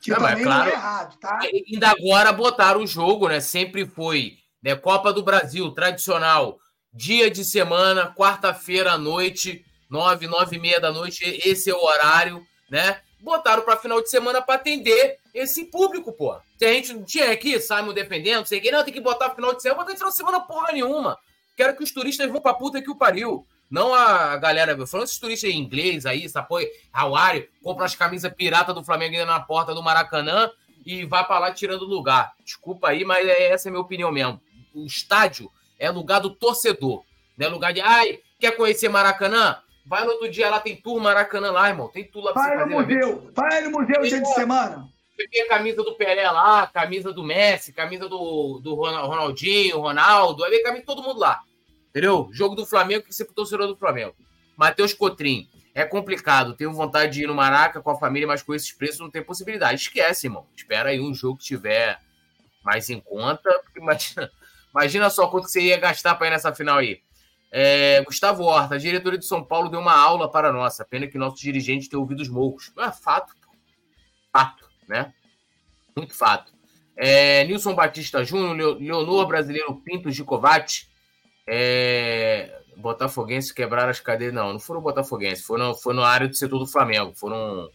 Que 0.00 0.12
não, 0.12 0.16
também 0.16 0.44
claro, 0.44 0.64
não 0.64 0.70
é 0.70 0.72
errado, 0.72 1.18
tá? 1.18 1.40
Ainda 1.42 1.90
agora 1.90 2.32
botaram 2.32 2.80
o 2.80 2.86
jogo, 2.86 3.28
né? 3.28 3.38
Sempre 3.38 3.84
foi. 3.84 4.38
Né? 4.62 4.74
Copa 4.74 5.12
do 5.12 5.22
Brasil, 5.22 5.70
tradicional 5.72 6.58
dia 6.92 7.30
de 7.30 7.44
semana, 7.44 8.12
quarta-feira 8.14 8.92
à 8.92 8.98
noite, 8.98 9.64
nove, 9.88 10.26
nove 10.26 10.56
e 10.56 10.58
meia 10.58 10.80
da 10.80 10.92
noite, 10.92 11.24
esse 11.44 11.70
é 11.70 11.74
o 11.74 11.82
horário, 11.82 12.44
né? 12.70 13.00
Botaram 13.20 13.62
para 13.62 13.76
final 13.76 14.00
de 14.00 14.08
semana 14.10 14.40
para 14.40 14.54
atender 14.54 15.18
esse 15.34 15.66
público, 15.66 16.12
pô. 16.12 16.38
Se 16.58 16.64
a 16.64 16.72
gente 16.72 16.92
não 16.92 17.04
tinha 17.04 17.30
aqui, 17.30 17.60
Simon 17.60 17.92
defendendo, 17.92 18.46
sei 18.46 18.60
que, 18.60 18.70
não, 18.70 18.82
tem 18.82 18.94
que 18.94 19.00
botar 19.00 19.30
final 19.30 19.54
de 19.54 19.62
semana, 19.62 19.82
botar 19.82 19.96
final 19.96 20.10
de 20.10 20.16
semana 20.16 20.40
porra 20.40 20.72
nenhuma. 20.72 21.18
Quero 21.56 21.76
que 21.76 21.84
os 21.84 21.92
turistas 21.92 22.30
vão 22.30 22.40
pra 22.40 22.54
puta 22.54 22.80
que 22.80 22.90
o 22.90 22.96
pariu. 22.96 23.46
Não 23.70 23.94
a 23.94 24.36
galera, 24.36 24.74
falando 24.86 25.06
esses 25.06 25.18
turistas 25.18 25.50
em 25.50 25.58
inglês 25.58 26.04
aí, 26.04 26.26
apoio 26.34 26.68
Hawaii, 26.92 27.48
compra 27.62 27.84
as 27.84 27.94
camisas 27.94 28.32
pirata 28.32 28.74
do 28.74 28.82
Flamengo 28.82 29.12
ainda 29.14 29.26
na 29.26 29.40
porta 29.40 29.72
do 29.74 29.82
Maracanã 29.82 30.50
e 30.84 31.04
vai 31.04 31.24
para 31.24 31.38
lá 31.38 31.52
tirando 31.52 31.84
lugar. 31.84 32.32
Desculpa 32.44 32.88
aí, 32.88 33.04
mas 33.04 33.26
é, 33.28 33.52
essa 33.52 33.68
é 33.68 33.70
a 33.70 33.72
minha 33.72 33.82
opinião 33.82 34.10
mesmo. 34.10 34.40
O 34.74 34.86
estádio 34.86 35.50
é 35.80 35.90
lugar 35.90 36.20
do 36.20 36.30
torcedor. 36.30 37.02
Não 37.36 37.46
é 37.46 37.50
lugar 37.50 37.72
de, 37.72 37.80
ai, 37.80 38.20
quer 38.38 38.52
conhecer 38.52 38.88
Maracanã? 38.88 39.56
Vai 39.86 40.04
no 40.04 40.12
outro 40.12 40.30
dia 40.30 40.50
lá, 40.50 40.60
tem 40.60 40.76
tour 40.76 41.00
Maracanã 41.00 41.50
lá, 41.50 41.68
irmão. 41.68 41.88
Tem 41.88 42.04
tour 42.04 42.22
lá 42.22 42.32
pra 42.32 42.42
Vai 42.42 42.66
no 42.66 42.70
museu, 42.70 43.32
vai 43.34 43.60
no 43.62 43.70
museu 43.70 44.02
dia 44.02 44.20
de 44.20 44.34
semana. 44.34 44.86
Peguei 45.16 45.42
a 45.42 45.48
camisa 45.48 45.82
do 45.82 45.94
Pelé 45.96 46.30
lá, 46.30 46.66
camisa 46.66 47.12
do 47.12 47.24
Messi, 47.24 47.72
camisa 47.72 48.08
do, 48.08 48.60
do 48.62 48.74
Ronaldinho, 48.74 49.80
Ronaldo, 49.80 50.44
aí 50.44 50.50
vem 50.50 50.62
camisa 50.62 50.80
de 50.80 50.86
todo 50.86 51.02
mundo 51.02 51.18
lá. 51.18 51.40
Entendeu? 51.88 52.28
Jogo 52.32 52.54
do 52.54 52.64
Flamengo, 52.64 53.04
que 53.04 53.14
você 53.14 53.24
pro 53.24 53.34
torcedor 53.34 53.66
do 53.66 53.76
Flamengo. 53.76 54.14
Matheus 54.56 54.92
Cotrim. 54.92 55.48
É 55.72 55.84
complicado, 55.84 56.54
tenho 56.54 56.72
vontade 56.72 57.12
de 57.12 57.22
ir 57.22 57.26
no 57.28 57.34
Maraca 57.34 57.80
com 57.80 57.90
a 57.90 57.98
família, 57.98 58.26
mas 58.26 58.42
com 58.42 58.52
esses 58.52 58.72
preços 58.72 58.98
não 58.98 59.10
tem 59.10 59.22
possibilidade. 59.22 59.80
Esquece, 59.80 60.26
irmão. 60.26 60.44
Espera 60.54 60.90
aí 60.90 61.00
um 61.00 61.14
jogo 61.14 61.38
que 61.38 61.44
tiver 61.44 61.98
mais 62.64 62.90
em 62.90 63.00
conta, 63.00 63.50
porque 63.62 63.78
imagina, 63.80 64.30
Imagina 64.74 65.10
só 65.10 65.26
quanto 65.28 65.48
você 65.48 65.60
ia 65.60 65.78
gastar 65.78 66.14
para 66.14 66.28
ir 66.28 66.30
nessa 66.30 66.54
final 66.54 66.78
aí. 66.78 67.00
É, 67.52 68.00
Gustavo 68.04 68.44
Horta, 68.44 68.76
a 68.76 68.78
diretoria 68.78 69.18
de 69.18 69.26
São 69.26 69.42
Paulo 69.42 69.68
deu 69.68 69.80
uma 69.80 69.96
aula 69.98 70.30
para 70.30 70.52
nossa. 70.52 70.84
Pena 70.84 71.06
que 71.06 71.18
nosso 71.18 71.36
dirigente 71.36 71.88
tem 71.88 71.98
ouvido 71.98 72.20
os 72.20 72.28
moucos. 72.28 72.72
É 72.78 72.92
fato. 72.92 73.34
Fato, 74.32 74.64
né? 74.88 75.12
Muito 75.96 76.14
fato. 76.14 76.52
É, 76.96 77.44
Nilson 77.44 77.74
Batista 77.74 78.22
Júnior, 78.24 78.78
Leonor 78.78 79.26
Brasileiro 79.26 79.74
Pinto 79.84 80.10
Gicovati. 80.10 80.88
É, 81.46 82.60
Botafoguense 82.76 83.52
quebraram 83.52 83.90
as 83.90 83.98
cadeiras. 83.98 84.34
Não, 84.34 84.52
não 84.52 84.60
foram 84.60 84.80
Botafoguense. 84.80 85.42
Foram, 85.42 85.74
foi 85.74 85.94
na 85.94 86.06
área 86.06 86.28
do 86.28 86.36
setor 86.36 86.58
do 86.58 86.66
Flamengo. 86.66 87.12
Foram 87.16 87.68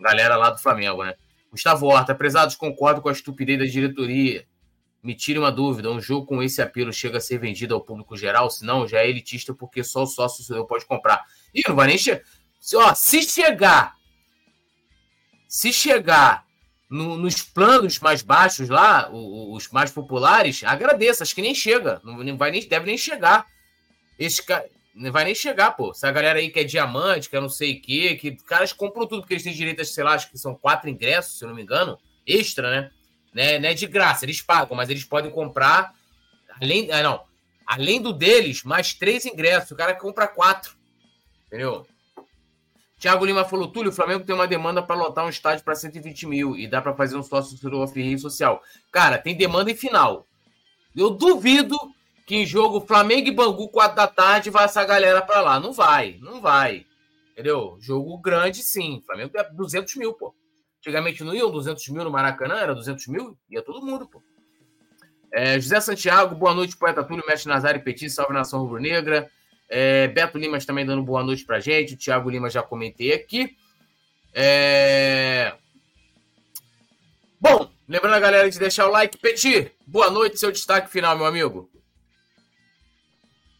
galera 0.00 0.36
lá 0.36 0.50
do 0.50 0.58
Flamengo, 0.58 1.04
né? 1.04 1.14
Gustavo 1.50 1.86
Horta, 1.86 2.14
prezados, 2.14 2.56
concordo 2.56 3.02
com 3.02 3.08
a 3.08 3.12
estupidez 3.12 3.58
da 3.58 3.64
diretoria 3.64 4.46
me 5.02 5.14
tire 5.14 5.38
uma 5.38 5.50
dúvida: 5.50 5.90
um 5.90 6.00
jogo 6.00 6.26
com 6.26 6.42
esse 6.42 6.60
apelo 6.60 6.92
chega 6.92 7.18
a 7.18 7.20
ser 7.20 7.38
vendido 7.38 7.74
ao 7.74 7.80
público 7.80 8.16
geral? 8.16 8.50
Se 8.50 8.64
não, 8.64 8.86
já 8.86 9.00
é 9.00 9.08
elitista 9.08 9.54
porque 9.54 9.82
só 9.82 10.02
o 10.02 10.06
sócio 10.06 10.66
pode 10.66 10.84
comprar. 10.84 11.24
E 11.54 11.62
não 11.66 11.74
vai 11.74 11.88
nem 11.88 11.98
chegar. 11.98 12.22
Ó, 12.74 12.94
se 12.94 13.22
chegar, 13.22 13.94
se 15.48 15.72
chegar 15.72 16.44
no, 16.90 17.16
nos 17.16 17.40
planos 17.40 17.98
mais 18.00 18.20
baixos 18.22 18.68
lá, 18.68 19.10
os, 19.10 19.64
os 19.64 19.68
mais 19.70 19.90
populares, 19.90 20.62
agradeça, 20.64 21.22
acho 21.22 21.34
que 21.34 21.40
nem 21.40 21.54
chega. 21.54 22.00
Não, 22.04 22.36
vai 22.36 22.50
nem, 22.50 22.66
deve 22.68 22.86
nem 22.86 22.98
chegar. 22.98 23.46
Esse, 24.18 24.42
Não 24.94 25.10
vai 25.10 25.24
nem 25.24 25.34
chegar, 25.34 25.70
pô. 25.70 25.92
Essa 25.92 26.10
galera 26.10 26.38
aí 26.38 26.50
que 26.50 26.60
é 26.60 26.64
diamante, 26.64 27.30
que 27.30 27.36
é 27.36 27.40
não 27.40 27.48
sei 27.48 27.78
o 27.78 27.80
quê, 27.80 28.16
que 28.16 28.36
caras 28.44 28.72
compram 28.72 29.06
tudo, 29.06 29.22
porque 29.22 29.34
eles 29.34 29.44
têm 29.44 29.54
direito 29.54 29.80
a, 29.80 29.84
sei 29.84 30.04
lá, 30.04 30.14
acho 30.14 30.30
que 30.30 30.36
são 30.36 30.54
quatro 30.54 30.90
ingressos, 30.90 31.38
se 31.38 31.44
eu 31.44 31.48
não 31.48 31.54
me 31.54 31.62
engano, 31.62 31.98
extra, 32.26 32.70
né? 32.70 32.90
Né? 33.32 33.58
Não 33.58 33.68
é 33.68 33.74
de 33.74 33.86
graça, 33.86 34.24
eles 34.24 34.42
pagam, 34.42 34.76
mas 34.76 34.90
eles 34.90 35.04
podem 35.04 35.30
comprar, 35.30 35.94
além, 36.60 36.90
ah, 36.90 37.02
não, 37.02 37.24
além 37.66 38.00
do 38.00 38.12
deles, 38.12 38.62
mais 38.64 38.94
três 38.94 39.24
ingressos. 39.24 39.70
O 39.70 39.76
cara 39.76 39.94
compra 39.94 40.26
quatro, 40.26 40.74
entendeu? 41.46 41.86
Tiago 42.98 43.24
Lima 43.24 43.44
falou: 43.46 43.68
Túlio, 43.68 43.90
o 43.90 43.94
Flamengo 43.94 44.24
tem 44.24 44.34
uma 44.34 44.46
demanda 44.46 44.82
para 44.82 44.94
lotar 44.94 45.24
um 45.24 45.30
estádio 45.30 45.64
para 45.64 45.74
120 45.74 46.26
mil 46.26 46.56
e 46.56 46.68
dá 46.68 46.82
para 46.82 46.94
fazer 46.94 47.16
um 47.16 47.22
sócio 47.22 47.56
free 47.88 48.18
social. 48.18 48.62
Cara, 48.92 49.16
tem 49.16 49.34
demanda 49.34 49.70
em 49.70 49.76
final. 49.76 50.26
Eu 50.94 51.10
duvido 51.10 51.76
que 52.26 52.36
em 52.36 52.46
jogo 52.46 52.80
Flamengo 52.82 53.28
e 53.28 53.34
Bangu, 53.34 53.68
4 53.68 53.96
da 53.96 54.06
tarde, 54.06 54.50
vai 54.50 54.64
essa 54.64 54.84
galera 54.84 55.22
para 55.22 55.40
lá. 55.40 55.58
Não 55.58 55.72
vai, 55.72 56.18
não 56.20 56.40
vai. 56.42 56.86
Entendeu? 57.32 57.78
Jogo 57.80 58.18
grande, 58.18 58.62
sim. 58.62 59.02
Flamengo 59.06 59.32
é 59.34 59.44
200 59.50 59.96
mil, 59.96 60.12
pô. 60.12 60.34
Antigamente 60.80 61.22
não 61.22 61.34
iam 61.34 61.50
200 61.50 61.86
mil 61.90 62.04
no 62.04 62.10
Maracanã, 62.10 62.56
era 62.56 62.74
200 62.74 63.06
mil? 63.08 63.36
Ia 63.50 63.62
todo 63.62 63.84
mundo, 63.84 64.08
pô. 64.08 64.22
É, 65.30 65.60
José 65.60 65.78
Santiago, 65.78 66.34
boa 66.34 66.54
noite, 66.54 66.76
poeta 66.76 67.04
Túlio, 67.04 67.24
mestre 67.26 67.48
Nazário 67.50 67.84
Petit, 67.84 68.08
salve 68.08 68.32
nação 68.32 68.60
rubro-negra. 68.60 69.30
É, 69.68 70.08
Beto 70.08 70.38
Limas 70.38 70.64
também 70.64 70.86
dando 70.86 71.02
boa 71.02 71.22
noite 71.22 71.44
pra 71.44 71.60
gente. 71.60 71.94
O 71.94 71.98
Thiago 71.98 72.30
Lima 72.30 72.48
já 72.48 72.62
comentei 72.62 73.12
aqui. 73.12 73.56
É... 74.32 75.54
Bom, 77.38 77.70
lembrando 77.86 78.14
a 78.14 78.20
galera 78.20 78.50
de 78.50 78.58
deixar 78.58 78.88
o 78.88 78.90
like. 78.90 79.18
Petit, 79.18 79.70
boa 79.86 80.10
noite, 80.10 80.38
seu 80.38 80.50
destaque 80.50 80.90
final, 80.90 81.16
meu 81.16 81.26
amigo. 81.26 81.70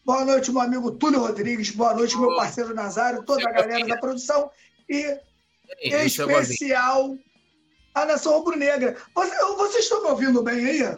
Boa 0.03 0.25
noite, 0.25 0.51
meu 0.51 0.61
amigo 0.61 0.91
Túlio 0.91 1.19
Rodrigues. 1.19 1.69
Boa 1.69 1.93
noite, 1.93 2.17
meu 2.17 2.35
parceiro 2.35 2.73
Nazário, 2.73 3.23
toda 3.23 3.47
a 3.47 3.51
galera 3.51 3.85
da 3.85 3.97
produção. 3.97 4.49
E 4.89 5.17
em 5.79 6.05
especial 6.05 7.15
a 7.93 8.05
Nação 8.05 8.33
Rubro-Negra. 8.37 8.97
Vocês 9.13 9.83
estão 9.83 10.03
me 10.03 10.09
ouvindo 10.09 10.43
bem 10.43 10.65
aí? 10.65 10.95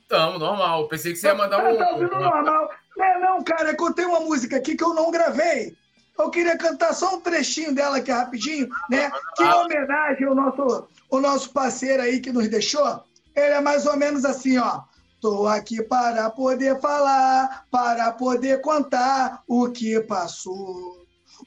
Estamos, 0.00 0.38
normal. 0.38 0.88
Pensei 0.88 1.12
que 1.12 1.18
você 1.18 1.28
ia 1.28 1.34
mandar 1.34 1.64
um. 1.64 1.76
Tá 1.76 1.90
ouvindo 1.90 2.10
normal. 2.10 2.70
Não, 2.96 3.04
é, 3.04 3.18
não, 3.18 3.42
cara, 3.42 3.70
é 3.70 3.74
que 3.74 3.82
eu 3.82 3.92
tenho 3.92 4.10
uma 4.10 4.20
música 4.20 4.56
aqui 4.56 4.76
que 4.76 4.84
eu 4.84 4.94
não 4.94 5.10
gravei. 5.10 5.76
Eu 6.18 6.30
queria 6.30 6.56
cantar 6.56 6.94
só 6.94 7.16
um 7.16 7.20
trechinho 7.20 7.74
dela 7.74 7.96
aqui 7.96 8.12
rapidinho, 8.12 8.68
né? 8.88 9.10
Que 9.36 9.42
é 9.42 9.54
homenagem 9.54 10.26
ao 10.26 10.34
nosso, 10.34 10.88
ao 11.10 11.20
nosso 11.20 11.50
parceiro 11.50 12.02
aí 12.02 12.20
que 12.20 12.32
nos 12.32 12.48
deixou. 12.48 13.02
Ele 13.34 13.54
é 13.54 13.60
mais 13.60 13.84
ou 13.84 13.96
menos 13.96 14.24
assim, 14.24 14.58
ó. 14.58 14.82
Tô 15.20 15.48
aqui 15.48 15.82
para 15.82 16.30
poder 16.30 16.78
falar, 16.80 17.66
para 17.70 18.12
poder 18.12 18.60
contar 18.60 19.42
o 19.48 19.70
que 19.70 19.98
passou. 20.00 21.03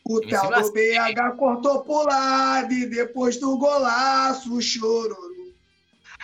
O 0.10 0.22
tal 0.22 0.50
do 0.50 0.72
BH 0.72 1.36
cortou 1.38 1.84
pro 1.84 2.06
lado 2.06 2.72
e 2.72 2.86
depois 2.86 3.38
do 3.38 3.58
golaço 3.58 4.62
chorou. 4.62 5.27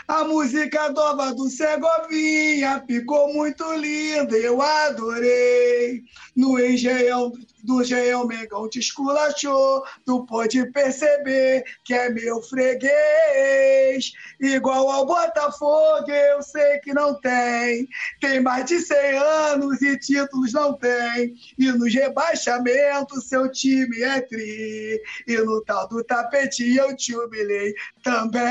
A 0.07 0.25
música 0.25 0.89
nova 0.89 1.33
do 1.33 1.49
Segovinha 1.49 2.83
ficou 2.85 3.33
muito 3.33 3.63
linda, 3.73 4.35
eu 4.37 4.61
adorei. 4.61 6.03
No 6.35 6.59
engenhão 6.59 7.31
do 7.63 7.81
Engenhão 7.81 8.27
Mengão 8.27 8.69
te 8.69 8.79
esculachou, 8.79 9.83
tu 10.05 10.25
pode 10.25 10.69
perceber 10.71 11.63
que 11.83 11.93
é 11.93 12.09
meu 12.09 12.41
freguês. 12.41 14.11
Igual 14.39 14.91
ao 14.91 15.05
Botafogo, 15.05 16.11
eu 16.11 16.41
sei 16.41 16.79
que 16.79 16.93
não 16.93 17.19
tem. 17.21 17.87
Tem 18.19 18.41
mais 18.41 18.65
de 18.65 18.79
100 18.79 18.97
anos 19.17 19.81
e 19.81 19.97
títulos 19.97 20.51
não 20.51 20.73
tem. 20.73 21.33
E 21.57 21.71
nos 21.71 21.93
rebaixamentos, 21.93 23.29
seu 23.29 23.49
time 23.49 24.01
é 24.01 24.19
tri. 24.19 25.01
E 25.25 25.37
no 25.37 25.61
tal 25.61 25.87
do 25.87 26.03
tapete 26.03 26.75
eu 26.75 26.95
te 26.95 27.15
humilhei 27.15 27.73
também. 28.03 28.43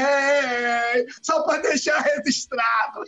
Só 1.20 1.41
para 1.44 1.62
deixar 1.62 2.00
registrado. 2.00 3.00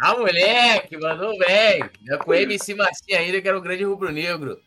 Ah, 0.00 0.16
moleque, 0.16 0.96
mandou 0.96 1.38
bem. 1.38 1.88
É 2.08 2.16
com 2.16 2.30
o 2.30 2.34
MC 2.34 2.74
Marcinho 2.74 3.18
ainda, 3.18 3.40
que 3.40 3.48
era 3.48 3.56
o 3.56 3.60
grande 3.60 3.84
rubro-negro. 3.84 4.60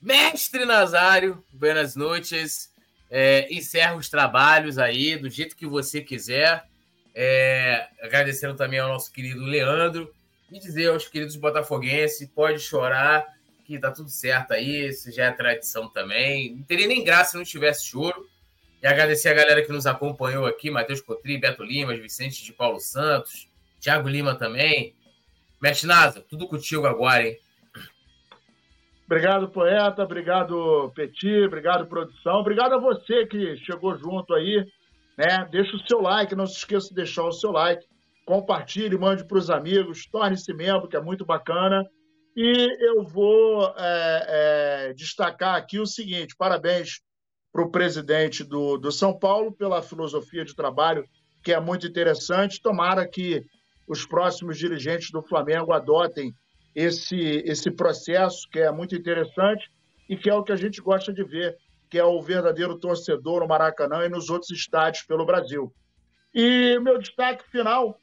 Mestre 0.00 0.64
Nazário, 0.64 1.44
buenas 1.52 1.96
noites. 1.96 2.72
É, 3.10 3.52
encerra 3.52 3.96
os 3.96 4.08
trabalhos 4.08 4.78
aí 4.78 5.16
do 5.16 5.28
jeito 5.28 5.56
que 5.56 5.66
você 5.66 6.00
quiser. 6.00 6.64
É, 7.14 7.88
agradecendo 8.00 8.54
também 8.54 8.78
ao 8.78 8.88
nosso 8.88 9.12
querido 9.12 9.44
Leandro. 9.44 10.12
E 10.50 10.58
dizer 10.58 10.90
aos 10.90 11.08
queridos 11.08 11.36
botafoguenses, 11.36 12.26
pode 12.34 12.60
chorar, 12.60 13.26
que 13.66 13.78
tá 13.78 13.90
tudo 13.90 14.08
certo 14.08 14.52
aí. 14.52 14.88
Isso 14.88 15.10
já 15.10 15.26
é 15.26 15.32
tradição 15.32 15.88
também. 15.88 16.54
Não 16.56 16.62
teria 16.62 16.86
nem 16.86 17.04
graça 17.04 17.32
se 17.32 17.36
não 17.36 17.44
tivesse 17.44 17.84
choro. 17.84 18.28
E 18.82 18.86
agradecer 18.86 19.28
a 19.28 19.34
galera 19.34 19.62
que 19.64 19.72
nos 19.72 19.86
acompanhou 19.86 20.46
aqui, 20.46 20.70
Matheus 20.70 21.00
Cotri, 21.00 21.36
Beto 21.36 21.64
Limas, 21.64 21.98
Vicente 21.98 22.44
de 22.44 22.52
Paulo 22.52 22.78
Santos, 22.78 23.48
Thiago 23.80 24.08
Lima 24.08 24.36
também. 24.36 24.94
Mestre 25.60 25.88
Nasa, 25.88 26.20
tudo 26.20 26.46
contigo 26.46 26.86
agora, 26.86 27.26
hein? 27.26 27.38
Obrigado, 29.04 29.48
poeta. 29.48 30.02
Obrigado, 30.02 30.92
Petit. 30.94 31.46
Obrigado, 31.46 31.86
produção. 31.86 32.40
Obrigado 32.40 32.74
a 32.74 32.78
você 32.78 33.26
que 33.26 33.56
chegou 33.56 33.96
junto 33.96 34.34
aí. 34.34 34.64
Né? 35.16 35.48
Deixa 35.50 35.74
o 35.74 35.88
seu 35.88 36.00
like. 36.00 36.36
Não 36.36 36.46
se 36.46 36.58
esqueça 36.58 36.90
de 36.90 36.94
deixar 36.94 37.24
o 37.24 37.32
seu 37.32 37.50
like. 37.50 37.84
Compartilhe, 38.26 38.98
mande 38.98 39.24
para 39.24 39.38
os 39.38 39.48
amigos. 39.50 40.06
Torne-se 40.06 40.52
membro, 40.52 40.86
que 40.86 40.96
é 40.96 41.00
muito 41.00 41.24
bacana. 41.24 41.88
E 42.36 42.86
eu 42.86 43.02
vou 43.02 43.74
é, 43.76 44.26
é, 44.28 44.92
destacar 44.92 45.56
aqui 45.56 45.80
o 45.80 45.86
seguinte: 45.86 46.36
parabéns 46.36 47.00
para 47.58 47.66
o 47.66 47.70
presidente 47.72 48.44
do, 48.44 48.78
do 48.78 48.92
São 48.92 49.12
Paulo 49.12 49.50
pela 49.50 49.82
filosofia 49.82 50.44
de 50.44 50.54
trabalho, 50.54 51.04
que 51.42 51.52
é 51.52 51.58
muito 51.58 51.88
interessante. 51.88 52.62
Tomara 52.62 53.04
que 53.04 53.44
os 53.84 54.06
próximos 54.06 54.56
dirigentes 54.56 55.10
do 55.10 55.20
Flamengo 55.20 55.72
adotem 55.72 56.32
esse, 56.72 57.42
esse 57.44 57.68
processo 57.68 58.48
que 58.48 58.60
é 58.60 58.70
muito 58.70 58.94
interessante 58.94 59.68
e 60.08 60.16
que 60.16 60.30
é 60.30 60.34
o 60.34 60.44
que 60.44 60.52
a 60.52 60.56
gente 60.56 60.80
gosta 60.80 61.12
de 61.12 61.24
ver, 61.24 61.56
que 61.90 61.98
é 61.98 62.04
o 62.04 62.22
verdadeiro 62.22 62.78
torcedor 62.78 63.40
no 63.40 63.48
Maracanã 63.48 64.04
e 64.04 64.08
nos 64.08 64.30
outros 64.30 64.52
estádios 64.52 65.04
pelo 65.04 65.26
Brasil. 65.26 65.72
E 66.32 66.78
meu 66.78 66.96
destaque 66.96 67.42
final 67.50 67.98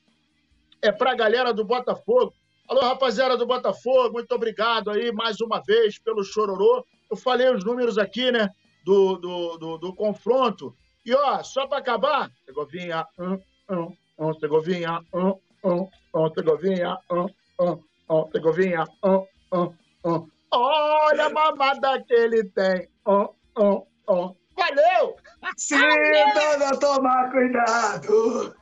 é 0.82 0.91
para 0.91 1.11
a 1.11 1.15
galera 1.15 1.53
do 1.53 1.64
Botafogo. 1.64 2.34
Alô, 2.68 2.82
rapaziada 2.82 3.38
do 3.38 3.45
Botafogo, 3.45 4.15
muito 4.15 4.36
obrigado 4.36 4.90
aí 4.90 5.14
mais 5.14 5.40
uma 5.40 5.61
vez 5.61 5.98
pelo 5.98 6.26
chororô. 6.26 6.86
Eu 7.10 7.15
falei 7.15 7.49
os 7.49 7.64
números 7.64 7.98
aqui, 7.98 8.34
né, 8.34 8.49
do, 8.86 9.18
do, 9.18 9.57
do, 9.57 9.78
do 9.80 9.95
confronto. 9.95 10.76
E, 11.03 11.14
ó, 11.14 11.44
só 11.44 11.68
para 11.68 11.80
acabar, 11.80 12.32
Segovinha, 12.45 13.06
um, 13.18 13.40
um, 13.70 13.98
um, 14.20 14.34
Segovinha, 14.40 15.02
um, 15.12 15.34
um, 15.64 15.90
um, 16.14 16.34
Segovinha, 16.34 16.98
um, 17.12 17.26
um, 17.60 17.80
oh, 18.07 18.30
Segovinha, 18.32 18.86
oh, 19.02 19.28
oh, 19.52 19.74
oh. 20.03 20.28
Olha 20.52 21.26
a 21.26 21.30
mamada 21.30 22.02
que 22.03 22.14
ele 22.14 22.44
tem, 22.45 22.88
oh, 23.06 23.30
oh, 23.57 23.88
oh. 24.07 24.36
Valeu! 24.56 25.16
Sim, 25.57 25.78
dona, 26.34 26.80
tomar 26.80 27.30
cuidado! 27.32 28.56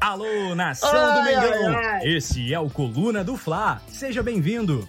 Alô, 0.00 0.54
nação 0.54 0.90
ai, 0.94 1.18
do 1.18 1.24
Mengão! 1.24 1.76
Ai, 1.76 1.84
ai. 1.86 2.08
Esse 2.08 2.54
é 2.54 2.60
o 2.60 2.70
Coluna 2.70 3.24
do 3.24 3.36
Fla. 3.36 3.82
Seja 3.88 4.22
bem-vindo! 4.22 4.88